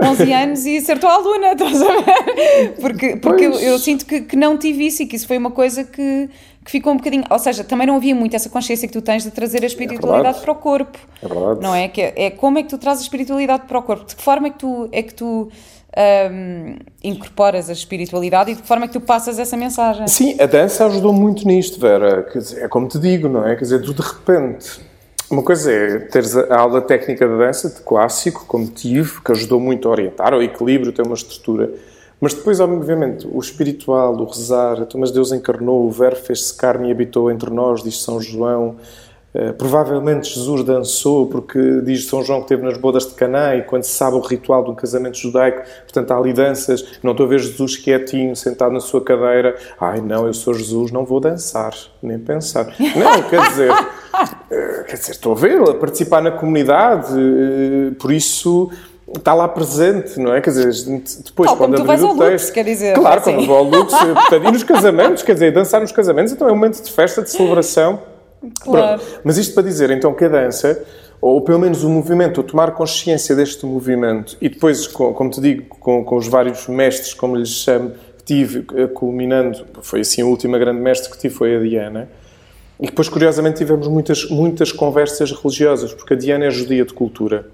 11 0.00 0.30
anos 0.32 0.66
e 0.66 0.80
ser 0.80 0.96
tua 0.96 1.12
aluna, 1.12 1.54
estás 1.54 1.82
a 1.82 1.86
ver? 1.86 2.74
Porque, 2.80 3.16
porque 3.16 3.46
eu, 3.46 3.54
eu, 3.54 3.78
sinto 3.80 4.06
que, 4.06 4.20
que 4.20 4.36
não 4.36 4.56
tive 4.56 4.86
isso 4.86 5.02
e 5.02 5.06
que 5.06 5.16
isso 5.16 5.26
foi 5.26 5.38
uma 5.38 5.50
coisa 5.50 5.82
que 5.82 6.30
que 6.64 6.70
ficou 6.70 6.92
um 6.92 6.96
bocadinho. 6.96 7.24
Ou 7.30 7.38
seja, 7.38 7.64
também 7.64 7.86
não 7.86 7.96
havia 7.96 8.14
muito 8.14 8.36
essa 8.36 8.48
consciência 8.48 8.86
que 8.86 8.92
tu 8.92 9.02
tens 9.02 9.22
de 9.22 9.30
trazer 9.30 9.62
a 9.62 9.66
espiritualidade 9.66 10.38
é 10.38 10.40
para 10.40 10.52
o 10.52 10.54
corpo. 10.54 10.98
É 11.22 11.28
verdade. 11.28 11.60
Não 11.60 11.74
é? 11.74 11.79
Que 11.88 12.02
é, 12.02 12.14
é 12.16 12.30
como 12.30 12.58
é 12.58 12.62
que 12.62 12.68
tu 12.68 12.78
trazes 12.78 13.02
a 13.02 13.04
espiritualidade 13.04 13.64
para 13.66 13.78
o 13.78 13.82
corpo? 13.82 14.04
De 14.04 14.16
que 14.16 14.22
forma 14.22 14.48
é 14.48 14.50
que 14.50 14.58
tu, 14.58 14.88
é 14.92 15.02
que 15.02 15.14
tu 15.14 15.50
um, 15.96 16.76
incorporas 17.02 17.68
a 17.68 17.72
espiritualidade 17.72 18.52
e 18.52 18.54
de 18.54 18.62
que 18.62 18.68
forma 18.68 18.84
é 18.84 18.88
que 18.88 18.94
tu 18.94 19.00
passas 19.00 19.38
essa 19.38 19.56
mensagem? 19.56 20.06
Sim, 20.08 20.36
a 20.40 20.46
dança 20.46 20.86
ajudou 20.86 21.12
muito 21.12 21.46
nisto, 21.46 21.80
Vera. 21.80 22.26
Dizer, 22.32 22.64
é 22.64 22.68
como 22.68 22.88
te 22.88 22.98
digo, 22.98 23.28
não 23.28 23.46
é? 23.46 23.56
Quer 23.56 23.62
dizer, 23.62 23.82
tu 23.82 23.94
de 23.94 24.02
repente. 24.02 24.88
Uma 25.30 25.44
coisa 25.44 25.70
é 25.70 25.98
teres 26.00 26.36
a 26.36 26.58
aula 26.58 26.80
técnica 26.80 27.28
de 27.28 27.38
dança, 27.38 27.70
de 27.70 27.80
clássico, 27.82 28.46
como 28.46 28.66
tive, 28.66 29.20
que 29.20 29.30
ajudou 29.30 29.60
muito 29.60 29.86
a 29.86 29.92
orientar, 29.92 30.34
ao 30.34 30.42
equilíbrio, 30.42 30.92
ter 30.92 31.02
uma 31.02 31.14
estrutura. 31.14 31.70
Mas 32.20 32.34
depois, 32.34 32.58
obviamente, 32.58 33.26
o 33.30 33.38
espiritual, 33.38 34.14
o 34.14 34.24
rezar, 34.24 34.80
então, 34.80 35.00
mas 35.00 35.12
Deus 35.12 35.32
encarnou, 35.32 35.86
o 35.86 35.90
Verbo 35.90 36.16
fez-se 36.16 36.52
carne 36.54 36.88
e 36.88 36.92
habitou 36.92 37.30
entre 37.30 37.48
nós, 37.48 37.82
diz 37.82 38.02
São 38.02 38.20
João. 38.20 38.76
Uh, 39.32 39.52
provavelmente 39.52 40.34
Jesus 40.34 40.64
dançou, 40.64 41.26
porque 41.26 41.80
diz 41.82 42.06
São 42.06 42.24
João 42.24 42.40
que 42.40 42.46
esteve 42.46 42.62
nas 42.62 42.76
bodas 42.76 43.06
de 43.06 43.14
Caná 43.14 43.54
e 43.54 43.62
quando 43.62 43.84
se 43.84 43.92
sabe 43.92 44.16
o 44.16 44.20
ritual 44.20 44.64
de 44.64 44.70
um 44.70 44.74
casamento 44.74 45.16
judaico, 45.16 45.62
portanto 45.82 46.10
há 46.10 46.16
ali 46.16 46.32
danças. 46.32 46.84
Não 47.00 47.12
estou 47.12 47.26
a 47.26 47.28
ver 47.28 47.38
Jesus 47.38 47.76
quietinho, 47.76 48.34
sentado 48.34 48.72
na 48.72 48.80
sua 48.80 49.00
cadeira. 49.00 49.56
Ai 49.80 50.00
não, 50.00 50.26
eu 50.26 50.34
sou 50.34 50.52
Jesus, 50.52 50.90
não 50.90 51.04
vou 51.04 51.20
dançar, 51.20 51.72
nem 52.02 52.18
pensar. 52.18 52.74
Não, 52.80 53.22
quer 53.28 53.48
dizer, 53.50 53.70
uh, 53.70 54.84
quer 54.88 54.96
dizer, 54.96 55.12
estou 55.12 55.32
a 55.32 55.36
vê-lo, 55.36 55.70
a 55.70 55.74
participar 55.74 56.20
na 56.20 56.32
comunidade, 56.32 57.12
uh, 57.14 57.94
por 58.00 58.10
isso 58.10 58.68
está 59.16 59.32
lá 59.32 59.46
presente, 59.46 60.18
não 60.18 60.34
é? 60.34 60.40
Quer 60.40 60.50
dizer, 60.50 60.72
depois 61.24 61.50
Tal 61.50 61.56
quando 61.56 61.76
tu 61.76 61.84
vais 61.84 62.02
ao 62.02 62.14
Lux, 62.14 62.50
quer 62.50 62.64
dizer. 62.64 62.94
Claro, 62.94 63.22
quando 63.22 63.46
vou 63.46 63.56
ao 63.56 63.64
Lux, 63.64 63.92
portanto, 63.92 64.44
e 64.44 64.50
nos 64.52 64.64
casamentos, 64.64 65.22
quer 65.22 65.34
dizer, 65.34 65.52
dançar 65.52 65.80
nos 65.80 65.92
casamentos, 65.92 66.32
então 66.32 66.48
é 66.48 66.52
um 66.52 66.56
momento 66.56 66.82
de 66.82 66.90
festa, 66.90 67.22
de 67.22 67.30
celebração. 67.30 68.09
Claro. 68.60 68.98
Pronto. 69.00 69.20
Mas 69.24 69.36
isto 69.36 69.54
para 69.54 69.62
dizer, 69.62 69.90
então, 69.90 70.14
que 70.14 70.24
a 70.24 70.28
dança, 70.28 70.82
ou 71.20 71.40
pelo 71.42 71.58
menos 71.58 71.84
o 71.84 71.88
movimento, 71.88 72.38
ou 72.38 72.44
tomar 72.44 72.72
consciência 72.72 73.36
deste 73.36 73.66
movimento, 73.66 74.36
e 74.40 74.48
depois, 74.48 74.86
como 74.86 75.30
te 75.30 75.40
digo, 75.40 75.64
com, 75.68 76.04
com 76.04 76.16
os 76.16 76.26
vários 76.26 76.66
mestres, 76.66 77.12
como 77.12 77.36
lhes 77.36 77.50
chamo, 77.50 77.92
que 78.18 78.24
tive, 78.24 78.64
eh, 78.74 78.86
culminando, 78.86 79.64
foi 79.82 80.00
assim 80.00 80.22
a 80.22 80.26
última 80.26 80.58
grande 80.58 80.80
mestre 80.80 81.10
que 81.10 81.18
tive, 81.18 81.34
foi 81.34 81.56
a 81.56 81.60
Diana, 81.60 82.08
e 82.80 82.86
depois, 82.86 83.10
curiosamente, 83.10 83.58
tivemos 83.58 83.86
muitas, 83.88 84.28
muitas 84.30 84.72
conversas 84.72 85.30
religiosas, 85.32 85.92
porque 85.92 86.14
a 86.14 86.16
Diana 86.16 86.46
é 86.46 86.50
judia 86.50 86.84
de 86.84 86.94
cultura. 86.94 87.46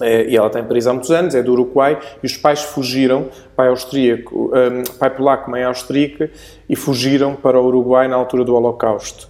É, 0.00 0.28
e 0.28 0.36
ela 0.36 0.48
está 0.48 0.58
em 0.58 0.64
Paris 0.64 0.86
há 0.86 0.92
muitos 0.92 1.10
anos, 1.10 1.34
é 1.34 1.42
do 1.42 1.52
Uruguai, 1.52 1.98
e 2.22 2.26
os 2.26 2.36
pais 2.36 2.60
fugiram, 2.60 3.28
pai 3.56 3.68
austríaco, 3.68 4.50
um, 4.54 4.82
pai 4.98 5.10
polaco, 5.10 5.50
mãe 5.50 5.62
austríaca, 5.62 6.30
e 6.68 6.76
fugiram 6.76 7.34
para 7.34 7.58
o 7.58 7.66
Uruguai 7.66 8.08
na 8.08 8.16
altura 8.16 8.44
do 8.44 8.54
Holocausto, 8.54 9.28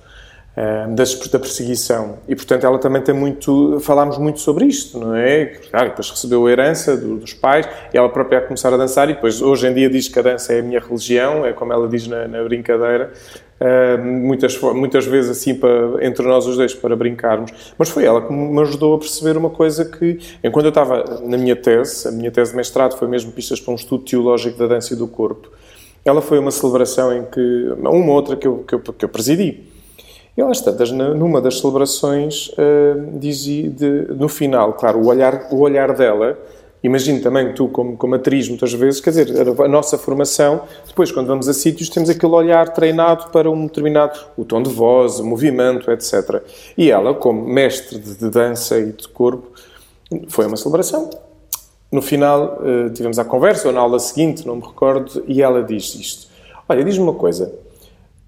da 0.54 1.38
perseguição. 1.38 2.18
E, 2.28 2.36
portanto, 2.36 2.64
ela 2.64 2.78
também 2.78 3.00
tem 3.00 3.14
muito, 3.14 3.78
falámos 3.80 4.18
muito 4.18 4.40
sobre 4.40 4.66
isto, 4.66 4.98
não 4.98 5.14
é? 5.14 5.46
Claro, 5.70 5.90
depois 5.90 6.10
recebeu 6.10 6.46
a 6.46 6.50
herança 6.50 6.96
do, 6.96 7.16
dos 7.16 7.32
pais, 7.32 7.66
e 7.92 7.96
ela 7.96 8.08
própria 8.08 8.38
a 8.38 8.42
começar 8.42 8.72
a 8.72 8.76
dançar, 8.76 9.08
e 9.08 9.14
depois, 9.14 9.40
hoje 9.40 9.66
em 9.66 9.72
dia, 9.72 9.88
diz 9.88 10.08
que 10.08 10.18
a 10.18 10.22
dança 10.22 10.52
é 10.52 10.60
a 10.60 10.62
minha 10.62 10.80
religião, 10.80 11.46
é 11.46 11.52
como 11.52 11.72
ela 11.72 11.88
diz 11.88 12.06
na, 12.06 12.28
na 12.28 12.42
brincadeira, 12.44 13.12
Uh, 13.62 14.04
muitas, 14.04 14.60
muitas 14.60 15.06
vezes 15.06 15.30
assim 15.30 15.54
para, 15.54 16.04
entre 16.04 16.26
nós 16.26 16.48
os 16.48 16.56
dois 16.56 16.74
para 16.74 16.96
brincarmos. 16.96 17.52
Mas 17.78 17.90
foi 17.90 18.04
ela 18.04 18.20
que 18.20 18.32
me 18.32 18.60
ajudou 18.60 18.92
a 18.96 18.98
perceber 18.98 19.36
uma 19.36 19.50
coisa 19.50 19.84
que, 19.84 20.18
enquanto 20.42 20.64
eu 20.64 20.70
estava 20.70 21.20
na 21.22 21.38
minha 21.38 21.54
tese, 21.54 22.08
a 22.08 22.10
minha 22.10 22.28
tese 22.32 22.50
de 22.50 22.56
mestrado 22.56 22.98
foi 22.98 23.06
mesmo 23.06 23.30
pistas 23.30 23.60
para 23.60 23.70
um 23.70 23.76
estudo 23.76 24.02
teológico 24.02 24.58
da 24.58 24.66
dança 24.66 24.94
e 24.94 24.96
do 24.96 25.06
corpo, 25.06 25.48
ela 26.04 26.20
foi 26.20 26.40
uma 26.40 26.50
celebração 26.50 27.16
em 27.16 27.24
que, 27.24 27.68
uma 27.78 28.12
outra 28.12 28.34
que 28.34 28.48
eu, 28.48 28.64
que 28.66 28.74
eu, 28.74 28.80
que 28.80 29.04
eu 29.04 29.08
presidi. 29.08 29.71
E 30.36 30.40
às 30.40 30.60
tantas, 30.60 30.90
numa 30.90 31.40
das 31.40 31.58
celebrações, 31.60 32.48
uh, 32.48 33.18
dizia, 33.18 33.68
de, 33.68 34.06
no 34.14 34.28
final, 34.28 34.72
claro, 34.74 34.98
o 34.98 35.06
olhar, 35.06 35.48
o 35.50 35.60
olhar 35.60 35.94
dela 35.94 36.38
Imagino 36.82 37.20
também 37.20 37.48
que 37.48 37.54
tu, 37.54 37.68
como, 37.68 37.96
como 37.96 38.16
atriz, 38.16 38.48
muitas 38.48 38.72
vezes, 38.72 39.00
quer 39.00 39.10
dizer, 39.10 39.28
a 39.62 39.68
nossa 39.68 39.96
formação, 39.96 40.62
depois, 40.86 41.12
quando 41.12 41.28
vamos 41.28 41.48
a 41.48 41.54
sítios, 41.54 41.88
temos 41.88 42.10
aquele 42.10 42.32
olhar 42.32 42.70
treinado 42.70 43.30
para 43.30 43.48
um 43.48 43.66
determinado, 43.66 44.18
o 44.36 44.44
tom 44.44 44.60
de 44.60 44.70
voz, 44.70 45.20
o 45.20 45.24
movimento, 45.24 45.90
etc. 45.92 46.42
E 46.76 46.90
ela, 46.90 47.14
como 47.14 47.46
mestre 47.46 48.00
de, 48.00 48.16
de 48.16 48.28
dança 48.28 48.80
e 48.80 48.92
de 48.92 49.06
corpo, 49.06 49.48
foi 50.26 50.46
uma 50.46 50.56
celebração. 50.56 51.08
No 51.90 52.02
final, 52.02 52.58
uh, 52.60 52.90
tivemos 52.90 53.18
a 53.18 53.24
conversa, 53.24 53.68
ou 53.68 53.74
na 53.74 53.80
aula 53.80 54.00
seguinte, 54.00 54.44
não 54.44 54.56
me 54.56 54.62
recordo, 54.62 55.22
e 55.28 55.40
ela 55.40 55.62
diz 55.62 55.94
isto. 55.94 56.26
Olha, 56.68 56.82
diz-me 56.82 57.04
uma 57.04 57.14
coisa. 57.14 57.52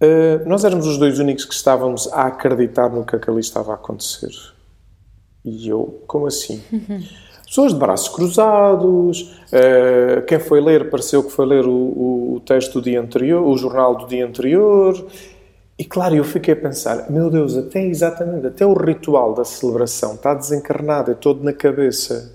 Uh, 0.01 0.47
nós 0.49 0.65
éramos 0.65 0.87
os 0.87 0.99
dois 0.99 1.19
únicos 1.19 1.45
que 1.45 1.55
estávamos 1.55 2.13
a 2.13 2.27
acreditar 2.27 2.91
no 2.91 3.05
que 3.05 3.17
ali 3.31 3.41
estava 3.41 3.73
a 3.73 3.75
acontecer. 3.77 4.33
E 5.45 5.69
eu, 5.69 6.03
como 6.07 6.27
assim? 6.27 6.63
Pessoas 7.47 7.73
de 7.73 7.79
braços 7.79 8.09
cruzados, 8.09 9.39
uh, 9.53 10.23
quem 10.27 10.41
foi 10.41 10.61
ler 10.61 10.91
pareceu 10.91 11.23
que 11.23 11.31
foi 11.31 11.47
ler 11.47 11.67
o, 11.67 12.35
o, 12.35 12.43
texto 12.45 12.81
do 12.81 12.83
dia 12.83 13.01
anterior, 13.01 13.47
o 13.47 13.57
jornal 13.57 13.95
do 13.97 14.07
dia 14.07 14.27
anterior. 14.27 15.07
E 15.79 15.85
claro, 15.85 16.17
eu 16.17 16.25
fiquei 16.25 16.55
a 16.55 16.57
pensar, 16.57 17.11
meu 17.11 17.31
Deus, 17.31 17.57
até 17.57 17.85
exatamente, 17.85 18.47
até 18.47 18.67
o 18.67 18.73
ritual 18.73 19.35
da 19.35 19.45
celebração 19.45 20.15
está 20.15 20.35
desencarnado, 20.35 21.13
é 21.13 21.15
todo 21.15 21.45
na 21.45 21.53
cabeça. 21.53 22.33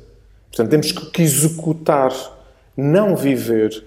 Portanto, 0.47 0.69
temos 0.69 0.91
que 0.91 1.21
executar, 1.21 2.13
não 2.77 3.15
viver. 3.15 3.83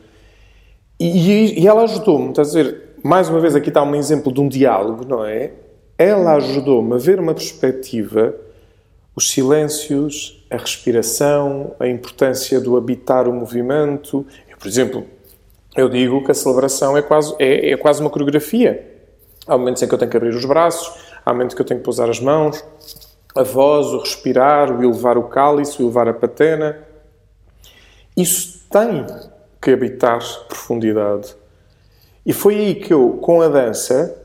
E, 0.99 1.07
e, 1.07 1.61
e 1.61 1.66
ela 1.66 1.85
ajudou-me, 1.85 2.31
estás 2.31 2.55
a 2.55 2.62
dizer, 2.62 2.82
mais 3.03 3.28
uma 3.28 3.40
vez 3.40 3.55
aqui 3.55 3.68
está 3.68 3.82
um 3.82 3.94
exemplo 3.94 4.32
de 4.32 4.40
um 4.40 4.48
diálogo, 4.48 5.05
não 5.07 5.24
é? 5.24 5.53
Ela 5.98 6.34
ajudou-me 6.34 6.94
a 6.94 6.98
ver 6.98 7.20
uma 7.20 7.34
perspectiva 7.34 8.34
os 9.14 9.30
silêncios, 9.30 10.42
a 10.50 10.57
respiração, 10.57 11.74
a 11.78 11.86
importância 11.86 12.61
do 12.61 12.76
habitar 12.76 13.28
o 13.28 13.32
movimento. 13.32 14.26
Eu, 14.48 14.57
por 14.57 14.66
exemplo, 14.66 15.07
eu 15.76 15.88
digo 15.88 16.24
que 16.24 16.30
a 16.30 16.34
celebração 16.34 16.96
é 16.96 17.03
quase, 17.03 17.34
é, 17.38 17.72
é 17.72 17.76
quase 17.76 18.00
uma 18.00 18.11
coreografia. 18.11 18.90
Há 19.46 19.57
momentos 19.59 19.82
em 19.82 19.88
que 19.88 19.94
eu 19.94 19.98
tenho 19.98 20.11
que 20.11 20.16
abrir 20.16 20.34
os 20.34 20.44
braços, 20.44 20.90
há 21.24 21.32
momentos 21.32 21.55
que 21.55 21.61
eu 21.61 21.66
tenho 21.66 21.80
que 21.80 21.84
pousar 21.84 22.09
as 22.09 22.20
mãos, 22.20 22.64
a 23.34 23.42
voz, 23.42 23.88
o 23.88 23.98
respirar, 23.98 24.70
o 24.70 24.82
elevar 24.82 25.18
o 25.18 25.24
cálice, 25.24 25.82
o 25.82 25.86
elevar 25.86 26.09
a 26.09 26.14
patena. 26.14 26.78
Isso 28.16 28.64
tem 28.70 29.07
que 29.61 29.70
habitar 29.70 30.20
profundidade. 30.48 31.34
E 32.25 32.33
foi 32.33 32.57
aí 32.57 32.75
que 32.77 32.93
eu, 32.93 33.18
com 33.20 33.43
a 33.43 33.49
dança, 33.49 34.16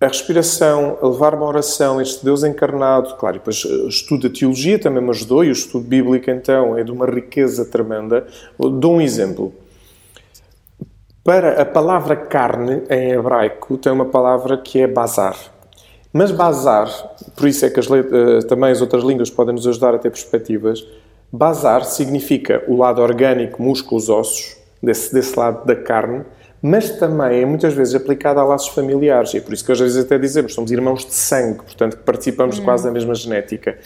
a 0.00 0.06
respiração, 0.06 0.96
a 1.02 1.06
levar 1.06 1.34
uma 1.34 1.46
oração, 1.46 2.00
este 2.00 2.24
Deus 2.24 2.42
encarnado, 2.42 3.14
claro, 3.16 3.36
e 3.36 3.38
depois 3.38 3.62
o 3.64 3.88
estudo 3.88 4.28
da 4.28 4.34
teologia 4.34 4.78
também 4.78 5.02
me 5.02 5.10
ajudou, 5.10 5.44
e 5.44 5.48
o 5.48 5.52
estudo 5.52 5.86
bíblico 5.86 6.30
então 6.30 6.76
é 6.78 6.82
de 6.82 6.90
uma 6.90 7.04
riqueza 7.04 7.66
tremenda. 7.66 8.26
Dou 8.58 8.94
um 8.94 9.00
exemplo. 9.00 9.52
Para 11.22 11.60
a 11.60 11.66
palavra 11.66 12.16
carne, 12.16 12.82
em 12.88 13.10
hebraico, 13.12 13.76
tem 13.76 13.92
uma 13.92 14.06
palavra 14.06 14.56
que 14.56 14.80
é 14.80 14.86
bazar. 14.86 15.36
Mas 16.10 16.32
bazar, 16.32 16.88
por 17.36 17.46
isso 17.46 17.66
é 17.66 17.70
que 17.70 17.78
as, 17.78 17.86
eh, 17.90 18.38
também 18.48 18.70
as 18.70 18.80
outras 18.80 19.04
línguas 19.04 19.28
podem 19.28 19.54
nos 19.54 19.66
ajudar 19.66 19.94
a 19.94 19.98
ter 19.98 20.10
perspectivas, 20.10 20.84
bazar 21.30 21.84
significa 21.84 22.64
o 22.66 22.76
lado 22.76 23.02
orgânico, 23.02 23.62
músculos, 23.62 24.08
ossos, 24.08 24.56
desse, 24.82 25.12
desse 25.12 25.38
lado 25.38 25.66
da 25.66 25.76
carne, 25.76 26.24
mas 26.62 26.90
também 26.98 27.42
é 27.42 27.46
muitas 27.46 27.72
vezes 27.72 27.94
aplicada 27.94 28.40
a 28.40 28.44
laços 28.44 28.68
familiares. 28.68 29.32
E 29.32 29.38
é 29.38 29.40
por 29.40 29.52
isso 29.52 29.64
que 29.64 29.72
às 29.72 29.80
vezes 29.80 30.04
até 30.04 30.18
dizemos 30.18 30.54
somos 30.54 30.70
irmãos 30.70 31.04
de 31.04 31.14
sangue, 31.14 31.62
portanto 31.62 31.96
que 31.96 32.02
participamos 32.02 32.58
hum. 32.58 32.64
quase 32.64 32.84
da 32.84 32.90
mesma 32.90 33.14
genética. 33.14 33.78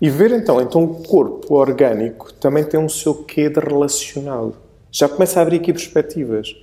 E 0.00 0.10
ver 0.10 0.32
então, 0.32 0.60
então 0.60 0.84
o 0.84 1.02
corpo 1.02 1.54
orgânico 1.54 2.32
também 2.34 2.64
tem 2.64 2.78
um 2.78 2.88
seu 2.88 3.14
quê 3.14 3.48
de 3.48 3.60
relacional. 3.60 4.52
Já 4.90 5.08
começa 5.08 5.38
a 5.38 5.42
abrir 5.42 5.56
aqui 5.56 5.72
perspectivas. 5.72 6.54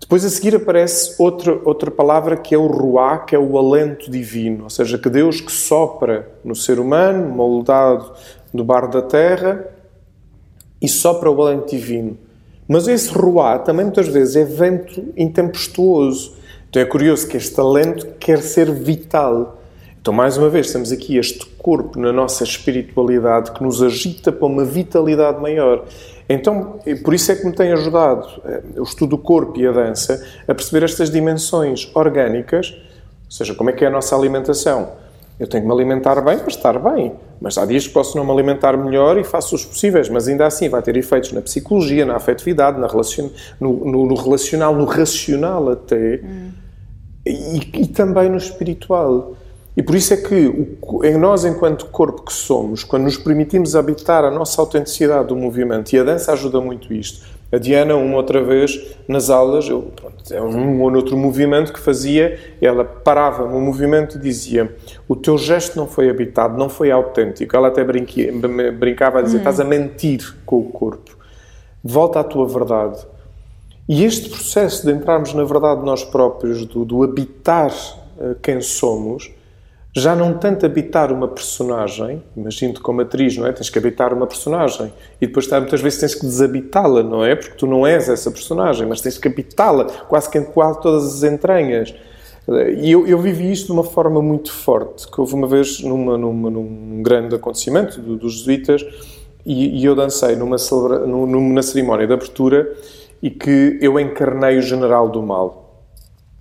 Depois 0.00 0.24
a 0.24 0.30
seguir 0.30 0.56
aparece 0.56 1.14
outra, 1.22 1.60
outra 1.64 1.90
palavra 1.90 2.36
que 2.36 2.54
é 2.54 2.58
o 2.58 2.66
ruá, 2.66 3.18
que 3.18 3.34
é 3.34 3.38
o 3.38 3.58
alento 3.58 4.10
divino, 4.10 4.64
ou 4.64 4.70
seja, 4.70 4.98
que 4.98 5.10
Deus 5.10 5.40
que 5.40 5.52
sopra 5.52 6.28
no 6.42 6.54
ser 6.56 6.80
humano, 6.80 7.28
moldado 7.28 8.12
no 8.52 8.64
barro 8.64 8.88
da 8.88 9.02
terra, 9.02 9.66
e 10.80 10.88
sopra 10.88 11.30
o 11.30 11.42
alento 11.42 11.70
divino. 11.70 12.16
Mas 12.72 12.86
esse 12.86 13.12
ruá 13.12 13.58
também 13.58 13.84
muitas 13.84 14.06
vezes 14.06 14.36
é 14.36 14.44
vento 14.44 15.12
intempestuoso. 15.16 16.36
Então 16.68 16.80
é 16.80 16.84
curioso 16.84 17.26
que 17.26 17.36
este 17.36 17.52
talento 17.52 18.06
quer 18.20 18.40
ser 18.40 18.70
vital. 18.70 19.60
Então, 20.00 20.14
mais 20.14 20.36
uma 20.36 20.48
vez, 20.48 20.70
temos 20.70 20.92
aqui 20.92 21.16
este 21.16 21.44
corpo 21.58 21.98
na 21.98 22.12
nossa 22.12 22.44
espiritualidade 22.44 23.50
que 23.50 23.60
nos 23.60 23.82
agita 23.82 24.30
para 24.30 24.46
uma 24.46 24.64
vitalidade 24.64 25.42
maior. 25.42 25.84
Então, 26.28 26.78
por 27.02 27.12
isso 27.12 27.32
é 27.32 27.34
que 27.34 27.44
me 27.44 27.52
tem 27.52 27.72
ajudado 27.72 28.40
eh, 28.44 28.62
o 28.76 28.84
estudo 28.84 29.16
do 29.16 29.18
corpo 29.18 29.58
e 29.58 29.66
a 29.66 29.72
dança 29.72 30.24
a 30.46 30.54
perceber 30.54 30.84
estas 30.84 31.10
dimensões 31.10 31.90
orgânicas, 31.92 32.70
ou 33.24 33.30
seja, 33.32 33.52
como 33.52 33.70
é 33.70 33.72
que 33.72 33.84
é 33.84 33.88
a 33.88 33.90
nossa 33.90 34.14
alimentação. 34.14 34.92
Eu 35.40 35.46
tenho 35.46 35.62
que 35.62 35.68
me 35.68 35.74
alimentar 35.74 36.20
bem 36.20 36.38
para 36.38 36.48
estar 36.48 36.78
bem. 36.78 37.14
Mas 37.40 37.56
há 37.56 37.64
dias 37.64 37.86
que 37.86 37.94
posso 37.94 38.14
não 38.14 38.26
me 38.26 38.30
alimentar 38.30 38.76
melhor 38.76 39.16
e 39.16 39.24
faço 39.24 39.54
os 39.54 39.64
possíveis, 39.64 40.10
mas 40.10 40.28
ainda 40.28 40.46
assim 40.46 40.68
vai 40.68 40.82
ter 40.82 40.94
efeitos 40.98 41.32
na 41.32 41.40
psicologia, 41.40 42.04
na 42.04 42.16
afetividade, 42.16 42.78
na 42.78 42.86
relacion... 42.86 43.30
no, 43.58 43.72
no, 43.86 44.04
no 44.04 44.14
relacional, 44.14 44.74
no 44.74 44.84
racional 44.84 45.70
até, 45.70 46.20
hum. 46.22 46.50
e, 47.24 47.56
e, 47.72 47.86
também 47.86 48.28
no 48.28 48.36
espiritual. 48.36 49.32
E 49.74 49.82
por 49.82 49.94
isso 49.94 50.12
é 50.12 50.18
que 50.18 50.76
o, 50.82 51.02
em 51.02 51.16
nós, 51.16 51.46
enquanto 51.46 51.86
corpo 51.86 52.22
que 52.22 52.34
somos, 52.34 52.84
quando 52.84 53.04
nos 53.04 53.16
permitimos 53.16 53.74
habitar 53.74 54.22
a 54.26 54.30
nossa 54.30 54.60
autenticidade 54.60 55.28
do 55.28 55.36
movimento, 55.36 55.90
e 55.94 55.98
a 55.98 56.04
dança 56.04 56.34
ajuda 56.34 56.60
muito 56.60 56.92
isto, 56.92 57.26
a 57.52 57.58
Diana, 57.58 57.96
uma 57.96 58.16
outra 58.16 58.42
vez, 58.42 58.94
nas 59.08 59.28
aulas, 59.28 59.68
eu, 59.68 59.90
pronto, 59.96 60.32
é 60.32 60.40
um 60.40 60.80
ou 60.80 60.94
outro 60.94 61.16
movimento 61.16 61.72
que 61.72 61.80
fazia, 61.80 62.38
ela 62.62 62.84
parava 62.84 63.44
no 63.48 63.60
movimento 63.60 64.18
e 64.18 64.20
dizia: 64.20 64.72
O 65.08 65.16
teu 65.16 65.36
gesto 65.36 65.76
não 65.76 65.88
foi 65.88 66.08
habitado, 66.08 66.56
não 66.56 66.68
foi 66.68 66.92
autêntico. 66.92 67.56
Ela 67.56 67.68
até 67.68 67.82
brinquia, 67.82 68.32
brincava 68.78 69.18
a 69.18 69.22
dizer: 69.22 69.38
hum. 69.38 69.40
Estás 69.40 69.58
a 69.58 69.64
mentir 69.64 70.36
com 70.46 70.60
o 70.60 70.64
corpo. 70.64 71.18
Volta 71.82 72.20
à 72.20 72.24
tua 72.24 72.46
verdade. 72.46 73.04
E 73.88 74.04
este 74.04 74.28
processo 74.28 74.86
de 74.86 74.92
entrarmos 74.92 75.34
na 75.34 75.42
verdade 75.42 75.80
de 75.80 75.86
nós 75.86 76.04
próprios, 76.04 76.64
do, 76.64 76.84
do 76.84 77.02
habitar 77.02 77.72
uh, 77.72 78.36
quem 78.40 78.60
somos, 78.60 79.32
já 79.94 80.14
não 80.14 80.34
tanto 80.34 80.64
habitar 80.64 81.12
uma 81.12 81.26
personagem, 81.26 82.22
imagino-te 82.36 82.80
como 82.80 83.00
atriz, 83.00 83.36
não 83.36 83.46
é? 83.46 83.52
Tens 83.52 83.68
que 83.68 83.78
habitar 83.78 84.12
uma 84.12 84.26
personagem 84.26 84.92
e 85.20 85.26
depois 85.26 85.48
muitas 85.48 85.80
vezes 85.80 85.98
tens 85.98 86.14
que 86.14 86.24
desabitá-la, 86.24 87.02
não 87.02 87.24
é? 87.24 87.34
Porque 87.34 87.56
tu 87.56 87.66
não 87.66 87.84
és 87.86 88.08
essa 88.08 88.30
personagem, 88.30 88.86
mas 88.86 89.00
tens 89.00 89.18
que 89.18 89.26
habitá-la 89.26 89.84
quase 89.84 90.30
que 90.30 90.38
em 90.38 90.44
quase 90.44 90.80
todas 90.80 91.04
as 91.06 91.22
entranhas. 91.24 91.92
E 92.78 92.90
eu, 92.90 93.06
eu, 93.06 93.18
vivi 93.18 93.50
isto 93.52 93.66
de 93.66 93.72
uma 93.72 93.84
forma 93.84 94.22
muito 94.22 94.52
forte, 94.52 95.08
que 95.08 95.20
houve 95.20 95.34
uma 95.34 95.46
vez 95.46 95.80
numa, 95.82 96.16
numa, 96.16 96.50
num 96.50 97.02
grande 97.02 97.34
acontecimento 97.34 98.00
do, 98.00 98.16
dos 98.16 98.38
jesuítas 98.38 98.84
e, 99.44 99.80
e, 99.80 99.84
eu 99.84 99.94
dancei 99.94 100.36
numa, 100.36 100.58
celebra, 100.58 101.06
numa 101.06 101.62
cerimónia 101.62 102.06
de 102.06 102.12
abertura 102.12 102.72
e 103.22 103.30
que 103.30 103.78
eu 103.80 103.98
encarnei 104.00 104.58
o 104.58 104.62
general 104.62 105.08
do 105.08 105.22
mal. 105.22 105.59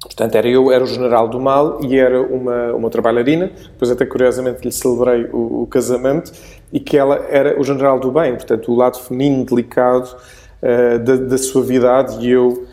Portanto, 0.02 0.36
era 0.36 0.48
eu, 0.48 0.72
era 0.72 0.84
o 0.84 0.88
general 0.88 1.28
do 1.28 1.40
mal 1.40 1.84
e 1.84 1.98
era 1.98 2.22
uma, 2.22 2.74
uma 2.74 2.86
outra 2.86 3.02
bailarina, 3.02 3.52
depois 3.72 3.92
até 3.92 4.06
curiosamente 4.06 4.64
lhe 4.64 4.72
celebrei 4.72 5.26
o, 5.26 5.64
o, 5.64 5.68
casamento, 5.68 6.32
e 6.72 6.80
que 6.80 6.98
ela 6.98 7.26
era 7.30 7.60
o 7.60 7.64
general 7.64 8.00
do 8.00 8.12
bem, 8.12 8.36
portanto, 8.36 8.72
o 8.72 8.76
lado 8.76 8.98
feminino, 8.98 9.44
delicado 9.44 10.16
uh, 10.64 11.00
da, 11.00 11.16
da 11.16 11.38
suavidade, 11.38 12.26
e 12.26 12.32
eu... 12.32 12.66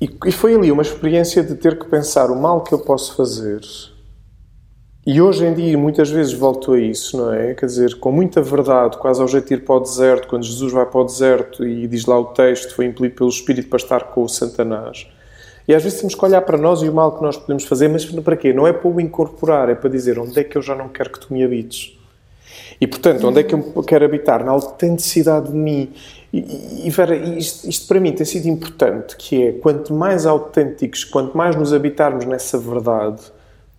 E, 0.00 0.10
e 0.26 0.32
foi 0.32 0.56
ali 0.56 0.72
uma 0.72 0.82
experiência 0.82 1.44
de 1.44 1.54
ter 1.54 1.78
que 1.78 1.86
pensar 1.86 2.30
o 2.30 2.40
mal 2.40 2.62
que 2.62 2.74
eu 2.74 2.80
posso 2.80 3.14
fazer 3.14 3.60
e 5.04 5.20
hoje 5.20 5.44
em 5.44 5.52
dia, 5.52 5.76
muitas 5.76 6.10
vezes 6.10 6.32
volto 6.32 6.74
a 6.74 6.78
isso, 6.78 7.16
não 7.16 7.32
é? 7.32 7.54
Quer 7.54 7.66
dizer, 7.66 7.98
com 7.98 8.12
muita 8.12 8.40
verdade, 8.40 8.98
quase 8.98 9.20
ao 9.20 9.26
jeito 9.26 9.48
de 9.48 9.54
ir 9.54 9.64
para 9.64 9.74
o 9.74 9.80
deserto, 9.80 10.28
quando 10.28 10.44
Jesus 10.44 10.72
vai 10.72 10.86
para 10.86 11.00
o 11.00 11.04
deserto 11.04 11.66
e 11.66 11.88
diz 11.88 12.06
lá 12.06 12.16
o 12.16 12.26
texto, 12.26 12.72
foi 12.72 12.86
impelido 12.86 13.16
pelo 13.16 13.28
Espírito 13.28 13.68
para 13.68 13.78
estar 13.78 14.04
com 14.04 14.22
o 14.22 14.28
Satanás. 14.28 15.08
E 15.72 15.74
às 15.74 15.82
vezes 15.82 16.00
temos 16.00 16.14
que 16.14 16.22
olhar 16.22 16.42
para 16.42 16.58
nós 16.58 16.82
e 16.82 16.88
o 16.90 16.92
mal 16.92 17.16
que 17.16 17.22
nós 17.22 17.34
podemos 17.34 17.64
fazer, 17.64 17.88
mas 17.88 18.04
para 18.04 18.36
quê? 18.36 18.52
Não 18.52 18.66
é 18.66 18.74
para 18.74 18.90
o 18.90 19.00
incorporar, 19.00 19.70
é 19.70 19.74
para 19.74 19.88
dizer 19.88 20.18
onde 20.18 20.38
é 20.38 20.44
que 20.44 20.58
eu 20.58 20.60
já 20.60 20.74
não 20.74 20.86
quero 20.90 21.10
que 21.10 21.18
tu 21.18 21.32
me 21.32 21.42
habites. 21.42 21.98
E 22.78 22.86
portanto, 22.86 23.26
onde 23.26 23.40
é 23.40 23.42
que 23.42 23.54
eu 23.54 23.82
quero 23.82 24.04
habitar? 24.04 24.44
Na 24.44 24.52
autenticidade 24.52 25.50
de 25.50 25.56
mim. 25.56 25.90
E, 26.30 26.82
e 26.84 26.90
Vera, 26.90 27.16
isto, 27.16 27.66
isto, 27.66 27.88
para 27.88 27.98
mim 27.98 28.12
tem 28.12 28.26
sido 28.26 28.48
importante, 28.48 29.16
que 29.16 29.44
é 29.44 29.52
quanto 29.52 29.94
mais 29.94 30.26
autênticos, 30.26 31.04
quanto 31.04 31.34
mais 31.34 31.56
nos 31.56 31.72
habitarmos 31.72 32.26
nessa 32.26 32.58
verdade 32.58 33.22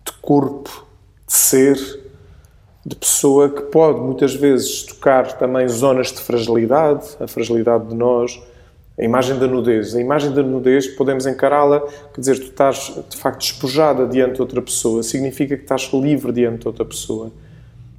de 0.04 0.12
corpo, 0.20 0.84
de 1.28 1.32
ser, 1.32 1.76
de 2.84 2.96
pessoa 2.96 3.48
que 3.50 3.62
pode 3.62 4.00
muitas 4.00 4.34
vezes 4.34 4.82
tocar 4.82 5.38
também 5.38 5.68
zonas 5.68 6.10
de 6.10 6.20
fragilidade, 6.20 7.06
a 7.20 7.28
fragilidade 7.28 7.86
de 7.86 7.94
nós, 7.94 8.42
a 8.98 9.02
imagem 9.02 9.38
da 9.38 9.46
nudez. 9.46 9.94
A 9.94 10.00
imagem 10.00 10.32
da 10.32 10.42
nudez 10.42 10.86
podemos 10.86 11.26
encará-la, 11.26 11.80
quer 12.12 12.20
dizer, 12.20 12.38
tu 12.38 12.46
estás 12.46 12.94
de 13.08 13.16
facto 13.16 13.40
despojada 13.40 14.06
diante 14.06 14.34
de 14.34 14.40
outra 14.40 14.62
pessoa, 14.62 15.02
significa 15.02 15.56
que 15.56 15.62
estás 15.62 15.90
livre 15.92 16.32
diante 16.32 16.60
de 16.60 16.68
outra 16.68 16.84
pessoa. 16.84 17.32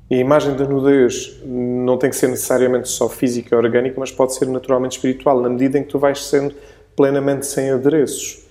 E 0.09 0.15
a 0.15 0.17
imagem 0.19 0.55
da 0.55 0.65
nudez 0.65 1.37
não 1.43 1.97
tem 1.97 2.09
que 2.09 2.15
ser 2.15 2.27
necessariamente 2.27 2.87
só 2.87 3.09
física 3.09 3.55
e 3.55 3.57
orgânica, 3.57 3.99
mas 3.99 4.11
pode 4.11 4.35
ser 4.35 4.47
naturalmente 4.47 4.93
espiritual, 4.93 5.41
na 5.41 5.49
medida 5.49 5.79
em 5.79 5.83
que 5.83 5.89
tu 5.89 5.99
vais 5.99 6.23
sendo 6.25 6.55
plenamente 6.95 7.45
sem 7.45 7.71
adereços. 7.71 8.45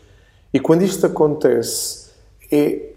E 0.53 0.61
quando 0.61 0.83
isto 0.83 1.07
acontece, 1.07 2.11
é, 2.53 2.91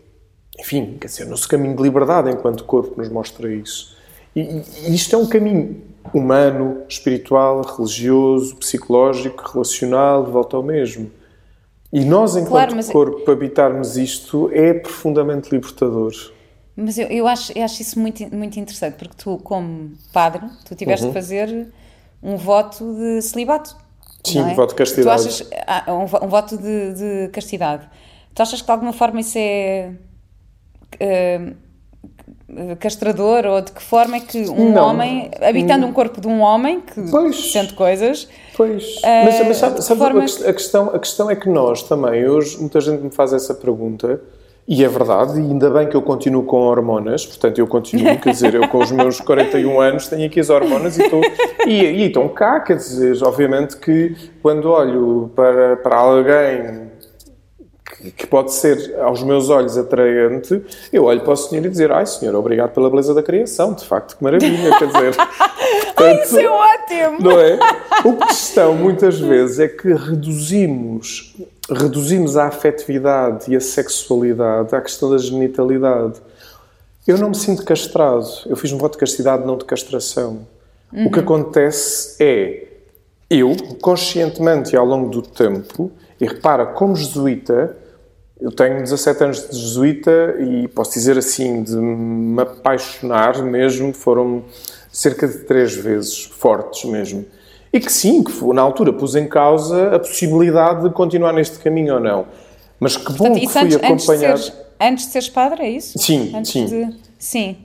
enfim, 0.59 0.97
quer 0.99 1.07
dizer, 1.07 1.25
nosso 1.25 1.47
caminho 1.47 1.75
de 1.75 1.83
liberdade 1.83 2.29
enquanto 2.29 2.63
corpo 2.63 2.95
nos 2.97 3.09
mostra 3.09 3.51
isso. 3.51 3.95
E, 4.35 4.61
e 4.87 4.93
isto 4.93 5.15
é 5.15 5.19
um 5.19 5.27
caminho 5.27 5.81
humano, 6.13 6.83
espiritual, 6.87 7.61
religioso, 7.61 8.55
psicológico, 8.55 9.51
relacional, 9.51 10.25
volta 10.25 10.57
ao 10.57 10.63
mesmo. 10.63 11.11
E 11.91 12.03
nós, 12.03 12.35
enquanto 12.35 12.51
claro, 12.51 12.75
mas... 12.75 12.89
corpo, 12.89 13.31
habitarmos 13.31 13.97
isto 13.97 14.49
é 14.53 14.73
profundamente 14.73 15.49
libertador. 15.51 16.13
Mas 16.75 16.97
eu, 16.97 17.07
eu, 17.07 17.27
acho, 17.27 17.51
eu 17.57 17.63
acho 17.63 17.81
isso 17.81 17.99
muito, 17.99 18.23
muito 18.35 18.59
interessante, 18.59 18.95
porque 18.95 19.15
tu, 19.17 19.37
como 19.39 19.93
padre, 20.13 20.47
tu 20.65 20.75
tiveste 20.75 21.05
uhum. 21.05 21.11
de 21.11 21.13
fazer 21.13 21.67
um 22.21 22.35
voto 22.35 22.93
de 22.93 23.21
celibato. 23.21 23.75
Sim, 24.23 24.39
é? 24.39 24.43
um 24.43 24.55
voto 24.55 24.69
de 24.69 24.75
castidade. 24.75 25.23
Tu 25.23 25.27
achas, 25.27 25.49
ah, 25.65 25.85
um, 25.93 26.25
um 26.25 26.29
voto 26.29 26.57
de, 26.57 26.93
de 26.93 27.29
castidade. 27.29 27.89
Tu 28.35 28.41
achas 28.41 28.59
que 28.59 28.65
de 28.65 28.71
alguma 28.71 28.93
forma 28.93 29.19
isso 29.21 29.37
é 29.37 29.93
uh, 30.95 31.55
castrador 32.79 33.45
ou 33.45 33.61
de 33.61 33.71
que 33.71 33.81
forma 33.81 34.15
é 34.15 34.19
que 34.21 34.49
um 34.49 34.71
não. 34.71 34.89
homem, 34.89 35.29
habitando 35.41 35.85
um 35.85 35.91
corpo 35.91 36.21
de 36.21 36.27
um 36.27 36.39
homem 36.41 36.79
que 36.79 37.01
pois. 37.11 37.51
sente 37.51 37.73
coisas. 37.73 38.27
Pois, 38.55 38.83
uh, 38.97 39.25
mas, 39.25 39.47
mas 39.47 39.57
sabe, 39.57 39.83
sabe 39.83 39.99
forma... 39.99 40.23
a, 40.23 40.53
questão, 40.53 40.89
a 40.89 40.99
questão 40.99 41.29
é 41.29 41.35
que 41.35 41.49
nós 41.49 41.83
também, 41.83 42.27
hoje, 42.27 42.57
muita 42.59 42.79
gente 42.79 43.01
me 43.03 43.11
faz 43.11 43.33
essa 43.33 43.53
pergunta. 43.53 44.21
E 44.69 44.83
é 44.83 44.87
verdade, 44.89 45.39
e 45.39 45.43
ainda 45.43 45.69
bem 45.69 45.87
que 45.87 45.95
eu 45.95 46.01
continuo 46.01 46.43
com 46.43 46.57
hormonas, 46.57 47.25
portanto 47.25 47.57
eu 47.57 47.65
continuo, 47.65 48.19
quer 48.19 48.31
dizer, 48.31 48.53
eu 48.53 48.67
com 48.67 48.79
os 48.79 48.91
meus 48.91 49.21
41 49.21 49.79
anos 49.79 50.09
tenho 50.09 50.25
aqui 50.25 50.41
as 50.41 50.49
hormonas 50.49 50.97
e 50.97 51.03
estou, 51.03 51.21
e, 51.65 51.71
e 51.71 52.07
estão 52.07 52.27
cá, 52.27 52.59
quer 52.59 52.75
dizer, 52.75 53.17
obviamente 53.23 53.77
que 53.77 54.13
quando 54.41 54.69
olho 54.69 55.31
para, 55.33 55.77
para 55.77 55.95
alguém 55.95 56.91
que 58.15 58.27
pode 58.27 58.53
ser 58.53 58.95
aos 58.99 59.23
meus 59.23 59.49
olhos 59.49 59.77
atraente, 59.77 60.61
eu 60.91 61.05
olho 61.05 61.21
para 61.21 61.33
o 61.33 61.37
Senhor 61.37 61.65
e 61.65 61.69
dizer: 61.69 61.91
Ai, 61.91 62.05
Senhor, 62.05 62.35
obrigado 62.35 62.73
pela 62.73 62.89
beleza 62.89 63.13
da 63.13 63.23
criação, 63.23 63.73
de 63.73 63.85
facto, 63.85 64.17
que 64.17 64.23
maravilha, 64.23 64.77
quer 64.77 64.87
dizer. 64.87 65.15
Portanto, 65.95 66.23
Isso 66.23 66.39
é 66.39 66.47
ótimo! 66.47 67.19
Não 67.19 67.39
é? 67.39 67.59
O 68.05 68.13
que 68.13 68.27
questão 68.27 68.75
muitas 68.75 69.19
vezes 69.19 69.59
é 69.59 69.67
que 69.67 69.93
reduzimos, 69.93 71.35
reduzimos 71.69 72.37
a 72.37 72.47
afetividade 72.47 73.51
e 73.51 73.55
a 73.55 73.61
sexualidade 73.61 74.75
à 74.75 74.81
questão 74.81 75.09
da 75.09 75.17
genitalidade. 75.17 76.21
Eu 77.07 77.17
não 77.17 77.29
me 77.29 77.35
sinto 77.35 77.63
castrado, 77.63 78.27
eu 78.45 78.55
fiz 78.55 78.71
um 78.71 78.77
voto 78.77 78.93
de 78.93 78.99
castidade, 78.99 79.45
não 79.45 79.57
de 79.57 79.65
castração. 79.65 80.45
Uhum. 80.91 81.07
O 81.07 81.11
que 81.11 81.17
uhum. 81.19 81.23
acontece 81.23 82.15
é, 82.19 82.67
eu, 83.29 83.55
conscientemente 83.81 84.73
e 84.73 84.77
ao 84.77 84.85
longo 84.85 85.09
do 85.09 85.21
tempo, 85.21 85.91
e 86.19 86.25
repara, 86.25 86.65
como 86.65 86.95
jesuíta, 86.95 87.75
eu 88.39 88.51
tenho 88.51 88.81
17 88.81 89.23
anos 89.23 89.49
de 89.49 89.57
jesuíta 89.57 90.35
e 90.39 90.67
posso 90.67 90.93
dizer 90.93 91.17
assim, 91.17 91.63
de 91.63 91.75
me 91.75 92.41
apaixonar 92.41 93.41
mesmo, 93.43 93.93
foram 93.93 94.43
cerca 94.91 95.27
de 95.27 95.39
três 95.39 95.75
vezes, 95.75 96.23
fortes 96.23 96.89
mesmo. 96.89 97.25
E 97.73 97.79
que 97.79 97.91
sim, 97.91 98.23
que 98.23 98.31
na 98.53 98.61
altura 98.61 98.93
pus 98.93 99.15
em 99.15 99.27
causa 99.27 99.95
a 99.95 99.99
possibilidade 99.99 100.83
de 100.83 100.89
continuar 100.91 101.33
neste 101.33 101.59
caminho 101.59 101.95
ou 101.95 101.99
não. 101.99 102.27
Mas 102.79 102.95
que 102.95 103.11
bom 103.11 103.17
Portanto, 103.17 103.39
que 103.39 103.47
fui 103.47 103.61
antes, 103.61 103.75
acompanhar. 103.75 104.31
Antes 104.31 104.45
de, 104.45 104.51
seres, 104.51 104.65
antes 104.79 105.05
de 105.05 105.11
seres 105.11 105.29
padre, 105.29 105.63
é 105.63 105.69
isso? 105.69 105.97
Sim, 105.97 106.31
antes 106.35 106.51
sim. 106.51 106.65
De... 106.65 106.95
Sim. 107.17 107.57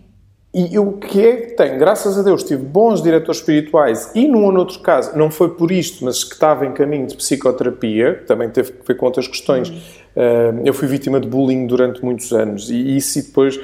E 0.54 0.78
o 0.78 0.92
que 0.92 1.18
é 1.18 1.36
que 1.36 1.56
tem? 1.56 1.78
Graças 1.78 2.18
a 2.18 2.22
Deus 2.22 2.44
tive 2.44 2.62
bons 2.62 3.02
diretores 3.02 3.40
espirituais 3.40 4.10
e 4.14 4.28
num 4.28 4.44
ou 4.44 4.52
noutro 4.52 4.80
caso, 4.80 5.16
não 5.16 5.30
foi 5.30 5.48
por 5.48 5.72
isto, 5.72 6.04
mas 6.04 6.22
que 6.22 6.34
estava 6.34 6.66
em 6.66 6.72
caminho 6.72 7.06
de 7.06 7.16
psicoterapia, 7.16 8.22
também 8.26 8.50
teve 8.50 8.72
que 8.72 8.86
ver 8.86 8.94
com 8.94 9.06
outras 9.06 9.26
questões. 9.26 9.70
Uhum. 9.70 10.60
eu 10.66 10.74
fui 10.74 10.86
vítima 10.86 11.18
de 11.18 11.26
bullying 11.26 11.66
durante 11.66 12.04
muitos 12.04 12.32
anos 12.32 12.68
e 12.68 12.98
isso 12.98 13.18
e 13.18 13.22
depois 13.22 13.58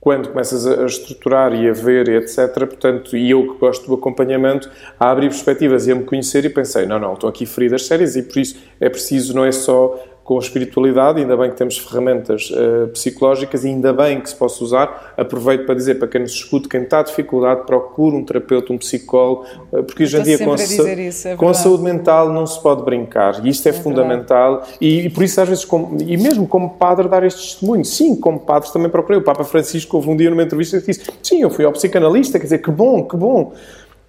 quando 0.00 0.28
começas 0.28 0.66
a 0.66 0.84
estruturar 0.84 1.52
e 1.52 1.68
a 1.68 1.72
ver 1.72 2.08
e 2.08 2.16
etc, 2.16 2.52
portanto, 2.58 3.16
e 3.16 3.30
eu 3.30 3.52
que 3.52 3.58
gosto 3.58 3.86
do 3.86 3.94
acompanhamento, 3.94 4.70
a 5.00 5.10
abrir 5.10 5.28
perspectivas 5.28 5.86
e 5.86 5.92
a 5.92 5.94
me 5.94 6.04
conhecer 6.04 6.44
e 6.44 6.48
pensei, 6.48 6.86
não, 6.86 6.98
não, 6.98 7.14
estão 7.14 7.28
aqui 7.28 7.44
feridas 7.44 7.86
sérias 7.86 8.14
e 8.14 8.22
por 8.22 8.38
isso 8.38 8.56
é 8.80 8.88
preciso, 8.88 9.34
não 9.34 9.44
é 9.44 9.50
só 9.50 10.00
com 10.26 10.34
a 10.36 10.40
espiritualidade, 10.40 11.20
ainda 11.20 11.36
bem 11.36 11.50
que 11.50 11.56
temos 11.56 11.78
ferramentas 11.78 12.50
uh, 12.50 12.88
psicológicas 12.88 13.64
e 13.64 13.68
ainda 13.68 13.92
bem 13.92 14.20
que 14.20 14.28
se 14.28 14.34
possa 14.34 14.64
usar. 14.64 15.14
Aproveito 15.16 15.64
para 15.64 15.76
dizer 15.76 16.00
para 16.00 16.08
quem 16.08 16.20
nos 16.20 16.32
escute, 16.32 16.68
quem 16.68 16.82
está 16.82 16.98
a 16.98 17.02
dificuldade, 17.04 17.64
procure 17.64 18.16
um 18.16 18.24
terapeuta, 18.24 18.72
um 18.72 18.76
psicólogo, 18.76 19.44
uh, 19.72 19.84
porque 19.84 20.02
hoje 20.02 20.18
em 20.18 20.22
dia 20.24 20.38
com 20.38 20.50
a, 20.50 20.56
isso, 20.56 21.28
é 21.28 21.36
com 21.36 21.48
a, 21.48 21.54
saúde 21.54 21.84
mental 21.84 22.32
não 22.32 22.44
se 22.44 22.60
pode 22.60 22.82
brincar 22.82 23.46
e 23.46 23.50
isto 23.50 23.66
é, 23.68 23.70
é 23.70 23.72
fundamental 23.72 24.66
e, 24.80 25.02
e, 25.06 25.10
por 25.10 25.22
isso 25.22 25.40
às 25.40 25.48
vezes, 25.48 25.64
como, 25.64 25.96
e 26.02 26.16
mesmo 26.16 26.48
como 26.48 26.70
padre 26.70 27.08
dar 27.08 27.22
este 27.22 27.42
testemunho, 27.42 27.84
sim, 27.84 28.16
como 28.16 28.40
padre 28.40 28.72
também 28.72 28.90
procurei. 28.90 29.20
O 29.20 29.24
Papa 29.24 29.44
Francisco 29.44 29.96
houve 29.96 30.10
um 30.10 30.16
dia 30.16 30.28
numa 30.28 30.42
entrevista 30.42 30.80
que 30.80 30.86
disse, 30.86 31.08
sim, 31.22 31.40
eu 31.40 31.50
fui 31.50 31.64
ao 31.64 31.70
psicanalista, 31.70 32.36
quer 32.40 32.46
dizer, 32.46 32.58
que 32.58 32.70
bom, 32.72 33.04
que 33.04 33.16
bom, 33.16 33.52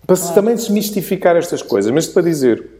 para 0.07 0.15
claro. 0.15 0.33
também 0.33 0.55
desmistificar 0.55 1.35
estas 1.35 1.61
coisas, 1.61 1.91
mas 1.91 2.07
para 2.07 2.23
dizer 2.23 2.76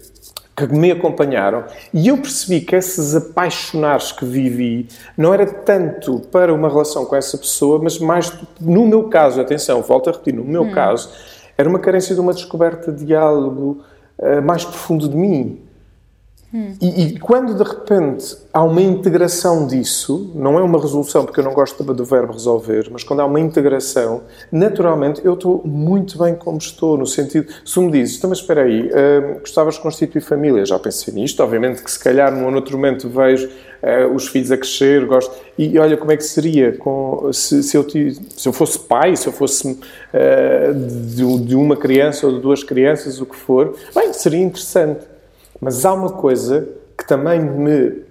que 0.58 0.74
me 0.74 0.90
acompanharam 0.90 1.66
e 1.94 2.08
eu 2.08 2.18
percebi 2.18 2.62
que 2.62 2.76
esses 2.76 3.16
apaixonares 3.16 4.12
que 4.12 4.26
vivi 4.26 4.88
não 5.16 5.32
era 5.32 5.46
tanto 5.46 6.20
para 6.32 6.52
uma 6.52 6.68
relação 6.68 7.06
com 7.06 7.16
essa 7.16 7.38
pessoa, 7.38 7.80
mas 7.82 8.00
mais 8.00 8.34
no 8.60 8.88
meu 8.88 9.04
caso, 9.04 9.40
atenção, 9.40 9.84
volto 9.84 10.10
a 10.10 10.14
repetir, 10.14 10.34
no 10.34 10.44
meu 10.44 10.64
hum. 10.64 10.72
caso, 10.72 11.12
era 11.56 11.70
uma 11.70 11.78
carência 11.78 12.16
de 12.16 12.22
uma 12.22 12.34
descoberta 12.34 12.92
de 12.92 13.16
algo 13.16 13.84
uh, 14.18 14.42
mais 14.42 14.66
profundo 14.66 15.08
de 15.08 15.16
mim. 15.16 15.62
E, 16.54 17.04
e, 17.04 17.20
quando 17.20 17.54
de 17.54 17.64
repente 17.64 18.38
há 18.54 18.64
uma 18.64 18.82
integração 18.82 19.68
disso, 19.68 20.32
não 20.34 20.58
é 20.58 20.62
uma 20.64 20.80
resolução, 20.80 21.26
porque 21.26 21.42
eu 21.42 21.44
não 21.44 21.54
gosto 21.54 21.84
do 21.84 22.06
verbo 22.06 22.32
resolver, 22.32 22.88
mas 22.90 23.04
quando 23.04 23.20
há 23.20 23.26
uma 23.26 23.40
integração, 23.40 24.24
naturalmente 24.50 25.20
eu 25.26 25.34
estou 25.34 25.62
muito 25.66 26.18
bem 26.18 26.36
como 26.36 26.58
estou, 26.58 26.98
no 26.98 27.06
sentido, 27.06 27.52
se 27.66 27.80
me 27.82 27.92
dizes, 27.92 28.18
então, 28.18 28.30
mas 28.30 28.40
espera 28.40 28.64
aí, 28.64 28.88
uh, 28.88 29.40
gostavas 29.42 29.76
de 29.76 29.82
constituir 29.82 30.22
família, 30.22 30.66
já 30.66 30.80
pensei 30.80 31.14
nisto, 31.14 31.44
obviamente 31.44 31.84
que 31.84 31.92
se 31.92 32.00
calhar 32.00 32.34
num 32.34 32.56
outro 32.56 32.78
momento 32.78 33.10
vejo 33.10 33.48
uh, 33.48 34.16
os 34.16 34.30
filhos 34.30 34.50
a 34.50 34.56
crescer, 34.56 35.06
gosto, 35.06 35.36
e 35.58 35.78
olha 35.78 35.98
como 35.98 36.14
é 36.14 36.18
que 36.18 36.24
seria 36.24 36.72
com, 36.78 37.30
se, 37.34 37.62
se, 37.62 37.76
eu, 37.76 37.86
se 37.90 38.48
eu 38.48 38.54
fosse 38.54 38.80
pai, 38.80 39.18
se 39.18 39.28
eu 39.28 39.34
fosse 39.34 39.70
uh, 39.70 40.74
de, 40.74 41.40
de 41.46 41.56
uma 41.58 41.76
criança 41.76 42.26
ou 42.26 42.34
de 42.34 42.40
duas 42.40 42.64
crianças, 42.64 43.20
o 43.20 43.26
que 43.26 43.36
for, 43.36 43.76
bem, 43.94 44.14
seria 44.14 44.40
interessante 44.40 45.17
mas 45.62 45.86
há 45.86 45.94
uma 45.94 46.12
coisa 46.12 46.68
que 46.98 47.08
também 47.08 47.40
me. 47.40 48.08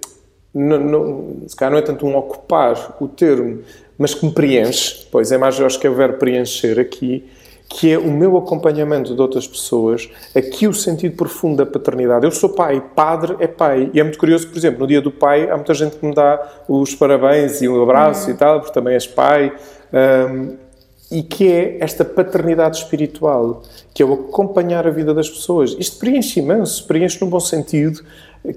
Não, 0.53 0.79
não, 0.79 1.35
se 1.47 1.55
calhar 1.55 1.71
não 1.71 1.77
é 1.77 1.81
tanto 1.81 2.05
um 2.05 2.15
ocupar 2.15 2.95
o 2.99 3.07
termo, 3.07 3.61
mas 3.97 4.13
que 4.13 4.25
me 4.25 4.31
preenche, 4.31 5.07
pois 5.11 5.31
é 5.31 5.37
mais, 5.37 5.59
eu 5.59 5.65
acho 5.65 5.79
que 5.79 5.85
é 5.85 5.89
o 5.89 5.93
verbo 5.93 6.17
preencher 6.17 6.79
aqui, 6.79 7.29
que 7.69 7.91
é 7.91 7.97
o 7.97 8.09
meu 8.09 8.37
acompanhamento 8.37 9.13
de 9.13 9.21
outras 9.21 9.45
pessoas, 9.45 10.09
aqui 10.35 10.67
o 10.67 10.73
sentido 10.73 11.15
profundo 11.15 11.57
da 11.57 11.65
paternidade. 11.65 12.25
Eu 12.25 12.31
sou 12.31 12.49
pai, 12.49 12.81
padre 12.95 13.35
é 13.39 13.47
pai. 13.47 13.91
E 13.93 13.99
é 13.99 14.03
muito 14.03 14.17
curioso, 14.17 14.47
por 14.47 14.57
exemplo, 14.57 14.79
no 14.79 14.87
dia 14.87 15.01
do 15.01 15.11
pai, 15.11 15.49
há 15.49 15.55
muita 15.55 15.73
gente 15.73 15.97
que 15.97 16.05
me 16.05 16.15
dá 16.15 16.63
os 16.67 16.95
parabéns 16.95 17.61
e 17.61 17.67
um 17.67 17.81
abraço 17.83 18.27
uhum. 18.27 18.35
e 18.35 18.37
tal, 18.37 18.59
porque 18.61 18.73
também 18.73 18.93
és 18.93 19.05
pai. 19.05 19.53
Um, 19.93 20.66
e 21.09 21.23
que 21.23 21.51
é 21.51 21.77
esta 21.79 22.03
paternidade 22.03 22.77
espiritual, 22.77 23.63
que 23.93 24.03
é 24.03 24.05
o 24.05 24.13
acompanhar 24.13 24.85
a 24.85 24.91
vida 24.91 25.13
das 25.13 25.29
pessoas. 25.29 25.75
Isto 25.79 25.99
preenche 25.99 26.39
imenso, 26.39 26.85
preenche 26.85 27.19
num 27.21 27.29
bom 27.29 27.39
sentido, 27.39 28.03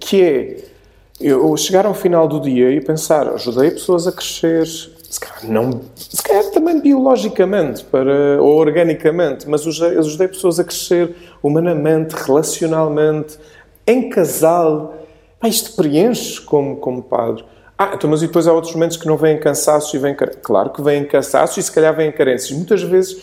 que 0.01 0.23
é 0.23 0.57
eu 1.21 1.55
chegar 1.57 1.85
ao 1.85 1.95
final 1.95 2.27
do 2.27 2.41
dia 2.41 2.71
e 2.71 2.81
pensar, 2.81 3.29
ajudei 3.29 3.71
pessoas 3.71 4.07
a 4.07 4.13
crescer, 4.13 4.67
se 4.67 5.21
calhar, 5.21 5.51
não, 5.51 5.83
se 5.95 6.23
calhar 6.23 6.45
também 6.51 6.81
biologicamente 6.81 7.85
para, 7.85 8.41
ou 8.41 8.57
organicamente, 8.57 9.49
mas 9.49 9.67
ajudei 9.67 10.29
pessoas 10.29 10.59
a 10.59 10.65
crescer 10.65 11.15
humanamente, 11.43 12.15
relacionalmente, 12.15 13.39
em 13.87 14.09
casal. 14.09 14.95
Isto 15.45 15.75
preenche 15.75 16.41
como, 16.41 16.77
como 16.77 17.03
padre. 17.03 17.45
Ah, 17.83 17.93
então, 17.95 18.11
mas 18.11 18.23
e 18.23 18.27
depois 18.27 18.47
há 18.47 18.53
outros 18.53 18.75
momentos 18.75 18.99
que 18.99 19.07
não 19.07 19.17
vêm 19.17 19.41
cansaços 19.41 19.95
e 19.95 19.97
vêm. 19.97 20.15
Claro 20.15 20.69
que 20.69 20.83
vêm 20.83 21.03
cansaços 21.03 21.57
e 21.57 21.63
se 21.63 21.73
calhar 21.73 21.97
vêm 21.97 22.13
carências. 22.13 22.51
Muitas 22.51 22.83
vezes 22.83 23.23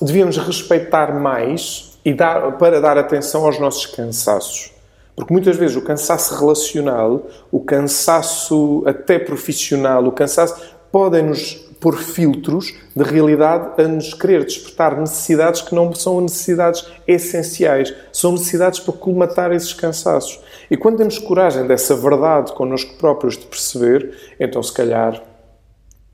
devíamos 0.00 0.36
respeitar 0.38 1.12
mais 1.12 1.98
e 2.04 2.14
dar, 2.14 2.52
para 2.58 2.80
dar 2.80 2.96
atenção 2.96 3.44
aos 3.44 3.58
nossos 3.58 3.86
cansaços. 3.86 4.70
Porque 5.16 5.32
muitas 5.32 5.56
vezes 5.56 5.74
o 5.74 5.82
cansaço 5.82 6.32
relacional, 6.38 7.26
o 7.50 7.58
cansaço 7.58 8.84
até 8.86 9.18
profissional, 9.18 10.06
o 10.06 10.12
cansaço 10.12 10.54
podem 10.92 11.24
nos 11.24 11.67
pôr 11.80 11.96
filtros 11.96 12.74
de 12.94 13.04
realidade 13.04 13.80
a 13.80 13.86
nos 13.86 14.12
querer 14.14 14.44
despertar 14.44 14.98
necessidades 14.98 15.60
que 15.62 15.74
não 15.74 15.94
são 15.94 16.20
necessidades 16.20 16.84
essenciais, 17.06 17.94
são 18.12 18.32
necessidades 18.32 18.80
para 18.80 18.94
colmatar 18.94 19.52
esses 19.52 19.72
cansaços. 19.72 20.40
E 20.70 20.76
quando 20.76 20.98
temos 20.98 21.18
coragem 21.18 21.66
dessa 21.66 21.94
verdade 21.94 22.52
connosco 22.52 22.94
próprios 22.96 23.36
de 23.36 23.46
perceber, 23.46 24.34
então 24.40 24.62
se 24.62 24.72
calhar 24.72 25.22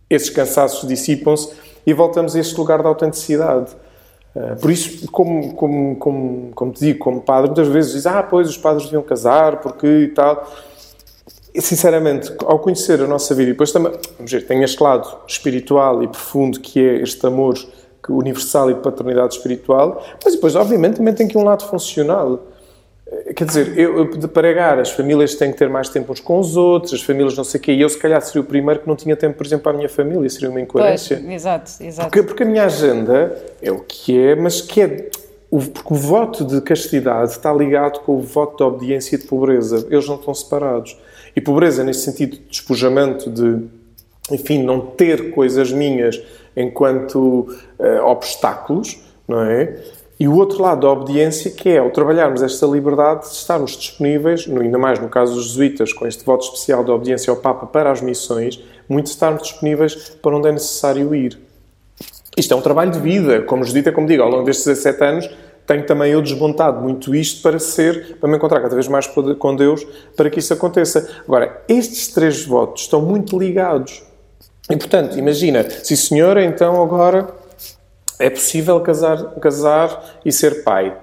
esses 0.09 0.31
cansaços 0.31 0.87
dissipam-se 0.89 1.53
e 1.87 1.93
voltamos 1.93 2.37
a 2.37 2.41
este 2.41 2.57
lugar 2.57 2.83
da 2.83 2.89
autenticidade. 2.89 3.75
Ah, 4.37 4.57
por 4.61 4.71
isso, 4.71 5.11
como, 5.11 5.55
como, 5.55 5.97
como, 5.97 6.51
como 6.55 6.73
te 6.73 6.81
digo, 6.81 6.99
como 6.99 7.21
padre, 7.21 7.49
muitas 7.49 7.69
vezes 7.69 7.93
diz, 7.93 8.07
ah, 8.07 8.23
pois, 8.23 8.49
os 8.49 8.59
padres 8.59 8.85
deviam 8.85 9.03
casar, 9.03 9.61
porque 9.61 9.87
e 9.87 10.09
tal. 10.09 10.49
Sinceramente, 11.57 12.33
ao 12.45 12.59
conhecer 12.59 13.01
a 13.01 13.07
nossa 13.07 13.35
vida, 13.35 13.51
e 13.51 13.53
depois 13.53 13.71
também, 13.71 13.93
vamos 14.17 14.33
ver, 14.33 14.45
tem 14.45 14.63
este 14.65 14.83
lado 14.83 15.09
espiritual 15.27 16.03
e 16.03 16.09
profundo, 16.09 16.59
que 16.59 16.81
é 16.81 16.97
este 16.97 17.25
amor 17.27 17.55
universal 18.09 18.71
e 18.71 18.75
de 18.75 18.81
paternidade 18.81 19.35
espiritual, 19.35 20.05
mas 20.23 20.35
depois, 20.35 20.57
obviamente, 20.57 20.97
também 20.97 21.15
tem 21.15 21.27
aqui 21.27 21.39
um 21.39 21.45
lado 21.45 21.65
funcional. 21.65 22.45
Quer 23.37 23.45
dizer, 23.45 23.79
eu, 23.79 24.11
de 24.11 24.27
pregar, 24.27 24.81
as 24.81 24.91
famílias 24.91 25.37
têm 25.37 25.53
que 25.53 25.59
ter 25.59 25.69
mais 25.69 25.89
tempo 25.89 26.13
uns 26.13 26.19
com 26.19 26.41
os 26.41 26.57
outros, 26.57 26.93
as 26.93 27.03
famílias 27.03 27.37
não 27.37 27.45
sei 27.45 27.61
o 27.61 27.63
quê, 27.63 27.73
e 27.73 27.81
eu 27.81 27.89
se 27.89 27.99
calhar 27.99 28.21
seria 28.21 28.43
o 28.43 28.45
primeiro 28.45 28.81
que 28.81 28.89
não 28.89 28.97
tinha 28.97 29.15
tempo, 29.15 29.37
por 29.37 29.47
exemplo, 29.47 29.63
para 29.63 29.73
a 29.73 29.77
minha 29.77 29.89
família, 29.89 30.29
seria 30.29 30.51
uma 30.51 30.61
incoerência. 30.61 31.19
Pois, 31.19 31.33
exato, 31.33 31.71
exato. 31.81 32.11
Porque, 32.11 32.23
porque 32.25 32.43
a 32.43 32.47
minha 32.47 32.65
agenda 32.65 33.39
é 33.63 33.71
o 33.71 33.79
que 33.79 34.19
é, 34.19 34.35
mas 34.35 34.61
que 34.61 34.81
é... 34.83 35.11
O, 35.51 35.61
porque 35.61 35.95
o 35.95 35.97
voto 35.97 36.45
de 36.45 36.61
castidade 36.61 37.31
está 37.31 37.53
ligado 37.53 38.01
com 38.01 38.17
o 38.17 38.21
voto 38.21 38.57
de 38.57 38.65
obediência 38.65 39.15
e 39.15 39.19
de 39.21 39.25
pobreza. 39.27 39.87
Eles 39.89 40.09
não 40.09 40.17
estão 40.17 40.35
separados. 40.35 40.99
E 41.37 41.41
pobreza, 41.41 41.83
nesse 41.83 42.01
sentido 42.01 42.37
de 42.37 42.43
despojamento, 42.43 43.31
de, 43.31 43.65
enfim, 44.31 44.63
não 44.63 44.81
ter 44.81 45.31
coisas 45.33 45.73
minhas 45.73 46.21
enquanto 46.57 47.49
uh, 47.79 48.05
obstáculos, 48.05 49.01
não 49.27 49.43
é? 49.43 49.77
E 50.19 50.29
o 50.29 50.37
outro 50.37 50.63
lado 50.63 50.83
da 50.83 50.91
obediência, 50.91 51.51
que 51.51 51.69
é, 51.71 51.79
ao 51.79 51.91
trabalharmos 51.91 52.41
esta 52.41 52.67
liberdade, 52.67 53.23
de 53.23 53.35
estarmos 53.35 53.73
disponíveis, 53.77 54.49
ainda 54.49 54.79
mais 54.79 55.01
no 55.01 55.09
caso 55.09 55.35
dos 55.35 55.49
jesuítas, 55.49 55.93
com 55.93 56.07
este 56.07 56.25
voto 56.25 56.45
especial 56.45 56.85
de 56.85 56.91
obediência 56.93 57.33
ao 57.33 57.37
Papa 57.37 57.67
para 57.67 57.91
as 57.91 58.01
missões, 58.01 58.63
muito 58.89 59.07
estarmos 59.07 59.43
disponíveis 59.43 60.11
para 60.23 60.37
onde 60.37 60.49
é 60.49 60.53
necessário 60.53 61.13
ir. 61.15 61.37
Isto 62.37 62.55
é 62.55 62.57
um 62.57 62.61
trabalho 62.61 62.93
de 62.93 63.01
vida, 63.01 63.43
como 63.43 63.65
jesuíta, 63.65 63.91
como 63.91 64.07
digo, 64.07 64.23
ao 64.23 64.31
longo 64.31 64.45
destes 64.45 64.67
17 64.67 65.05
anos, 65.05 65.31
tenho 65.67 65.87
também 65.87 66.13
eu 66.13 66.21
desmontado 66.21 66.81
muito 66.81 67.15
isto 67.15 67.43
para 67.43 67.59
ser, 67.59 68.17
para 68.19 68.29
me 68.29 68.37
encontrar 68.37 68.61
cada 68.61 68.75
vez 68.75 68.89
mais 68.89 69.07
com 69.07 69.57
Deus, 69.57 69.87
para 70.17 70.29
que 70.29 70.39
isso 70.39 70.53
aconteça. 70.53 71.23
Agora, 71.27 71.63
estes 71.69 72.09
três 72.09 72.45
votos 72.45 72.83
estão 72.83 73.01
muito 73.01 73.39
ligados. 73.39 74.03
E, 74.71 74.77
portanto, 74.77 75.19
imagina, 75.19 75.69
se 75.69 75.97
senhora, 75.97 76.45
então 76.45 76.83
agora 76.83 77.29
é 78.19 78.31
possível 78.31 78.81
casar, 78.81 79.35
casar 79.37 80.21
e 80.25 80.33
ser 80.33 80.63
pai. 80.65 80.97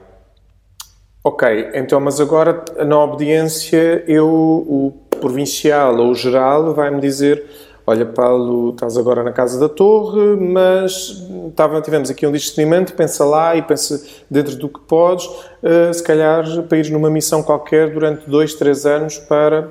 Ok, 1.24 1.70
então, 1.76 2.00
mas 2.00 2.20
agora 2.20 2.66
na 2.84 2.98
obediência 3.04 4.04
eu, 4.08 4.28
o 4.28 4.94
provincial 5.20 5.96
ou 5.98 6.10
o 6.10 6.16
geral, 6.16 6.74
vai-me 6.74 7.00
dizer: 7.00 7.46
Olha, 7.86 8.06
Paulo, 8.06 8.72
estás 8.72 8.96
agora 8.96 9.24
na 9.24 9.32
casa 9.32 9.60
da 9.60 9.68
torre, 9.68 10.36
mas 10.38 11.26
estava, 11.50 11.82
tivemos 11.82 12.10
aqui 12.10 12.28
um 12.28 12.32
discernimento, 12.32 12.94
pensa 12.94 13.26
lá 13.26 13.56
e 13.56 13.62
pensa 13.62 14.06
dentro 14.30 14.56
do 14.56 14.70
que 14.70 14.80
podes, 14.82 15.26
uh, 15.26 15.94
se 15.94 16.04
calhar 16.04 16.46
para 16.64 16.78
ir 16.78 16.92
numa 16.92 17.10
missão 17.10 17.42
qualquer 17.42 17.92
durante 17.92 18.30
dois, 18.30 18.54
três 18.54 18.86
anos 18.86 19.18
para, 19.18 19.70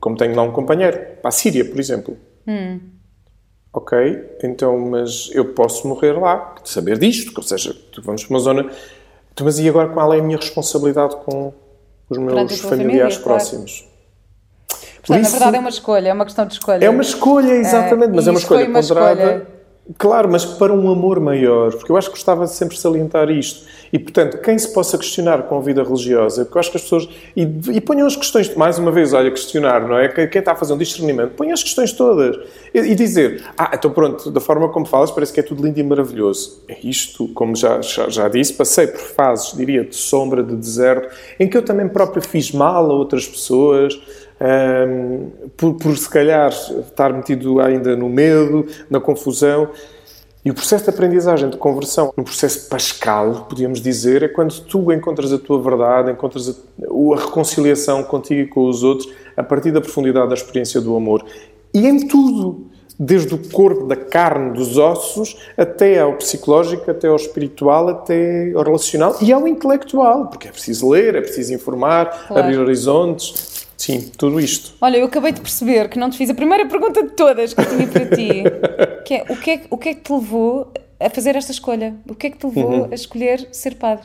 como 0.00 0.16
tenho 0.16 0.34
lá 0.34 0.42
um 0.42 0.50
companheiro, 0.50 0.98
para 1.22 1.28
a 1.28 1.32
Síria, 1.32 1.64
por 1.64 1.78
exemplo. 1.78 2.16
Hum. 2.46 2.80
Ok, 3.72 3.98
então, 4.42 4.76
mas 4.78 5.30
eu 5.32 5.52
posso 5.52 5.86
morrer 5.86 6.18
lá, 6.18 6.56
de 6.62 6.68
saber 6.68 6.98
disto, 6.98 7.32
ou 7.36 7.42
seja, 7.42 7.76
vamos 8.02 8.24
para 8.24 8.34
uma 8.34 8.40
zona. 8.40 8.70
Então, 9.32 9.44
mas 9.44 9.58
e 9.60 9.68
agora 9.68 9.88
qual 9.90 10.12
é 10.12 10.18
a 10.18 10.22
minha 10.22 10.38
responsabilidade 10.38 11.14
com 11.24 11.52
os 12.10 12.18
meus 12.18 12.60
familiares 12.60 13.14
família, 13.14 13.20
próximos? 13.20 13.78
Claro. 13.80 13.87
Portanto, 15.08 15.24
isso, 15.24 15.32
na 15.32 15.38
verdade 15.38 15.56
é 15.56 15.60
uma 15.60 15.68
escolha, 15.68 16.08
é 16.08 16.12
uma 16.12 16.24
questão 16.24 16.46
de 16.46 16.52
escolha. 16.52 16.84
É 16.84 16.90
uma 16.90 17.02
escolha, 17.02 17.52
exatamente, 17.52 18.10
é, 18.10 18.14
mas 18.14 18.26
é 18.28 18.30
uma 18.30 18.38
escolha 18.38 18.66
ponderada. 18.66 19.22
Escolha 19.22 19.58
Claro, 19.96 20.30
mas 20.30 20.44
para 20.44 20.70
um 20.70 20.90
amor 20.90 21.18
maior, 21.18 21.72
porque 21.72 21.90
eu 21.90 21.96
acho 21.96 22.08
que 22.08 22.14
gostava 22.14 22.44
de 22.44 22.52
sempre 22.52 22.76
salientar 22.76 23.30
isto. 23.30 23.66
E, 23.90 23.98
portanto, 23.98 24.36
quem 24.42 24.58
se 24.58 24.70
possa 24.74 24.98
questionar 24.98 25.44
com 25.44 25.56
a 25.56 25.60
vida 25.62 25.82
religiosa, 25.82 26.44
porque 26.44 26.58
eu 26.58 26.60
acho 26.60 26.70
que 26.70 26.76
as 26.76 26.82
pessoas. 26.82 27.08
E, 27.34 27.42
e 27.72 27.80
ponham 27.80 28.06
as 28.06 28.14
questões, 28.14 28.54
mais 28.54 28.78
uma 28.78 28.90
vez, 28.90 29.14
olha, 29.14 29.30
questionar, 29.30 29.88
não 29.88 29.98
é? 29.98 30.08
Quem 30.08 30.40
está 30.40 30.52
a 30.52 30.54
fazer 30.54 30.74
um 30.74 30.76
discernimento, 30.76 31.30
ponha 31.30 31.54
as 31.54 31.62
questões 31.62 31.92
todas. 31.92 32.36
E, 32.74 32.80
e, 32.80 32.94
dizer, 32.94 33.42
ah, 33.56 33.70
então 33.72 33.90
pronto, 33.90 34.30
da 34.30 34.42
forma 34.42 34.68
como 34.68 34.84
falas, 34.84 35.10
parece 35.10 35.32
que 35.32 35.40
é 35.40 35.42
tudo 35.42 35.64
lindo 35.64 35.80
e 35.80 35.82
maravilhoso. 35.82 36.62
É 36.68 36.76
isto, 36.82 37.26
como 37.28 37.56
já, 37.56 37.80
já, 37.80 38.10
já 38.10 38.28
disse, 38.28 38.52
passei 38.52 38.88
por 38.88 39.00
fases, 39.00 39.56
diria, 39.56 39.84
de 39.84 39.96
sombra, 39.96 40.42
de 40.42 40.54
deserto, 40.54 41.08
em 41.40 41.48
que 41.48 41.56
eu 41.56 41.62
também 41.62 41.88
próprio 41.88 42.20
fiz 42.20 42.52
mal 42.52 42.90
a 42.90 42.92
outras 42.92 43.26
pessoas. 43.26 43.98
Um, 44.40 45.30
por, 45.56 45.74
por 45.74 45.96
se 45.96 46.08
calhar 46.08 46.50
estar 46.50 47.12
metido 47.12 47.60
ainda 47.60 47.96
no 47.96 48.08
medo, 48.08 48.66
na 48.88 49.00
confusão. 49.00 49.70
E 50.44 50.50
o 50.50 50.54
processo 50.54 50.84
de 50.84 50.90
aprendizagem, 50.90 51.50
de 51.50 51.56
conversão, 51.56 52.12
um 52.16 52.22
processo 52.22 52.68
pascal, 52.68 53.46
podíamos 53.48 53.80
dizer, 53.80 54.22
é 54.22 54.28
quando 54.28 54.58
tu 54.60 54.92
encontras 54.92 55.32
a 55.32 55.38
tua 55.38 55.60
verdade, 55.60 56.12
encontras 56.12 56.48
a, 56.48 56.52
a 56.52 57.16
reconciliação 57.16 58.04
contigo 58.04 58.40
e 58.40 58.46
com 58.46 58.68
os 58.68 58.82
outros 58.84 59.12
a 59.36 59.42
partir 59.42 59.72
da 59.72 59.80
profundidade 59.80 60.28
da 60.28 60.34
experiência 60.34 60.80
do 60.80 60.94
amor. 60.96 61.24
E 61.74 61.86
em 61.86 62.06
tudo 62.06 62.68
desde 62.98 63.32
o 63.32 63.38
corpo, 63.38 63.86
da 63.86 63.94
carne, 63.94 64.54
dos 64.54 64.76
ossos, 64.76 65.36
até 65.56 66.00
ao 66.00 66.14
psicológico, 66.14 66.90
até 66.90 67.06
ao 67.06 67.14
espiritual, 67.14 67.88
até 67.88 68.52
ao 68.52 68.62
relacional 68.64 69.16
e 69.20 69.32
ao 69.32 69.46
intelectual, 69.46 70.26
porque 70.26 70.48
é 70.48 70.50
preciso 70.50 70.88
ler, 70.88 71.14
é 71.14 71.20
preciso 71.20 71.54
informar, 71.54 72.26
claro. 72.26 72.42
abrir 72.42 72.58
horizontes. 72.58 73.67
Sim, 73.78 74.10
tudo 74.18 74.40
isto. 74.40 74.74
Olha, 74.80 74.96
eu 74.96 75.06
acabei 75.06 75.30
de 75.30 75.40
perceber 75.40 75.88
que 75.88 76.00
não 76.00 76.10
te 76.10 76.18
fiz 76.18 76.28
a 76.28 76.34
primeira 76.34 76.66
pergunta 76.66 77.00
de 77.00 77.10
todas 77.10 77.54
que 77.54 77.60
eu 77.60 77.64
tinha 77.64 77.86
para 77.86 78.06
ti, 78.06 78.42
que 79.06 79.14
é 79.14 79.24
o 79.28 79.36
que 79.36 79.50
é, 79.52 79.60
o 79.70 79.78
que, 79.78 79.88
é 79.90 79.94
que 79.94 80.00
te 80.00 80.12
levou 80.12 80.72
a 80.98 81.08
fazer 81.08 81.36
esta 81.36 81.52
escolha? 81.52 81.94
O 82.08 82.14
que 82.14 82.26
é 82.26 82.30
que 82.30 82.38
te 82.38 82.46
levou 82.46 82.70
uhum. 82.70 82.88
a 82.90 82.94
escolher 82.94 83.48
ser 83.52 83.76
padre? 83.76 84.04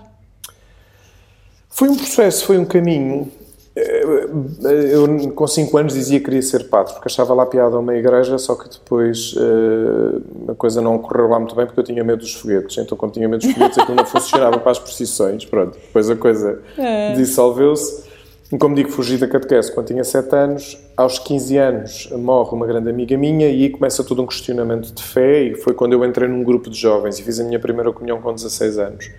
Foi 1.69 1.89
um 1.89 1.95
processo, 1.95 2.45
foi 2.45 2.59
um 2.59 2.65
caminho. 2.65 3.31
eu 3.75 5.31
com 5.31 5.47
5 5.47 5.75
anos 5.75 5.93
dizia 5.95 6.19
que 6.19 6.25
queria 6.25 6.43
ser 6.43 6.69
padre, 6.69 6.93
porque 6.93 7.07
achava 7.07 7.33
lá 7.33 7.43
piada 7.47 7.75
a 7.75 7.79
uma 7.79 7.95
igreja, 7.95 8.37
só 8.37 8.53
que 8.53 8.69
depois 8.69 9.33
uh, 9.33 10.51
a 10.51 10.53
coisa 10.53 10.83
não 10.83 10.99
correu 10.99 11.29
lá 11.29 11.39
muito 11.39 11.55
bem 11.55 11.65
porque 11.65 11.79
eu 11.79 11.83
tinha 11.83 12.03
medo 12.03 12.19
dos 12.19 12.35
foguetes. 12.35 12.77
Então, 12.77 12.95
quando 12.95 13.13
tinha 13.13 13.27
medo 13.27 13.41
dos 13.41 13.51
foguetes, 13.51 13.79
aquilo 13.79 13.97
não 13.97 14.05
funcionava 14.05 14.59
para 14.59 14.71
as 14.71 14.77
procissões. 14.77 15.45
Pronto, 15.45 15.73
depois 15.73 16.11
a 16.11 16.15
coisa 16.15 16.61
é. 16.77 17.13
dissolveu-se. 17.15 18.12
Como 18.59 18.75
digo, 18.75 18.89
fugi 18.89 19.17
da 19.17 19.27
catequese 19.27 19.71
quando 19.71 19.87
tinha 19.87 20.03
7 20.03 20.35
anos. 20.35 20.77
Aos 20.95 21.19
15 21.19 21.57
anos 21.57 22.09
morre 22.11 22.51
uma 22.51 22.67
grande 22.67 22.89
amiga 22.89 23.17
minha 23.17 23.49
e 23.49 23.63
aí 23.63 23.69
começa 23.69 24.03
todo 24.03 24.21
um 24.21 24.27
questionamento 24.27 24.93
de 24.93 25.03
fé. 25.03 25.43
E 25.43 25.55
foi 25.55 25.73
quando 25.73 25.93
eu 25.93 26.05
entrei 26.05 26.27
num 26.27 26.43
grupo 26.43 26.69
de 26.69 26.77
jovens 26.77 27.19
e 27.19 27.23
fiz 27.23 27.39
a 27.39 27.43
minha 27.43 27.59
primeira 27.59 27.91
comunhão 27.91 28.21
com 28.21 28.33
16 28.33 28.77
anos. 28.77 29.11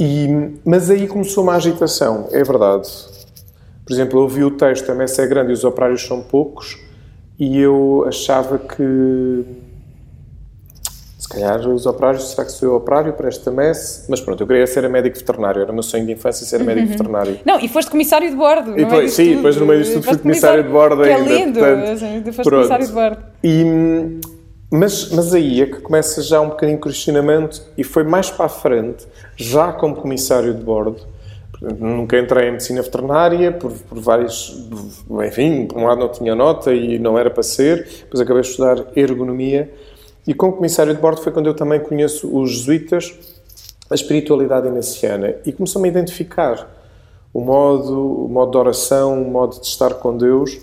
E, 0.00 0.28
mas 0.64 0.90
aí 0.90 1.06
começou 1.06 1.44
uma 1.44 1.54
agitação, 1.54 2.28
é 2.32 2.42
verdade 2.42 2.88
por 3.84 3.92
exemplo, 3.92 4.18
eu 4.18 4.22
ouvi 4.22 4.42
o 4.42 4.50
texto 4.50 4.90
A 4.90 4.94
Messa 4.94 5.22
é 5.22 5.26
grande 5.26 5.50
e 5.50 5.52
os 5.52 5.62
operários 5.62 6.06
são 6.06 6.22
poucos 6.22 6.78
e 7.38 7.58
eu 7.58 8.04
achava 8.08 8.58
que 8.58 9.44
calhar 11.34 11.68
os 11.68 11.86
operários, 11.86 12.30
será 12.30 12.44
que 12.44 12.52
sou 12.52 12.68
eu 12.68 12.74
operário 12.76 13.12
para 13.12 13.28
esta 13.28 13.50
messe? 13.50 14.04
Mas 14.08 14.20
pronto, 14.20 14.42
eu 14.42 14.46
queria 14.46 14.66
ser 14.66 14.88
médico 14.88 15.18
veterinário, 15.18 15.62
era 15.62 15.70
o 15.70 15.74
meu 15.74 15.82
sonho 15.82 16.06
de 16.06 16.12
infância 16.12 16.46
ser 16.46 16.62
médico 16.62 16.86
uhum. 16.86 16.92
veterinário. 16.92 17.40
Não, 17.44 17.60
e 17.60 17.68
foste 17.68 17.90
comissário 17.90 18.28
de 18.28 18.36
bordo, 18.36 18.72
e 18.72 18.84
depois, 18.84 19.12
Sim, 19.12 19.24
tudo. 19.24 19.36
depois 19.36 19.56
no 19.56 19.66
meio 19.66 19.80
disto 19.80 19.94
tudo 19.94 20.04
fui 20.04 20.18
comissário, 20.18 20.64
comissário 20.64 20.64
de 20.64 20.70
bordo 20.70 21.02
que 21.02 21.08
ainda. 21.08 21.30
é 21.30 21.38
lindo, 21.38 21.58
portanto, 21.58 21.90
assim, 21.90 22.22
foste 22.24 22.42
pronto. 22.42 22.50
comissário 22.50 22.86
de 22.86 22.92
bordo. 22.92 23.18
E, 23.42 23.64
mas, 24.70 25.10
mas 25.10 25.34
aí 25.34 25.62
é 25.62 25.66
que 25.66 25.80
começa 25.80 26.22
já 26.22 26.40
um 26.40 26.48
bocadinho 26.48 26.78
de 26.78 26.84
questionamento 26.84 27.62
e 27.76 27.84
foi 27.84 28.04
mais 28.04 28.30
para 28.30 28.46
a 28.46 28.48
frente, 28.48 29.06
já 29.36 29.72
como 29.72 29.94
comissário 29.96 30.54
de 30.54 30.62
bordo, 30.62 31.14
Nunca 31.78 32.18
entrei 32.18 32.48
em 32.48 32.52
medicina 32.52 32.82
veterinária 32.82 33.52
por, 33.52 33.72
por 33.72 33.98
vários. 33.98 34.68
Enfim, 35.26 35.66
por 35.66 35.78
um 35.78 35.86
lado 35.86 36.00
não 36.00 36.08
tinha 36.08 36.34
nota 36.34 36.74
e 36.74 36.98
não 36.98 37.18
era 37.18 37.30
para 37.30 37.42
ser, 37.42 37.86
depois 38.00 38.20
acabei 38.20 38.42
de 38.42 38.48
estudar 38.48 38.84
ergonomia. 38.94 39.72
E 40.26 40.32
como 40.32 40.54
comissário 40.54 40.94
de 40.94 41.00
bordo 41.00 41.20
foi 41.20 41.32
quando 41.32 41.46
eu 41.46 41.54
também 41.54 41.80
conheço 41.80 42.34
os 42.34 42.50
jesuítas, 42.50 43.14
a 43.90 43.94
espiritualidade 43.94 44.66
inaciana 44.68 45.36
e 45.44 45.52
começou-me 45.52 45.88
a 45.88 45.90
identificar 45.90 46.70
o 47.32 47.40
modo, 47.40 48.24
o 48.24 48.28
modo 48.28 48.52
de 48.52 48.56
oração, 48.56 49.22
o 49.22 49.30
modo 49.30 49.60
de 49.60 49.66
estar 49.66 49.94
com 49.94 50.16
Deus. 50.16 50.58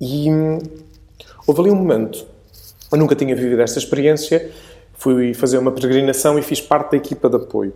E 0.00 0.30
hum, 0.30 0.58
houve 1.46 1.60
ali 1.60 1.70
um 1.70 1.76
momento, 1.76 2.26
eu 2.90 2.98
nunca 2.98 3.14
tinha 3.14 3.34
vivido 3.34 3.62
esta 3.62 3.78
experiência, 3.78 4.50
fui 4.94 5.32
fazer 5.32 5.58
uma 5.58 5.70
peregrinação 5.70 6.38
e 6.38 6.42
fiz 6.42 6.60
parte 6.60 6.92
da 6.92 6.96
equipa 6.96 7.28
de 7.28 7.36
apoio 7.36 7.72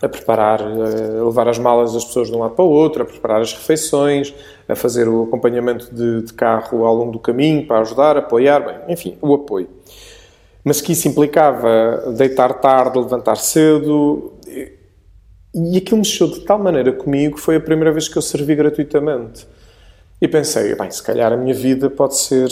a 0.00 0.08
preparar, 0.08 0.60
a 0.62 1.24
levar 1.24 1.48
as 1.48 1.58
malas 1.58 1.94
das 1.94 2.04
pessoas 2.04 2.28
de 2.28 2.34
um 2.34 2.40
lado 2.40 2.54
para 2.54 2.64
o 2.64 2.70
outro, 2.70 3.02
a 3.02 3.06
preparar 3.06 3.40
as 3.40 3.52
refeições, 3.52 4.34
a 4.68 4.74
fazer 4.74 5.08
o 5.08 5.24
acompanhamento 5.24 5.94
de, 5.94 6.22
de 6.22 6.32
carro 6.34 6.84
ao 6.84 6.94
longo 6.94 7.12
do 7.12 7.18
caminho 7.18 7.66
para 7.66 7.80
ajudar, 7.80 8.16
apoiar, 8.16 8.60
bem, 8.60 8.92
enfim, 8.92 9.16
o 9.22 9.34
apoio. 9.34 9.68
Mas 10.62 10.80
que 10.80 10.92
isso 10.92 11.08
implicava 11.08 12.12
deitar 12.16 12.54
tarde, 12.54 12.98
levantar 12.98 13.36
cedo, 13.36 14.34
e 15.56 15.78
aquilo 15.78 15.98
mexeu 15.98 16.28
de 16.28 16.40
tal 16.40 16.58
maneira 16.58 16.92
comigo 16.92 17.36
que 17.36 17.40
foi 17.40 17.56
a 17.56 17.60
primeira 17.60 17.90
vez 17.90 18.08
que 18.08 18.18
eu 18.18 18.22
servi 18.22 18.54
gratuitamente. 18.54 19.46
E 20.20 20.28
pensei, 20.28 20.74
bem, 20.74 20.90
se 20.90 21.02
calhar 21.02 21.32
a 21.32 21.36
minha 21.36 21.54
vida 21.54 21.88
pode 21.88 22.16
ser, 22.16 22.48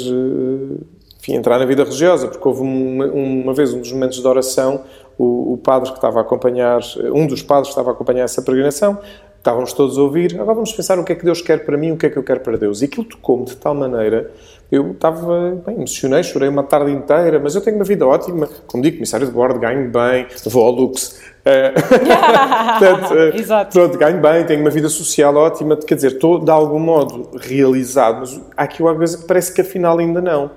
enfim, 1.18 1.34
entrar 1.34 1.58
na 1.58 1.66
vida 1.66 1.84
religiosa, 1.84 2.28
porque 2.28 2.46
houve 2.48 2.62
uma, 2.62 3.06
uma 3.06 3.52
vez 3.52 3.74
um 3.74 3.80
dos 3.80 3.92
momentos 3.92 4.20
de 4.20 4.26
oração 4.26 4.84
o, 5.18 5.54
o, 5.54 5.58
padre 5.58 5.90
que 5.90 5.96
estava 5.96 6.18
a 6.18 6.22
acompanhar, 6.22 6.80
um 7.12 7.26
dos 7.26 7.42
padres 7.42 7.68
que 7.68 7.72
estava 7.72 7.90
a 7.90 7.92
acompanhar 7.92 8.24
essa 8.24 8.42
peregrinação, 8.42 8.98
estávamos 9.38 9.72
todos 9.74 9.98
a 9.98 10.02
ouvir, 10.02 10.34
agora 10.34 10.54
vamos 10.54 10.72
pensar 10.72 10.98
o 10.98 11.04
que 11.04 11.12
é 11.12 11.14
que 11.14 11.24
Deus 11.24 11.42
quer 11.42 11.64
para 11.64 11.76
mim, 11.76 11.92
o 11.92 11.96
que 11.98 12.06
é 12.06 12.10
que 12.10 12.16
eu 12.16 12.22
quero 12.22 12.40
para 12.40 12.56
Deus. 12.56 12.80
E 12.80 12.86
aquilo 12.86 13.04
tocou-me 13.04 13.44
de 13.44 13.56
tal 13.56 13.74
maneira, 13.74 14.30
eu 14.72 14.92
estava, 14.92 15.62
bem, 15.66 15.76
emocionei, 15.76 16.22
chorei 16.22 16.48
uma 16.48 16.62
tarde 16.62 16.90
inteira, 16.90 17.38
mas 17.38 17.54
eu 17.54 17.60
tenho 17.60 17.76
uma 17.76 17.84
vida 17.84 18.06
ótima, 18.06 18.48
como 18.66 18.82
digo, 18.82 18.96
comissário 18.96 19.26
de 19.26 19.32
bordo, 19.32 19.60
ganho 19.60 19.90
bem, 19.90 20.26
vou 20.46 20.64
ao 20.64 20.70
luxo. 20.72 21.22
Eh, 21.46 21.72
portanto, 21.76 23.18
eh, 23.18 23.36
Exato. 23.36 23.72
Pronto, 23.74 23.98
ganho 23.98 24.18
bem, 24.18 24.46
tenho 24.46 24.62
uma 24.62 24.70
vida 24.70 24.88
social 24.88 25.36
ótima, 25.36 25.76
quer 25.76 25.96
dizer, 25.96 26.12
estou 26.12 26.42
de 26.42 26.50
algum 26.50 26.78
modo 26.78 27.32
realizado, 27.38 28.20
mas 28.20 28.40
há 28.56 28.62
aqui 28.62 28.80
uma 28.80 28.94
coisa 28.94 29.18
que 29.18 29.26
parece 29.26 29.52
que 29.52 29.60
afinal 29.60 29.98
ainda 29.98 30.22
não. 30.22 30.50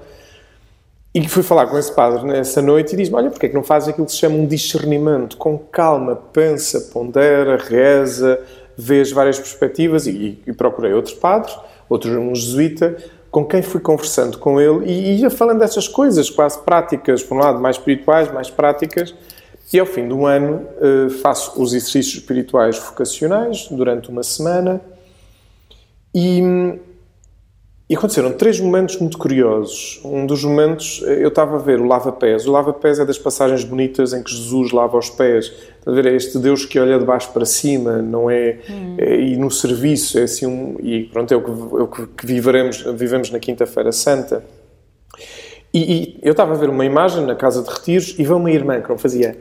E 1.17 1.27
fui 1.27 1.41
falar 1.41 1.65
com 1.65 1.79
esse 1.79 1.91
padre 1.91 2.23
nessa 2.27 2.61
noite 2.61 2.93
e 2.93 2.95
diz-me: 2.95 3.15
Olha, 3.15 3.31
porque 3.31 3.47
é 3.47 3.49
que 3.49 3.55
não 3.55 3.63
fazes 3.63 3.89
aquilo 3.89 4.05
que 4.05 4.11
se 4.11 4.19
chama 4.19 4.35
um 4.35 4.45
discernimento? 4.45 5.35
Com 5.35 5.57
calma, 5.57 6.15
pensa, 6.15 6.79
pondera, 6.93 7.57
reza, 7.57 8.39
vês 8.77 9.11
várias 9.11 9.39
perspectivas. 9.39 10.05
E, 10.05 10.39
e 10.45 10.53
procurei 10.53 10.93
outro 10.93 11.15
padre, 11.15 11.51
outro 11.89 12.11
um 12.19 12.35
jesuíta, 12.35 12.95
com 13.31 13.43
quem 13.43 13.63
fui 13.63 13.81
conversando 13.81 14.37
com 14.37 14.61
ele 14.61 14.85
e 14.85 15.21
ia 15.21 15.31
falando 15.31 15.57
dessas 15.57 15.87
coisas, 15.87 16.29
quase 16.29 16.59
práticas, 16.59 17.23
por 17.23 17.35
um 17.35 17.39
lado 17.39 17.59
mais 17.59 17.77
espirituais, 17.77 18.31
mais 18.31 18.51
práticas. 18.51 19.15
E 19.73 19.79
ao 19.79 19.87
fim 19.87 20.07
de 20.07 20.13
um 20.13 20.27
ano 20.27 20.67
eh, 20.79 21.09
faço 21.09 21.59
os 21.59 21.73
exercícios 21.73 22.21
espirituais 22.21 22.77
vocacionais 22.77 23.67
durante 23.71 24.09
uma 24.09 24.21
semana 24.21 24.79
e 26.13 26.77
e 27.89 27.95
aconteceram 27.95 28.33
três 28.33 28.59
momentos 28.59 28.97
muito 28.97 29.17
curiosos. 29.17 30.01
Um 30.03 30.25
dos 30.25 30.43
momentos, 30.43 31.01
eh, 31.05 31.23
eu 31.23 31.29
estava 31.29 31.55
a 31.55 31.59
ver 31.59 31.79
o 31.79 31.85
lava-pés. 31.85 32.45
O 32.45 32.51
lava-pés 32.51 32.99
é 32.99 33.05
das 33.05 33.17
passagens 33.17 33.63
bonitas 33.63 34.11
em 34.11 34.21
que 34.21 34.29
Jesus 34.29 34.73
lava 34.73 34.97
os 34.97 35.09
pés. 35.09 35.45
Está 35.79 35.91
a 35.91 35.93
ver? 35.93 36.05
É 36.05 36.13
este 36.13 36.37
Deus 36.37 36.65
que 36.65 36.77
olha 36.77 36.99
de 36.99 37.05
baixo 37.05 37.31
para 37.31 37.45
cima, 37.45 38.01
não 38.01 38.29
é? 38.29 38.59
Hum. 38.69 38.95
é 38.97 39.21
e 39.21 39.37
no 39.37 39.49
serviço, 39.49 40.19
é 40.19 40.23
assim 40.23 40.45
um. 40.45 40.75
E 40.81 41.05
pronto, 41.05 41.33
é 41.33 41.37
o 41.37 41.41
que, 41.41 41.49
é 41.49 42.03
o 42.03 42.07
que 42.07 42.25
viveremos, 42.25 42.81
vivemos 42.93 43.31
na 43.31 43.39
Quinta-feira 43.39 43.93
Santa. 43.93 44.43
E, 45.73 45.79
e, 45.79 46.19
eu 46.21 46.31
estava 46.31 46.53
a 46.53 46.57
ver 46.57 46.69
uma 46.69 46.83
imagem 46.83 47.25
na 47.25 47.35
casa 47.35 47.63
de 47.63 47.69
retiros 47.69 48.15
e 48.19 48.23
veio 48.23 48.35
uma 48.35 48.51
irmã 48.51 48.81
que 48.81 48.89
não 48.89 48.97
fazia 48.97 49.37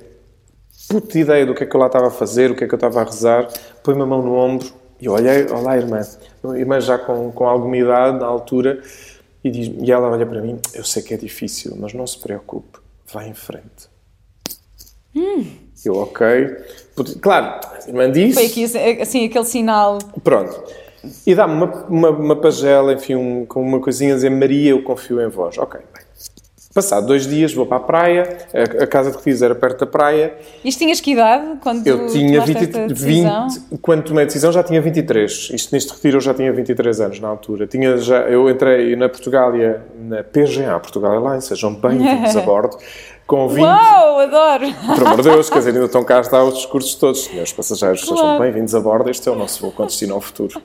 puta 0.89 1.19
ideia 1.19 1.45
do 1.45 1.53
que 1.53 1.65
é 1.65 1.67
que 1.67 1.75
eu 1.75 1.81
lá 1.81 1.87
estava 1.87 2.07
a 2.07 2.11
fazer, 2.11 2.53
o 2.53 2.55
que 2.55 2.63
é 2.63 2.69
que 2.69 2.75
eu 2.75 2.77
estava 2.77 3.01
a 3.01 3.05
rezar, 3.05 3.49
põe 3.83 3.95
uma 3.95 4.07
mão 4.07 4.23
no 4.23 4.35
ombro 4.35 4.69
e 5.01 5.07
eu 5.07 5.13
olhei, 5.13 5.47
olá 5.47 5.77
irmã, 5.77 6.01
irmã 6.57 6.81
já 6.81 6.99
com, 6.99 7.31
com 7.33 7.47
alguma 7.47 7.77
idade 7.77 8.19
na 8.19 8.27
altura, 8.27 8.83
e, 9.43 9.51
diz, 9.51 9.71
e 9.79 9.93
ela 9.93 10.11
olha 10.11 10.27
para 10.27 10.41
mim, 10.41 10.59
eu 10.75 10.85
sei 10.85 11.03
que 11.03 11.15
é 11.15 11.17
difícil, 11.17 11.77
mas 11.79 11.93
não 11.93 12.07
se 12.07 12.19
preocupe, 12.19 12.79
vá 13.13 13.25
em 13.27 13.35
frente. 13.35 13.89
Hum. 15.15 15.47
Eu, 15.85 15.95
ok. 15.97 16.27
Claro, 17.21 17.61
a 17.65 17.89
irmã 17.89 18.11
disse... 18.11 18.35
Foi 18.35 18.47
aqui, 18.47 18.65
assim, 18.65 19.01
assim, 19.01 19.27
aquele 19.27 19.45
sinal... 19.45 19.99
Pronto. 20.23 20.65
E 21.27 21.35
dá-me 21.35 21.55
uma, 21.55 21.85
uma, 21.87 22.11
uma 22.11 22.37
pagela, 22.37 22.93
enfim, 22.93 23.15
um, 23.15 23.47
com 23.47 23.63
uma 23.63 23.81
coisinha 23.81 24.13
a 24.13 24.17
dizer, 24.17 24.31
Maria, 24.31 24.71
eu 24.71 24.83
confio 24.83 25.21
em 25.21 25.29
vós. 25.29 25.57
Ok, 25.59 25.81
bem. 25.95 26.06
Passado 26.77 27.07
dois 27.07 27.27
dias 27.27 27.55
vou 27.55 27.65
para 27.65 27.79
a 27.79 27.81
praia, 27.81 28.39
a, 28.83 28.87
casa 28.87 29.11
de 29.11 29.17
retiros 29.17 29.41
era 29.41 29.55
perto 29.55 29.81
da 29.81 29.87
praia. 29.87 30.35
Isto 30.63 30.81
tinhas 30.81 31.01
que 31.01 31.13
idade 31.13 31.57
quando 31.63 31.87
Eu 31.87 32.07
tinha 32.09 32.43
20, 32.43 32.93
20, 32.93 33.79
quando 33.81 34.03
tomei 34.03 34.25
a 34.25 34.27
decisão 34.27 34.53
já 34.53 34.63
tinha 34.63 34.79
23. 34.83 35.53
Isto 35.55 35.73
neste 35.73 35.95
retiro 35.95 36.19
eu 36.19 36.21
já 36.21 36.35
tinha 36.35 36.53
23 36.53 37.01
anos 37.01 37.19
na 37.19 37.29
altura. 37.29 37.67
Tinha 37.67 37.97
já, 37.97 38.19
eu 38.25 38.51
entrei 38.51 38.95
na 38.95 39.09
Portugália, 39.09 39.87
na 39.99 40.23
PGA, 40.23 40.79
Portugal 40.79 41.15
Airlines, 41.15 41.45
sejam 41.47 41.73
bem-vindos 41.73 42.37
a 42.37 42.43
bordo. 42.43 42.77
Com 43.27 43.49
20... 43.49 43.65
Uau, 43.65 44.21
adoro! 44.21 44.67
Por 44.95 45.07
amor 45.07 45.23
de 45.23 45.31
Deus, 45.31 45.49
quer 45.49 45.61
dizer, 45.61 45.71
ainda 45.71 45.87
estão 45.87 46.05
cá 46.05 46.21
está 46.21 46.45
os 46.45 46.57
discursos 46.57 46.95
todos. 46.97 47.25
Senhores 47.25 47.55
passageiros, 47.55 48.05
claro. 48.05 48.21
sejam 48.21 48.39
bem-vindos 48.39 48.75
a 48.75 48.81
bordo, 48.81 49.09
este 49.09 49.27
é 49.27 49.33
o 49.33 49.35
nosso 49.35 49.63
voo 49.63 49.73
com 49.73 49.87
destino 49.87 50.15
ao 50.15 50.21
futuro. 50.21 50.61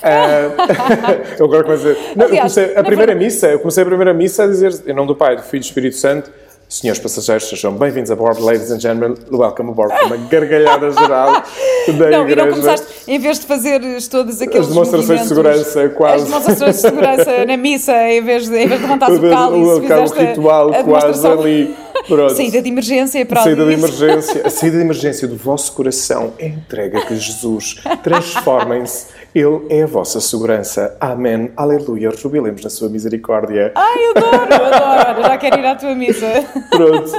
Uh, 0.00 1.36
eu 1.38 1.46
agora 1.46 1.64
comecei, 1.64 1.96
não, 2.16 2.26
eu 2.26 2.36
comecei 2.36 2.76
a 2.76 2.82
primeira 2.82 3.14
missa, 3.14 3.48
eu 3.48 3.58
comecei 3.58 3.82
a 3.82 3.86
primeira 3.86 4.14
missa 4.14 4.44
a 4.44 4.46
dizer, 4.46 4.72
em 4.86 4.94
nome 4.94 5.08
do 5.08 5.16
Pai, 5.16 5.36
do 5.36 5.42
Filho 5.42 5.58
e 5.58 5.60
do 5.60 5.64
Espírito 5.64 5.96
Santo, 5.96 6.30
Senhores 6.70 7.00
passageiros, 7.00 7.48
sejam 7.48 7.72
bem-vindos 7.72 8.12
a 8.12 8.14
bordo, 8.14 8.44
ladies 8.44 8.70
and 8.70 8.78
gentlemen, 8.78 9.16
welcome 9.32 9.70
aboard. 9.72 9.92
Uma 10.04 10.16
gargalhada 10.16 10.92
geral 10.92 11.42
da 11.98 12.10
não, 12.10 12.22
igreja. 12.22 12.30
E 12.30 12.36
não 12.36 12.48
começaste, 12.50 12.86
em 13.08 13.18
vez 13.18 13.40
de 13.40 13.46
fazeres 13.46 14.06
todos 14.06 14.40
aqueles 14.40 14.68
As 14.68 14.68
demonstrações 14.68 15.22
de 15.22 15.26
segurança, 15.26 15.88
quase. 15.88 16.22
As 16.22 16.24
demonstrações 16.28 16.76
de 16.76 16.80
segurança 16.80 17.44
na 17.44 17.56
missa, 17.56 17.92
em 18.12 18.22
vez 18.22 18.48
de, 18.48 18.56
em 18.56 18.68
vez 18.68 18.80
de 18.80 18.86
levantar 18.86 19.10
o 19.10 19.20
cálice, 19.20 19.68
o, 19.68 20.14
o 20.14 20.26
ritual 20.28 20.70
quase 20.84 21.26
ali. 21.26 21.76
Pronto. 22.06 22.34
Saída 22.36 22.62
de 22.62 22.68
emergência 22.68 23.26
para 23.26 23.42
Saída 23.42 23.66
de 23.66 23.72
emergência. 23.72 24.42
A 24.46 24.50
saída 24.50 24.76
de 24.76 24.82
emergência 24.84 25.26
do 25.26 25.36
vosso 25.36 25.72
coração 25.72 26.34
é 26.38 26.46
entrega 26.46 27.04
que 27.04 27.16
Jesus. 27.16 27.82
Transformem-se 28.02 29.06
ele 29.34 29.66
é 29.68 29.82
a 29.82 29.86
vossa 29.86 30.20
segurança. 30.20 30.96
Amém. 31.00 31.52
Aleluia. 31.56 32.10
Jubilemos 32.10 32.62
na 32.62 32.70
sua 32.70 32.88
misericórdia. 32.88 33.72
Ai, 33.74 33.98
adoro, 34.16 34.54
adoro. 34.54 35.22
Já 35.22 35.38
quero 35.38 35.58
ir 35.58 35.66
à 35.66 35.74
tua 35.74 35.94
missa. 35.94 36.44
Pronto. 36.70 37.12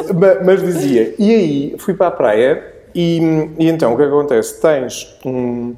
Mas 0.45 0.61
dizia, 0.61 1.15
e 1.17 1.33
aí 1.33 1.75
fui 1.77 1.93
para 1.93 2.07
a 2.07 2.11
praia 2.11 2.63
e, 2.93 3.19
e 3.57 3.69
então 3.69 3.93
o 3.93 3.97
que 3.97 4.03
acontece? 4.03 4.59
Tens 4.61 5.17
um... 5.25 5.75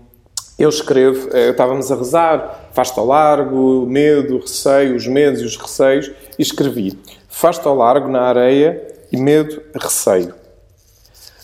Eu 0.58 0.70
escrevo, 0.70 1.30
eh, 1.34 1.50
estávamos 1.50 1.92
a 1.92 1.96
rezar, 1.96 2.70
faz-te 2.74 2.98
ao 3.00 3.08
largo, 3.08 3.88
medo, 3.88 4.38
receio, 4.38 4.96
os 4.96 5.08
medos 5.08 5.42
e 5.42 5.46
os 5.46 5.58
receios, 5.58 6.12
e 6.38 6.42
escrevi, 6.44 6.98
faz-te 7.28 7.68
ao 7.68 7.76
largo 7.76 8.08
na 8.08 8.22
areia 8.22 8.80
e 9.12 9.18
medo, 9.18 9.62
receio. 9.74 10.34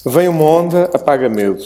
Vem 0.06 0.28
uma 0.28 0.44
onda, 0.44 0.90
apaga 0.94 1.28
medo. 1.28 1.64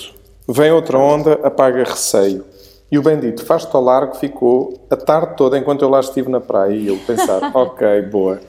Vem 0.47 0.71
outra 0.71 0.97
onda, 0.97 1.33
apaga 1.43 1.83
receio. 1.83 2.45
E 2.93 2.97
o 2.99 3.01
bendito 3.01 3.43
faz-te 3.43 3.75
ao 3.75 3.81
largo 3.81 4.13
ficou 4.13 4.85
a 4.87 4.95
tarde 4.95 5.35
toda 5.35 5.57
enquanto 5.57 5.81
eu 5.81 5.89
lá 5.89 5.99
estive 5.99 6.29
na 6.29 6.39
praia 6.39 6.75
e 6.75 6.89
eu 6.89 6.99
pensar, 7.07 7.49
ok, 7.51 8.03
boa. 8.03 8.39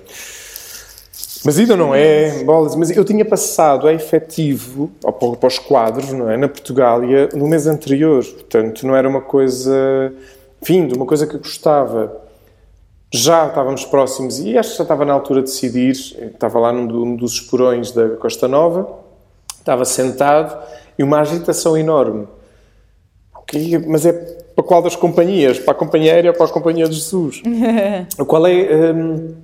Mas 1.43 1.59
ainda 1.59 1.75
não 1.75 1.95
é, 1.95 2.45
bolas, 2.45 2.77
mas 2.77 2.91
eu 2.91 3.03
tinha 3.07 3.25
passado 3.25 3.89
a 3.89 3.95
efetivo, 3.95 4.91
para 5.01 5.47
os 5.47 5.59
quadros, 5.59 6.13
não 6.13 6.31
é, 6.31 6.37
na 6.37 6.47
Portugália, 6.47 7.31
no 7.33 7.49
mês 7.49 7.67
anterior. 7.67 8.23
Portanto, 8.23 8.87
não 8.87 8.95
era 8.95 9.09
uma 9.09 9.23
coisa, 9.23 10.13
enfim, 10.61 10.89
de 10.89 10.95
uma 10.95 11.07
coisa 11.07 11.27
que 11.27 11.37
eu 11.37 11.41
gostava. 11.41 12.15
Já 13.11 13.47
estávamos 13.47 13.87
próximos 13.87 14.41
e 14.41 14.59
acho 14.59 14.73
que 14.73 14.77
já 14.77 14.85
estava 14.85 15.07
na 15.07 15.15
altura 15.15 15.41
de 15.41 15.47
decidir. 15.47 15.93
Estava 15.93 16.59
lá 16.59 16.71
num, 16.71 17.17
dos 17.17 17.33
esporões 17.33 17.93
da 17.93 18.11
Costa 18.11 18.47
Nova, 18.47 18.99
estava 19.59 19.87
sentado 19.87 20.55
e 20.99 21.03
uma 21.03 21.21
agitação 21.21 21.79
enorme. 21.79 22.29
Okay, 23.45 23.79
mas 23.79 24.05
é 24.05 24.13
para 24.13 24.65
qual 24.65 24.83
das 24.83 24.97
companhias? 24.97 25.59
Para 25.59 25.73
a 25.73 25.77
companhia 25.77 26.13
aérea 26.13 26.31
ou 26.31 26.37
para 26.37 26.47
a 26.47 26.51
companhia 26.51 26.89
de 26.89 26.95
Jesus? 26.95 27.43
qual 28.27 28.47
é... 28.47 28.93
Um, 28.93 29.35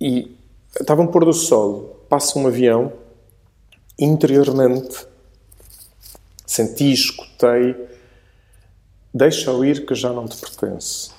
e 0.00 0.36
estava 0.78 1.02
um 1.02 1.06
pôr 1.06 1.24
do 1.24 1.32
sol, 1.32 2.04
passa 2.08 2.38
um 2.38 2.46
avião, 2.46 2.92
interiormente 3.98 5.08
senti, 6.48 6.90
escutei, 6.90 7.76
deixa-o 9.12 9.64
ir 9.64 9.84
que 9.84 9.94
já 9.94 10.12
não 10.12 10.26
te 10.26 10.36
pertence. 10.38 11.10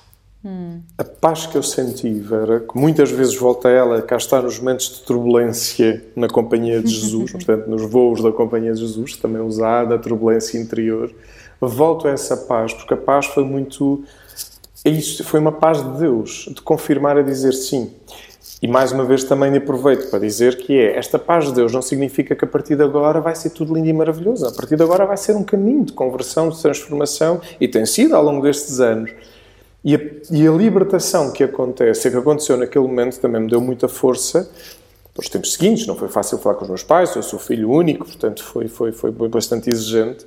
Hum. 0.44 0.82
A 0.98 1.04
paz 1.04 1.46
que 1.46 1.58
eu 1.58 1.64
senti, 1.64 2.12
Vera, 2.14 2.62
que 2.62 2.78
muitas 2.78 3.12
vezes 3.12 3.36
volta 3.36 3.68
a 3.68 3.72
ela, 3.72 4.02
cá 4.02 4.18
está 4.18 4.42
nos 4.42 4.58
momentos 4.58 4.90
de 4.96 5.02
turbulência 5.04 6.04
na 6.16 6.28
Companhia 6.28 6.82
de 6.82 6.90
Jesus, 6.90 7.32
portanto, 7.32 7.68
nos 7.68 7.90
voos 7.90 8.24
da 8.24 8.32
Companhia 8.32 8.74
de 8.74 8.80
Jesus, 8.80 9.18
também 9.18 9.42
usada 9.42 9.96
a 9.96 10.00
turbulência 10.00 10.58
interior, 10.58 11.14
volto 11.68 12.08
a 12.08 12.12
essa 12.12 12.38
paz, 12.38 12.74
porque 12.74 12.94
a 12.94 12.98
paz 12.98 13.26
foi 13.28 13.44
muito. 13.44 14.04
É 14.86 14.90
isso, 14.90 15.24
foi 15.24 15.40
uma 15.40 15.52
paz 15.52 15.84
de 15.84 16.00
Deus, 16.00 16.50
de 16.54 16.62
confirmar 16.62 17.18
a 17.18 17.22
dizer 17.22 17.54
sim. 17.54 17.92
E 18.62 18.68
mais 18.68 18.92
uma 18.92 19.06
vez 19.06 19.24
também 19.24 19.56
aproveito 19.56 20.10
para 20.10 20.20
dizer 20.20 20.58
que 20.58 20.78
é 20.78 20.98
esta 20.98 21.18
paz 21.18 21.46
de 21.46 21.54
Deus 21.54 21.72
não 21.72 21.82
significa 21.82 22.36
que 22.36 22.44
a 22.44 22.48
partir 22.48 22.76
de 22.76 22.84
agora 22.84 23.22
vai 23.22 23.34
ser 23.34 23.52
tudo 23.52 23.74
lindo 23.74 23.88
e 23.88 23.94
maravilhoso. 23.94 24.46
A 24.46 24.52
partir 24.52 24.76
de 24.76 24.84
agora 24.84 25.06
vai 25.06 25.16
ser 25.16 25.34
um 25.36 25.44
caminho 25.44 25.86
de 25.86 25.94
conversão, 25.94 26.50
de 26.50 26.62
transformação 26.62 27.40
e 27.60 27.70
tem 27.70 27.86
sido 27.86 28.16
ao 28.16 28.24
longo 28.24 28.42
destes 28.42 28.82
anos. 28.82 29.12
E 29.84 29.96
a, 29.96 30.00
e 30.30 30.46
a 30.46 30.52
libertação 30.52 31.32
que 31.32 31.42
acontece, 31.42 32.12
que 32.12 32.18
aconteceu 32.18 32.58
naquele 32.58 32.86
momento, 32.86 33.18
também 33.20 33.42
me 33.42 33.50
deu 33.50 33.62
muita 33.62 33.88
força 33.88 34.50
para 35.14 35.22
os 35.22 35.30
tempos 35.30 35.54
seguintes. 35.54 35.88
Não 35.88 35.96
foi 35.96 36.10
fácil 36.10 36.38
falar 36.38 36.56
com 36.56 36.64
os 36.64 36.70
meus 36.70 36.84
pais, 36.84 37.16
eu 37.16 37.24
sou 37.24 37.40
filho 37.40 37.72
único, 37.72 38.06
portanto 38.06 38.44
foi, 38.44 38.68
foi, 38.68 38.92
foi 38.92 39.12
bastante 39.30 39.70
exigente. 39.70 40.26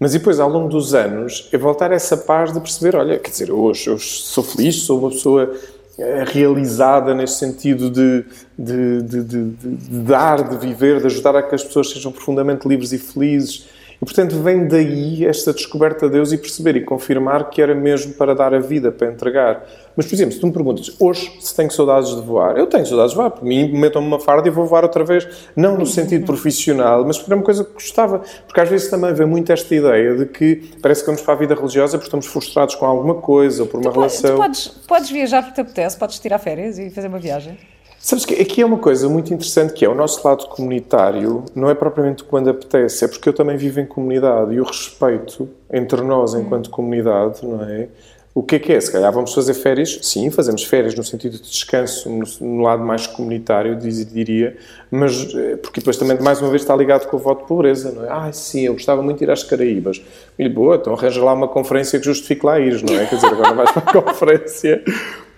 Mas 0.00 0.12
depois, 0.12 0.40
ao 0.40 0.48
longo 0.48 0.70
dos 0.70 0.94
anos, 0.94 1.48
é 1.52 1.58
voltar 1.58 1.92
a 1.92 1.94
essa 1.94 2.16
paz 2.16 2.52
de 2.52 2.58
perceber: 2.58 2.96
olha, 2.96 3.18
quer 3.18 3.30
dizer, 3.30 3.52
hoje 3.52 3.90
eu 3.90 3.98
sou 3.98 4.42
feliz, 4.42 4.82
sou 4.82 4.98
uma 4.98 5.10
pessoa 5.10 5.54
é 5.98 6.24
realizada 6.26 7.14
nesse 7.14 7.34
sentido 7.34 7.90
de, 7.90 8.24
de, 8.58 9.02
de, 9.02 9.22
de, 9.22 9.54
dar, 10.02 10.48
de 10.48 10.56
viver, 10.56 10.98
de 10.98 11.06
ajudar 11.06 11.36
a 11.36 11.42
que 11.42 11.54
as 11.54 11.62
pessoas 11.62 11.90
sejam 11.90 12.10
profundamente 12.10 12.66
livres 12.66 12.90
e 12.92 12.98
felizes. 12.98 13.68
E, 14.00 14.04
portanto, 14.04 14.34
vem 14.40 14.66
daí 14.66 15.26
esta 15.26 15.52
descoberta 15.52 16.06
de 16.06 16.12
Deus 16.12 16.32
e 16.32 16.38
perceber 16.38 16.76
e 16.76 16.80
confirmar 16.80 17.50
que 17.50 17.60
era 17.60 17.74
mesmo 17.74 18.14
para 18.14 18.34
dar 18.34 18.54
a 18.54 18.58
vida, 18.58 18.90
para 18.90 19.12
entregar. 19.12 19.62
Mas, 19.96 20.06
por 20.06 20.14
exemplo, 20.14 20.32
se 20.32 20.40
tu 20.40 20.46
me 20.46 20.52
perguntas 20.52 20.94
hoje 20.98 21.36
se 21.40 21.54
tenho 21.54 21.70
saudades 21.70 22.14
de 22.14 22.22
voar, 22.22 22.56
eu 22.56 22.66
tenho 22.66 22.86
saudades 22.86 23.10
de 23.12 23.16
voar. 23.16 23.30
Por 23.30 23.44
mim, 23.44 23.70
metam-me 23.72 24.06
uma 24.06 24.20
farda 24.20 24.48
e 24.48 24.50
vou 24.50 24.66
voar 24.66 24.84
outra 24.84 25.04
vez. 25.04 25.26
Não 25.56 25.76
no 25.76 25.86
sentido 25.86 26.24
profissional, 26.24 27.04
mas 27.04 27.18
porque 27.18 27.30
era 27.30 27.38
uma 27.38 27.44
coisa 27.44 27.64
que 27.64 27.72
gostava. 27.72 28.22
Porque 28.46 28.60
às 28.60 28.68
vezes 28.68 28.88
também 28.88 29.12
vem 29.12 29.26
muito 29.26 29.52
esta 29.52 29.74
ideia 29.74 30.14
de 30.16 30.26
que 30.26 30.70
parece 30.80 31.00
que 31.00 31.06
vamos 31.06 31.22
para 31.22 31.34
a 31.34 31.36
vida 31.36 31.54
religiosa 31.54 31.98
porque 31.98 32.06
estamos 32.06 32.26
frustrados 32.26 32.74
com 32.74 32.86
alguma 32.86 33.16
coisa 33.16 33.62
ou 33.62 33.68
por 33.68 33.80
uma 33.80 33.90
tu 33.90 33.94
relação. 33.98 34.36
Tu 34.36 34.36
podes, 34.36 34.68
podes 34.86 35.10
viajar 35.10 35.42
porque 35.42 35.54
te 35.54 35.60
apetece, 35.60 35.98
podes 35.98 36.18
tirar 36.18 36.38
férias 36.38 36.78
e 36.78 36.90
fazer 36.90 37.08
uma 37.08 37.18
viagem. 37.18 37.58
Sabes 38.02 38.24
que 38.24 38.32
aqui 38.34 38.62
é 38.62 38.64
uma 38.64 38.78
coisa 38.78 39.10
muito 39.10 39.32
interessante 39.34 39.74
que 39.74 39.84
é 39.84 39.88
o 39.88 39.94
nosso 39.94 40.26
lado 40.26 40.46
comunitário, 40.46 41.44
não 41.54 41.68
é 41.68 41.74
propriamente 41.74 42.24
quando 42.24 42.48
apetece, 42.48 43.04
é 43.04 43.08
porque 43.08 43.28
eu 43.28 43.32
também 43.34 43.58
vivo 43.58 43.78
em 43.78 43.84
comunidade 43.84 44.54
e 44.54 44.60
o 44.60 44.64
respeito 44.64 45.46
entre 45.70 46.00
nós 46.00 46.32
enquanto 46.32 46.70
comunidade, 46.70 47.46
não 47.46 47.62
é? 47.62 47.88
O 48.32 48.42
que 48.44 48.56
é 48.56 48.58
que 48.60 48.72
é? 48.72 48.80
Se 48.80 48.92
calhar 48.92 49.12
vamos 49.12 49.34
fazer 49.34 49.54
férias, 49.54 49.98
sim, 50.02 50.30
fazemos 50.30 50.62
férias 50.64 50.94
no 50.94 51.02
sentido 51.02 51.36
de 51.36 51.42
descanso, 51.42 52.08
no, 52.08 52.24
no 52.40 52.62
lado 52.62 52.84
mais 52.84 53.06
comunitário, 53.06 53.76
diria, 53.76 54.56
mas 54.88 55.34
eh, 55.34 55.56
porque 55.56 55.80
depois 55.80 55.96
também, 55.96 56.16
mais 56.20 56.40
uma 56.40 56.48
vez, 56.48 56.62
está 56.62 56.76
ligado 56.76 57.08
com 57.08 57.16
o 57.16 57.20
voto 57.20 57.42
de 57.42 57.48
pobreza, 57.48 57.90
não 57.90 58.04
é? 58.04 58.08
Ah, 58.08 58.32
sim, 58.32 58.66
eu 58.66 58.74
gostava 58.74 59.02
muito 59.02 59.18
de 59.18 59.24
ir 59.24 59.30
às 59.30 59.42
Caraíbas. 59.42 60.00
E 60.38 60.48
boa, 60.48 60.76
então 60.76 60.94
arranja 60.94 61.22
lá 61.24 61.32
uma 61.32 61.48
conferência 61.48 61.98
que 61.98 62.04
justifique 62.04 62.46
lá 62.46 62.60
ir, 62.60 62.82
não 62.84 62.94
é? 62.94 63.06
Quer 63.06 63.16
dizer, 63.16 63.26
agora 63.26 63.52
vais 63.52 63.70
para 63.72 63.82
a 63.82 64.02
conferência 64.02 64.84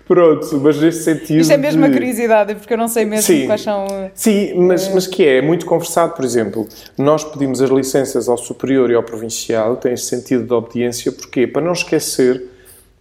Pronto, 0.06 0.60
mas 0.60 0.78
nesse 0.78 1.04
sentido. 1.04 1.40
Isto 1.40 1.52
é 1.52 1.56
mesmo 1.56 1.80
de... 1.80 1.86
uma 1.86 1.92
curiosidade, 1.94 2.54
porque 2.56 2.74
eu 2.74 2.78
não 2.78 2.88
sei 2.88 3.04
mesmo 3.04 3.22
sim, 3.22 3.46
quais 3.46 3.62
são. 3.62 3.86
Sim, 4.14 4.54
mas, 4.56 4.92
mas 4.92 5.06
que 5.06 5.24
é, 5.24 5.38
é 5.38 5.42
muito 5.42 5.64
conversado, 5.64 6.14
por 6.14 6.24
exemplo, 6.24 6.68
nós 6.98 7.24
pedimos 7.24 7.62
as 7.62 7.70
licenças 7.70 8.28
ao 8.28 8.36
superior 8.36 8.90
e 8.90 8.94
ao 8.94 9.02
provincial, 9.02 9.76
tem 9.76 9.94
esse 9.94 10.04
sentido 10.04 10.44
de 10.44 10.52
obediência, 10.52 11.10
porquê? 11.12 11.46
Para 11.46 11.62
não 11.62 11.72
esquecer 11.72 12.51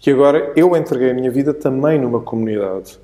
que 0.01 0.11
agora 0.11 0.51
eu 0.55 0.75
entreguei 0.75 1.11
a 1.11 1.13
minha 1.13 1.31
vida 1.31 1.53
também 1.53 1.97
numa 1.97 2.19
comunidade 2.19 2.99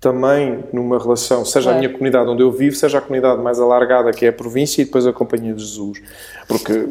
também 0.00 0.64
numa 0.72 0.98
relação, 0.98 1.44
seja 1.44 1.64
claro. 1.64 1.76
a 1.76 1.78
minha 1.78 1.92
comunidade 1.92 2.30
onde 2.30 2.42
eu 2.42 2.50
vivo, 2.50 2.74
seja 2.74 2.96
a 2.96 3.00
comunidade 3.02 3.42
mais 3.42 3.60
alargada, 3.60 4.10
que 4.12 4.24
é 4.24 4.30
a 4.30 4.32
província, 4.32 4.80
e 4.80 4.86
depois 4.86 5.06
a 5.06 5.12
Companhia 5.12 5.52
de 5.52 5.60
Jesus. 5.62 6.00
Porque, 6.48 6.86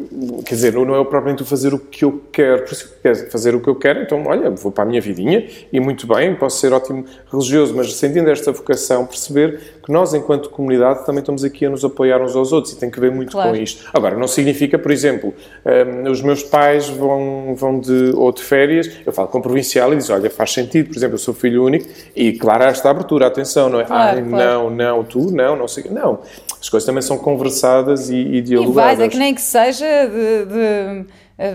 quer 0.46 0.54
dizer, 0.54 0.72
não 0.74 0.94
é 0.94 1.04
propriamente 1.04 1.42
fazer 1.42 1.74
o 1.74 1.78
que 1.78 2.04
eu 2.04 2.22
quero, 2.30 2.62
por 2.62 2.72
isso 2.72 2.94
quer 3.02 3.28
fazer 3.28 3.52
o 3.52 3.60
que 3.60 3.68
eu 3.68 3.74
quero, 3.74 4.00
então, 4.00 4.24
olha, 4.26 4.48
vou 4.50 4.70
para 4.70 4.84
a 4.84 4.86
minha 4.86 5.00
vidinha, 5.00 5.44
e 5.72 5.80
muito 5.80 6.06
bem, 6.06 6.36
posso 6.36 6.58
ser 6.60 6.72
ótimo 6.72 7.04
religioso, 7.32 7.74
mas 7.74 7.92
sentindo 7.96 8.30
esta 8.30 8.52
vocação, 8.52 9.04
perceber 9.04 9.60
nós, 9.90 10.14
enquanto 10.14 10.50
comunidade, 10.50 11.04
também 11.04 11.20
estamos 11.20 11.44
aqui 11.44 11.66
a 11.66 11.70
nos 11.70 11.84
apoiar 11.84 12.22
uns 12.22 12.36
aos 12.36 12.52
outros, 12.52 12.72
e 12.74 12.76
tem 12.76 12.90
que 12.90 13.00
ver 13.00 13.10
muito 13.10 13.32
claro. 13.32 13.50
com 13.50 13.56
isto. 13.56 13.88
Agora, 13.92 14.16
não 14.16 14.28
significa, 14.28 14.78
por 14.78 14.90
exemplo, 14.90 15.34
um, 15.64 16.10
os 16.10 16.22
meus 16.22 16.42
pais 16.42 16.88
vão, 16.88 17.54
vão 17.56 17.80
de, 17.80 18.12
ou 18.14 18.32
de 18.32 18.42
férias, 18.42 18.90
eu 19.04 19.12
falo 19.12 19.28
com 19.28 19.38
o 19.38 19.42
provincial 19.42 19.92
e 19.92 19.96
diz, 19.96 20.10
olha, 20.10 20.30
faz 20.30 20.52
sentido, 20.52 20.88
por 20.88 20.96
exemplo, 20.96 21.14
eu 21.14 21.18
sou 21.18 21.34
filho 21.34 21.64
único, 21.64 21.86
e 22.14 22.32
claro, 22.32 22.64
esta 22.64 22.90
abertura, 22.90 23.26
atenção, 23.26 23.68
não 23.68 23.80
é? 23.80 23.84
Claro, 23.84 24.18
Ai, 24.18 24.28
claro. 24.28 24.70
não, 24.70 24.70
não, 24.70 25.04
tu, 25.04 25.30
não, 25.30 25.56
não 25.56 25.68
sei. 25.68 25.84
Não. 25.90 26.20
As 26.60 26.68
coisas 26.68 26.86
também 26.86 27.02
são 27.02 27.16
conversadas 27.16 28.10
e, 28.10 28.16
e 28.16 28.40
dialogadas. 28.42 28.92
E 28.92 28.96
vais, 28.96 29.00
é 29.00 29.08
que 29.08 29.16
nem 29.16 29.34
que 29.34 29.40
seja 29.40 29.86
de, 30.06 30.44
de 30.44 31.06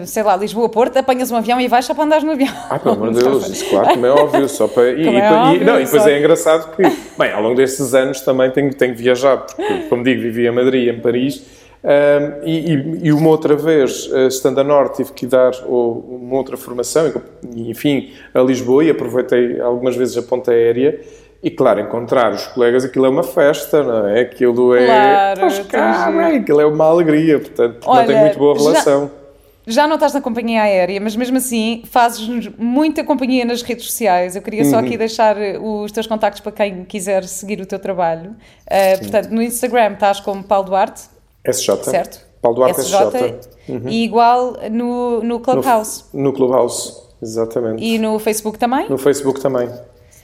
sei 0.05 0.23
lá, 0.23 0.36
Lisboa-Porto, 0.36 0.97
apanhas 0.97 1.31
um 1.31 1.36
avião 1.36 1.59
e 1.61 1.67
vais 1.67 1.86
só 1.86 1.93
para 1.93 2.03
andares 2.05 2.23
no 2.23 2.31
avião. 2.31 2.53
Ah, 2.69 2.79
pelo 2.79 2.95
amor 2.95 3.13
de 3.13 3.23
Deus, 3.23 3.49
isso 3.49 3.69
claro, 3.69 3.89
como 3.89 4.05
é 4.05 4.11
óbvio. 4.11 4.49
Só 4.49 4.67
para, 4.67 4.91
e, 4.91 5.07
é 5.07 5.31
óbvio, 5.31 5.61
e, 5.61 5.65
não, 5.65 5.79
e 5.79 5.83
depois 5.83 6.03
só... 6.03 6.09
é 6.09 6.19
engraçado 6.19 6.75
que, 6.75 6.83
bem, 7.17 7.31
ao 7.31 7.41
longo 7.41 7.55
destes 7.55 7.93
anos 7.93 8.21
também 8.21 8.49
tenho, 8.51 8.73
tenho 8.73 8.95
viajado, 8.95 9.45
porque, 9.55 9.88
como 9.89 10.03
digo, 10.03 10.21
vivi 10.21 10.47
em 10.47 10.51
Madrid, 10.51 10.88
em 10.93 10.99
Paris, 10.99 11.43
um, 11.86 12.47
e, 12.47 13.07
e, 13.07 13.13
uma 13.13 13.29
outra 13.29 13.55
vez, 13.55 14.09
eh, 14.11 14.25
estando 14.25 14.59
a 14.59 14.63
Norte, 14.63 14.97
tive 14.97 15.13
que 15.13 15.27
dar 15.27 15.51
uma 15.67 16.36
outra 16.36 16.57
formação, 16.57 17.13
enfim, 17.55 18.11
a 18.33 18.39
Lisboa, 18.41 18.83
e 18.83 18.89
aproveitei 18.89 19.61
algumas 19.61 19.95
vezes 19.95 20.17
a 20.17 20.23
ponta 20.23 20.49
aérea, 20.49 20.99
e 21.43 21.51
claro, 21.51 21.79
encontrar 21.79 22.33
os 22.33 22.47
colegas, 22.47 22.83
aquilo 22.83 23.05
é 23.05 23.09
uma 23.09 23.21
festa, 23.21 23.83
não 23.83 24.07
é? 24.07 24.21
Aquilo 24.21 24.73
é. 24.73 24.86
Claro, 24.88 25.65
cá, 25.65 26.11
é, 26.11 26.38
aquilo 26.38 26.59
é 26.59 26.65
uma 26.65 26.86
alegria, 26.86 27.38
portanto, 27.38 27.86
Olha, 27.86 27.99
não 27.99 28.07
tem 28.07 28.19
muito 28.19 28.39
boa 28.39 28.57
relação. 28.57 29.03
Já, 29.03 29.24
já 29.68 29.88
não 29.88 29.95
estás 29.95 30.13
na 30.13 30.22
companhia 30.22 30.61
aérea, 30.61 30.99
mas 31.01 31.16
mesmo 31.16 31.38
assim 31.38 31.84
fazes 31.86 32.28
muita 32.57 33.03
companhia 33.03 33.45
nas 33.45 33.61
redes 33.61 33.86
sociais. 33.86 34.36
Eu 34.36 34.41
queria 34.41 34.66
só 34.66 34.78
uhum. 34.78 34.86
aqui 34.86 34.97
deixar 34.97 35.36
os 35.61 35.91
teus 35.91 36.07
contactos 36.07 36.41
para 36.41 36.51
quem 36.51 36.86
quiser 36.86 37.24
seguir 37.26 37.59
o 37.61 37.66
teu 37.66 37.80
trabalho. 37.80 38.32
Uh, 38.32 38.99
portanto, 38.99 39.30
no 39.30 39.41
Instagram 39.41 39.93
estás 39.93 40.20
como 40.20 40.43
Paulo 40.43 40.68
Duarte. 40.68 41.03
SJ. 41.45 41.84
Certo? 41.84 42.26
Paulo 42.41 42.57
Duarte 42.57 42.82
SJ. 42.82 42.95
SJ. 42.95 43.55
Uhum. 43.68 43.89
E 43.89 44.03
igual 44.03 44.57
no, 44.72 45.24
no 45.24 45.39
Clubhouse. 45.39 46.05
No, 46.13 46.24
no 46.24 46.34
Clubhouse, 46.34 46.93
exatamente. 47.22 47.84
E 47.84 47.97
no 47.97 48.20
Facebook 48.20 48.59
também? 48.59 48.88
No 48.89 48.97
Facebook 48.97 49.41
também. 49.41 49.70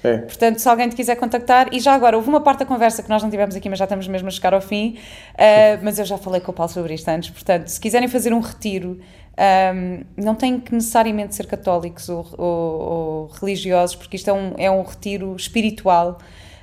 É. 0.04 0.18
Portanto, 0.18 0.58
se 0.58 0.68
alguém 0.68 0.90
te 0.90 0.96
quiser 0.96 1.16
contactar, 1.16 1.70
e 1.72 1.80
já 1.80 1.94
agora, 1.94 2.16
houve 2.16 2.28
uma 2.28 2.42
parte 2.42 2.60
da 2.60 2.66
conversa 2.66 3.04
que 3.04 3.10
nós 3.10 3.22
não 3.22 3.30
tivemos 3.30 3.56
aqui, 3.56 3.70
mas 3.70 3.78
já 3.78 3.86
estamos 3.86 4.08
mesmo 4.08 4.28
a 4.28 4.32
chegar 4.32 4.54
ao 4.54 4.62
fim, 4.62 4.98
uh, 5.36 5.80
mas 5.84 6.00
eu 6.00 6.06
já 6.06 6.18
falei 6.18 6.42
com 6.42 6.52
o 6.52 6.54
Paulo 6.54 6.72
sobre 6.72 6.94
isto 6.96 7.08
antes, 7.08 7.30
portanto, 7.30 7.68
se 7.68 7.80
quiserem 7.80 8.08
fazer 8.08 8.34
um 8.34 8.40
retiro, 8.40 9.00
um, 9.38 10.04
não 10.18 10.36
têm 10.36 10.60
que 10.60 10.74
necessariamente 10.74 11.36
ser 11.36 11.48
católicos 11.48 12.10
ou, 12.10 12.26
ou, 12.38 12.82
ou 12.82 13.28
religiosos, 13.40 13.96
porque 13.96 14.16
isto 14.16 14.30
é 14.30 14.34
um, 14.34 14.54
é 14.58 14.70
um 14.70 14.84
retiro 14.84 15.36
espiritual, 15.36 16.18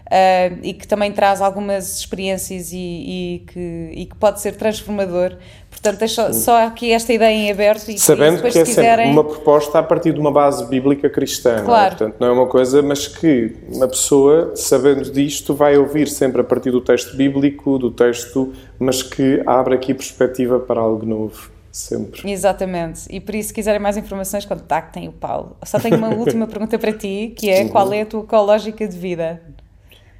uh, 0.09 0.59
e 0.62 0.73
que 0.73 0.87
também 0.87 1.12
traz 1.12 1.41
algumas 1.41 1.99
experiências 1.99 2.73
e, 2.73 2.77
e, 2.77 3.45
que, 3.47 3.91
e 3.93 4.07
que 4.07 4.16
pode 4.16 4.41
ser 4.41 4.57
transformador. 4.57 5.37
Portanto, 5.71 5.99
deixo 5.99 6.33
só 6.35 6.66
aqui 6.66 6.93
esta 6.93 7.12
ideia 7.12 7.33
em 7.33 7.51
aberto 7.51 7.89
e 7.91 7.99
Sabendo 7.99 8.37
depois, 8.37 8.53
que 8.53 8.61
é 8.61 8.64
quiserem... 8.64 9.12
uma 9.12 9.23
proposta 9.23 9.79
a 9.79 9.83
partir 9.83 10.12
de 10.12 10.19
uma 10.19 10.33
base 10.33 10.66
bíblica 10.66 11.09
cristã, 11.09 11.62
claro. 11.64 11.66
não 11.66 11.77
é? 11.77 11.89
Portanto, 11.91 12.16
não 12.19 12.27
é 12.27 12.31
uma 12.33 12.47
coisa, 12.47 12.83
mas 12.83 13.07
que 13.07 13.55
uma 13.73 13.87
pessoa, 13.87 14.53
sabendo 14.57 15.11
disto, 15.11 15.55
vai 15.55 15.77
ouvir 15.77 16.09
sempre 16.09 16.41
a 16.41 16.45
partir 16.45 16.71
do 16.71 16.81
texto 16.81 17.16
bíblico, 17.16 17.79
do 17.79 17.91
texto, 17.91 18.53
mas 18.79 19.03
que 19.03 19.43
abre 19.47 19.75
aqui 19.75 19.95
perspectiva 19.95 20.59
para 20.59 20.81
algo 20.81 21.07
novo. 21.07 21.57
Sempre. 21.71 22.31
Exatamente. 22.31 23.07
E 23.11 23.21
por 23.21 23.35
isso, 23.35 23.49
se 23.49 23.55
quiserem 23.55 23.81
mais 23.81 23.97
informações, 23.97 24.45
contactem 24.45 25.09
o 25.09 25.12
Paulo. 25.12 25.57
Só 25.64 25.79
tenho 25.79 25.97
uma 25.97 26.09
última 26.14 26.47
pergunta 26.47 26.79
para 26.79 26.93
ti, 26.93 27.35
que 27.37 27.49
é 27.51 27.69
qual 27.69 27.93
é 27.93 28.03
a 28.03 28.07
tua 28.07 28.23
ecológica 28.23 28.87
de 28.87 28.97
vida? 28.97 29.43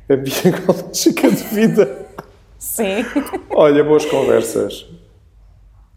A 0.09 0.17
minha 0.17 0.49
ecológica 0.57 1.31
de 1.31 1.43
vida? 1.45 2.07
Sim. 2.59 3.05
Olha, 3.51 3.85
boas 3.85 4.05
conversas. 4.05 4.87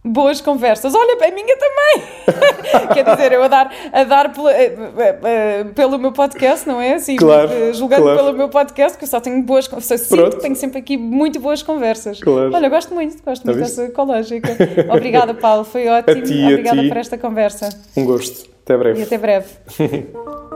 Boas 0.04 0.42
conversas. 0.42 0.96
Olha, 0.96 1.14
a 1.14 1.32
minha 1.32 1.56
também. 1.58 2.88
Quer 2.94 3.04
dizer, 3.04 3.32
eu 3.34 3.44
a 3.44 3.48
dar, 3.48 3.72
a 3.94 4.04
dar 4.04 4.34
pelo, 4.34 4.50
eh, 4.50 4.74
eh, 4.98 5.20
eh, 5.24 5.64
pelo 5.76 6.00
meu 6.00 6.12
podcast, 6.12 6.68
não 6.68 6.82
é? 6.82 6.96
Assim, 6.96 7.16
Claro, 7.16 7.52
julgando 7.74 8.04
claro. 8.04 8.18
pelo 8.18 8.34
meu 8.34 8.50
podcast, 8.50 8.98
que 8.98 9.04
eu 9.04 9.08
só 9.08 9.20
tenho 9.20 9.44
boas 9.44 9.68
conversas. 9.68 10.02
Sinto 10.02 10.38
tenho 10.38 10.56
sempre 10.56 10.80
aqui 10.80 10.98
muito 10.98 11.40
boas 11.40 11.62
conversas. 11.62 12.20
Claro. 12.20 12.52
Olha, 12.52 12.68
gosto 12.68 12.96
muito, 12.96 13.24
gosto 13.24 13.46
muito 13.46 13.60
viste? 13.60 13.78
dessa 13.78 13.92
ecológica. 13.92 14.50
Obrigada, 14.92 15.36
Paulo. 15.36 15.64
Foi 15.64 15.86
ótimo. 15.90 16.24
ti, 16.24 16.46
Obrigada 16.46 16.84
por 16.84 16.98
esta 16.98 17.18
conversa. 17.18 17.70
Um 17.96 18.04
gosto. 18.04 18.50
Até 18.64 18.78
breve. 18.78 19.00
E 19.02 19.04
até 19.04 19.18
breve. 19.20 19.50